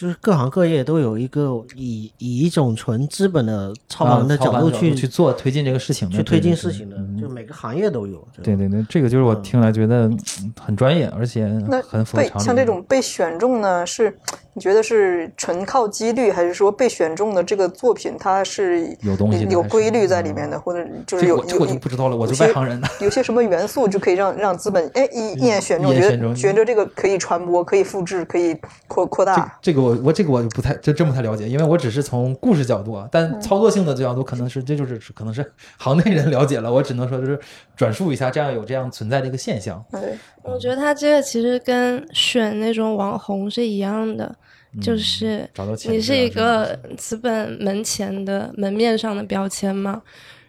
[0.00, 8.26] 就是各行各业都有一个以以一种纯资本的操盘的角度去去做推进这个事情的，去推进事情的，对对就每个行业都有。
[8.42, 10.18] 对对对，这个就是我听来觉得嗯
[10.58, 12.46] 很专业，而且那很符合被常理。
[12.46, 14.16] 像这种被选中呢，是
[14.54, 22.88] 你觉得是纯靠几率，还是说被选中的这个作品它是有东西有规律在里面的，或者就是有这个我就有不知道了，我就外行人呢。
[23.00, 28.56] 有些什么元素就可以让让资本哎一一眼选中，觉得觉得这个可以传播、可以复制、可以
[28.88, 29.56] 扩扩大。
[29.62, 37.38] 这个我我这个我就不太真真不太了解，因为我只是从故事角度啊，但操作性的角度可能是这就是可能是行内人了解了，我只能说就是
[37.76, 39.82] 转述一下，这样有这样存在的一个现象。
[39.90, 40.00] 对，
[40.42, 44.34] 我觉得他这个其实跟选那种网红是一样的，
[44.80, 45.48] 就是
[45.88, 50.02] 你是一个资本门前的门面上的标签嘛，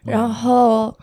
[0.03, 0.95] 然后。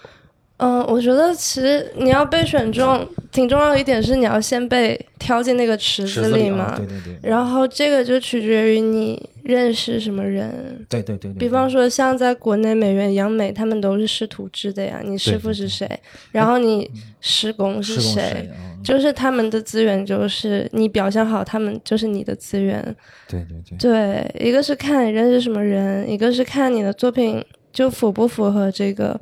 [0.60, 6.64] 嗯，我觉得其实你要被选中，挺重要一点是你要先被挑进那个池池子里嘛。
[6.64, 10.84] 啊，对对对，然后这个就取决于你认识什么人。
[10.88, 11.38] 对对对对。
[11.38, 15.00] 比方说，像在国内美元、央美，他们都是师徒制的呀。
[15.04, 15.88] 你师傅是谁？
[16.32, 16.90] 然后你
[17.20, 18.50] 师公是施工谁？
[18.88, 22.82] 就是他们的资源，就是你表现好，他们就是你的资源。
[23.28, 29.20] 对对对，对，一个是看你认识什么人，一个是看你的作品就符不符合这个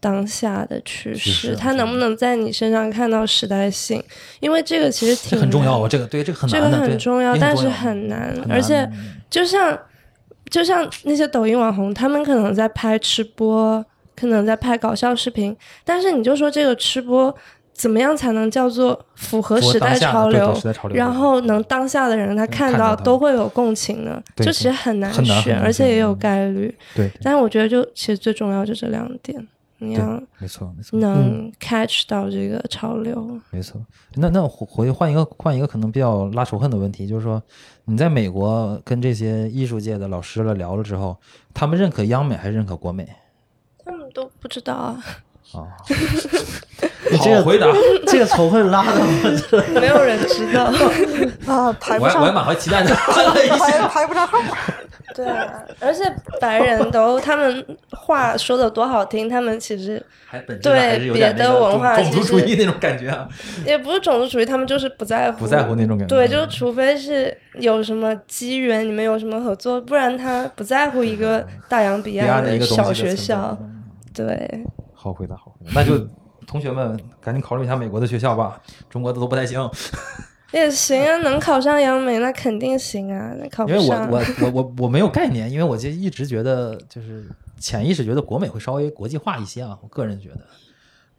[0.00, 4.02] 当下的趋趋势势，它能不能在你身上看到时代性？
[4.40, 8.90] 因为这个其实这挺很重要啊，这个对这个很这个很重要，但是很难，而且
[9.28, 9.78] 就像
[10.50, 13.84] 就像那些抖音网红，他们可能在拍吃播，
[14.16, 17.34] 可能在拍搞笑视频，但是你就说这个吃播
[17.74, 20.56] 怎么样才能叫做符合时代潮流
[20.92, 24.22] 然后能当下的人他看到都会有共情呢？
[24.36, 26.72] 就其实很难选，难而且也有概率。
[26.94, 29.46] 对，但是我觉得就其实最重要就这两点，
[29.78, 33.40] 你要没错没错能 catch 到这个潮流。
[33.50, 33.84] 没错。
[34.14, 37.42] 那那回回换一个换一个可能比较拉仇恨的问题，就是说
[37.86, 41.16] 你在美国跟这些艺术界的老师了聊了之后，
[41.52, 43.08] 他们认可央美还是认可国美？
[43.84, 45.02] 他们都不知道啊，
[45.54, 45.62] 啊，
[47.10, 47.66] 你这个好回答，
[48.06, 50.64] 这个仇恨拉的我这没有人知道。
[51.46, 53.88] 啊，排不我还我还上，满怀期待排。
[53.88, 54.38] 排不上号。
[55.14, 55.46] 对啊，
[55.78, 56.02] 而且
[56.40, 60.04] 白人都他们话说的多好听，他们其实
[60.60, 63.28] 对别的文化种种族主其实义那种感觉啊，
[63.64, 66.16] 也不是种族主义，他们就是不在乎，不在乎那种感觉。
[66.16, 73.56] 对，就是除非是有什么机缘，你们有什么合作，不然他不在乎一个大洋彼彼岸岸的一个小学校。
[73.60, 73.70] 嗯
[74.16, 74.64] 对，
[75.04, 75.72] 好回答，好回答。
[75.74, 75.98] 那就
[76.46, 78.58] 同学们赶紧考虑一下美国的学校吧，
[78.88, 79.68] 中国的都不太行。
[80.52, 87.26] 也行啊，能考上央美那肯定行啊，那考不上因为我上，我我我 我没有概念，因为我就一直觉得就是
[87.58, 90.40] 潜意识觉得国美会稍微国际化一些啊，我个人觉得。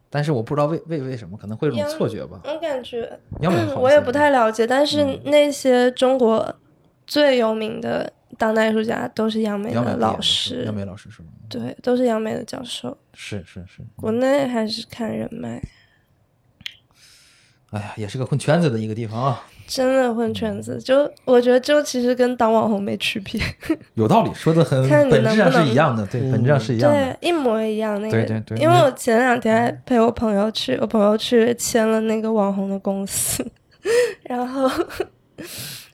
[0.10, 2.40] 但是我不知道为为为什么，可能会有种错觉吧。
[2.46, 3.08] 我感觉
[3.42, 6.56] 央美我也不太了解，但嗯是那些中国
[7.06, 11.30] 最有名的当代艺术家都是央美的老师央，美老师是吗？
[11.50, 12.98] 对，都是央美的教授。
[13.14, 15.62] 是是是，国内还是看人脉，
[17.72, 23.42] 哎呀，也是个混圈子的一个地方啊，真的混圈子，就我觉得就其实跟当网红没区别，
[23.94, 27.18] 有道理，说的很看你本质上能不能是一样的，对，本质上是一样的。
[27.20, 28.12] 对，一模一样那个。
[28.12, 33.46] 对对对因为我前两天还陪我朋友去，我朋友去签了那个网红的公司，
[34.24, 34.70] 然后。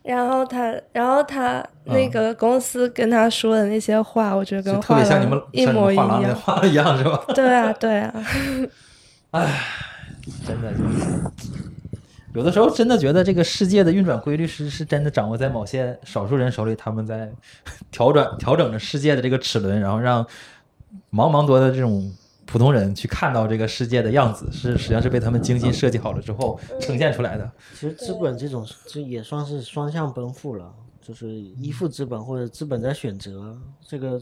[0.03, 6.35] 然后他，然后他那个公司跟他说的那些话，我觉得跟画特别像你们廊一模一样。
[6.35, 7.23] 画的一样，是吧？
[7.35, 8.13] 对啊，对啊，
[10.45, 11.21] 真的就是，
[12.33, 17.31] 有的时候真的觉得这个世界的运转规律是是真的掌握在某些少数人手里，他们在
[17.91, 20.23] 调转调整着世界的这个齿轮，然后让
[21.11, 22.11] 茫茫多的这种
[22.51, 27.49] 普通人去看到这个世界的样子，是实际上是被他们精心设计好了之后呈现出来的。
[27.73, 33.57] 其实资本这种这也算是双向奔赴了，就是依附资本或者资本在选择
[33.87, 34.21] 这个。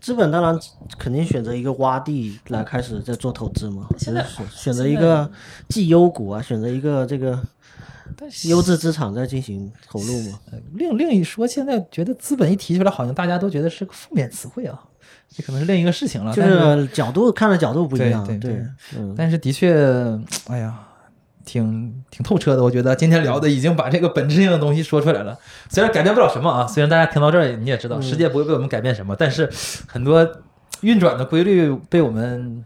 [0.00, 0.56] 资本当然
[0.96, 5.28] 肯定选择一个洼地来开始在做投资嘛，就是选选择一个
[5.68, 7.36] 绩优股啊，选择一个这个
[8.44, 10.38] 优质资产在进行投入嘛。
[10.74, 14.80] 另另一说，现在觉得资本一提出来，好像大家都觉得是个负面词汇啊，
[15.34, 16.34] 这可能是另一个事情了。
[16.34, 18.62] 就但是是角度看的角度不一样，对对对
[18.96, 19.74] 嗯，但是的确，
[20.48, 20.74] 哎呀，
[21.44, 22.62] 挺挺透彻的。
[22.62, 25.38] 我觉得今天聊的已经把这个本质性的东西说出来了。
[25.68, 29.48] 虽然改变不了什么啊，虽然大家听到这儿你也知道，世界不会为我们改变什么，但是
[29.86, 30.28] 很多
[30.80, 32.64] 运转的规律被我们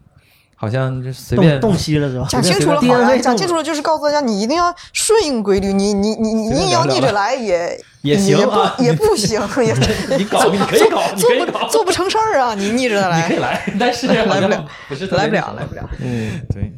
[0.62, 2.24] 好像就随便洞洞悉了是吧？
[2.30, 15.82] 讲清楚了，好讲清楚了就是告诉大家，你一定要顺应规律，你你你你硬要逆着来也也行也啊不 也不行， 也你搞，你可以搞，你做可以搞，不做不成事儿啊，你逆着你可以来，来，但是来不了，不是来不了，来不了。
[16.00, 16.72] 嗯对，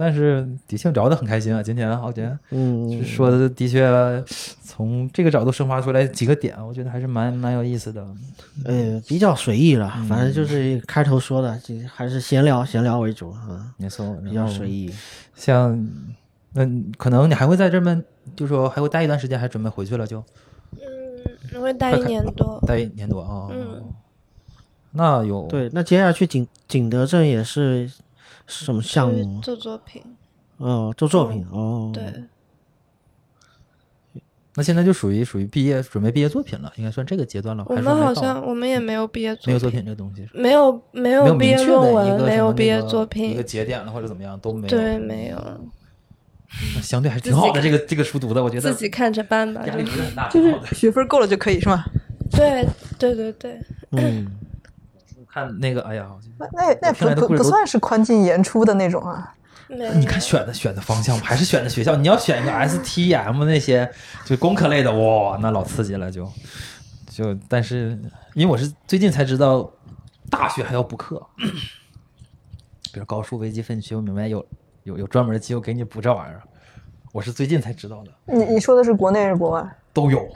[0.00, 2.38] 但是的确聊得很开心啊，今天我觉得。
[2.50, 3.84] 嗯，说的的确
[4.62, 8.06] 从这个角度生发出来几个点，我觉得还是蛮蛮有意思的。
[8.64, 14.70] 呃，比较随意了，反嗯正就是开头说的，就还是闲聊，闲聊为主啊，没错，比较随。
[14.70, 14.88] 意。
[15.34, 15.84] 像，
[16.52, 16.64] 那，
[16.96, 18.04] 可能你还会在这边，
[18.36, 20.22] 就说还会待一段时间，还准备回去了就。
[21.52, 22.62] 因为待一年多。
[22.64, 23.48] 待一年多啊。
[23.50, 23.82] 嗯，
[24.92, 27.90] 那有对，那接下去景景德镇也是
[28.48, 29.40] 什么项目？
[29.40, 30.02] 做作品，
[30.56, 31.92] 哦，做作品哦。
[31.94, 32.02] 对，
[34.54, 37.64] 那现在就属于属于毕业准备毕业作品了，应该算这个阶段了。
[37.68, 44.68] 我们好像我们也没有毕业没有作品，这个东西，没有没没有毕业论文，没有毕业作品一个，节点了或者怎么样都没有。
[44.68, 45.36] 对，没有，
[46.74, 47.60] 那相对还是挺好的。
[47.60, 49.64] 这个这个书读的，我觉得自己看着办吧。
[49.66, 51.84] 压力不是很大，就是学分够了就可以是吗？
[52.30, 52.66] 对
[52.98, 53.60] 对对对，
[53.92, 54.26] 嗯，
[55.30, 59.34] 看那个，哎呀，那那那不不不算是宽进严出的那种啊。
[59.68, 61.94] 你看选的选的方向，还是选的学校。
[61.94, 63.90] 你要选一个 STM 那些
[64.24, 66.26] 就工科类的，哇，那老刺激了就，
[67.10, 68.00] 就但是
[68.32, 69.70] 因为我是最近才知道，
[70.30, 71.24] 大学还要补课，
[72.94, 74.42] 比如高数、微积分、学不明白有
[74.84, 76.40] 有有专门的机构给你补这玩意儿，
[77.12, 79.76] 我是最近才知道的，你你说的是国内还是国外？
[79.92, 80.26] 都有。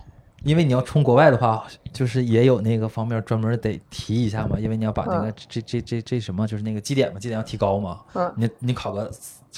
[0.44, 8.00] 因为你要冲国外的话，就是也有那个方面专门得提一下嘛，因为你要把那个嗯这这这这什么，就是那个绩点嘛，绩点要提高嘛。
[8.14, 9.10] 嗯你你考个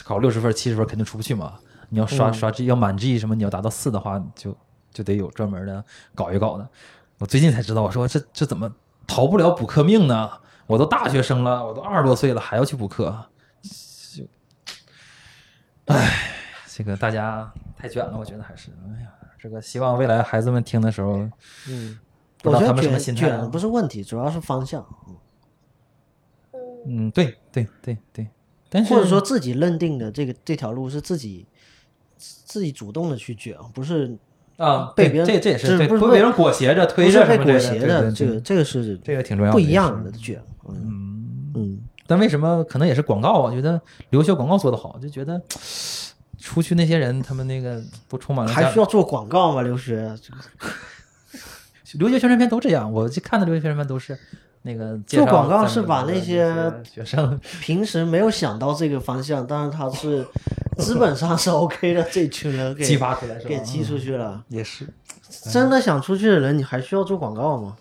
[0.04, 1.54] 考六十分、七十分肯定出不去嘛。
[1.88, 4.56] 你要刷刷 G 要满 G 什么，你要达到四的话，就
[4.92, 5.84] 就得有专门的
[6.14, 6.68] 搞一搞的。
[7.18, 8.70] 我最近才知道，我说这这怎么
[9.06, 10.30] 逃不了补课命呢？
[10.66, 13.14] 我都大学生了，我都二十多岁了，还要去补课，
[14.16, 14.24] 就，
[15.84, 16.30] 唉，
[16.66, 19.08] 这个大家太卷了，我觉得还是，哎呀，
[19.44, 21.18] 这个希望未来孩子们听的时候，
[21.68, 21.98] 嗯，
[22.42, 23.40] 不知道他们什我觉得卷么心态啊。
[23.42, 24.82] 卷不是问题，主要是方向，
[26.86, 28.26] 嗯，对对对对，
[28.70, 31.46] 但是或者说自己认定的这个这条路是自己
[32.16, 34.16] 自己主动的去卷，不是
[34.56, 43.40] 啊，被别人这这也是不是不被人裹挟着推着是被裹挟的，对对对这个这个是这个挺重要的，不一样的卷，嗯嗯，嗯，但为什么可能也是广告啊？
[43.40, 45.38] 我觉得留学广告做得好，就觉得
[46.44, 49.62] 出去那些人他们那个都充满了还需要做广告吗？
[49.62, 50.14] 留学
[51.98, 54.18] 留学宣传片都这样，我去看的留学宣传片都是
[54.62, 56.54] 那个做广告是把那些
[56.84, 60.26] 学生平时没有想到这个方向，但是他是
[60.78, 63.36] 基本上是 OK 的，这群人给激发出来？
[63.44, 64.44] 给激出去了。
[64.48, 64.86] 也是，
[65.50, 67.76] 真的想出去的人，你还需要做广告吗？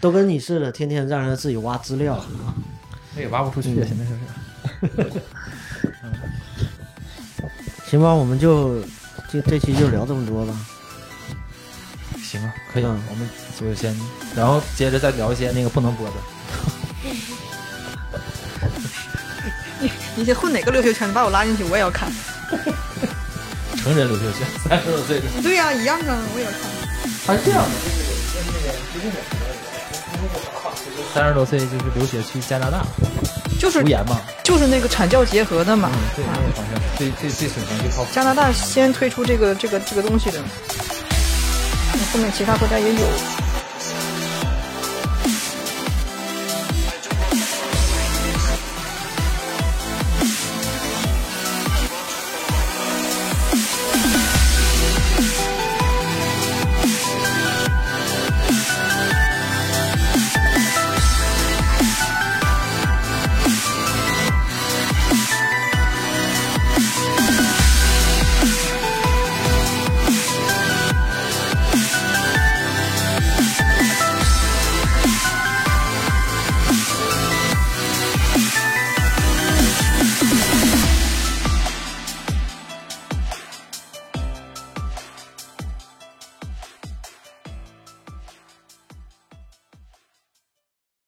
[0.00, 2.18] 都跟你似的，天天让人自己挖资料。
[3.14, 5.22] 那也挖不出去，现在就是。
[7.86, 8.80] 行吧，我们就
[9.30, 10.54] 这这期就聊这么多吧。
[12.22, 13.28] 行啊，可以，嗯我们
[13.58, 13.94] 就先，
[14.36, 16.14] 然后接着再聊一些那个不能播的。
[19.80, 21.08] 你你这混哪个留学圈？
[21.08, 22.12] 你把我拉进去，我也要看。
[23.76, 26.60] 成人留学圈，三十多岁的，对呀、一样啊，我也要看。
[27.26, 27.70] 他是这样的，
[31.14, 32.86] 三十多岁就是留学去加拿大
[33.60, 35.90] 就是无盐嘛，就是那个产教结合的嘛。
[35.92, 38.08] 嗯，对，那个方向最最最水平最靠谱。
[38.10, 40.38] 加拿大先推出这个这个这个东西的，
[42.10, 43.49] 后面其他国家也有。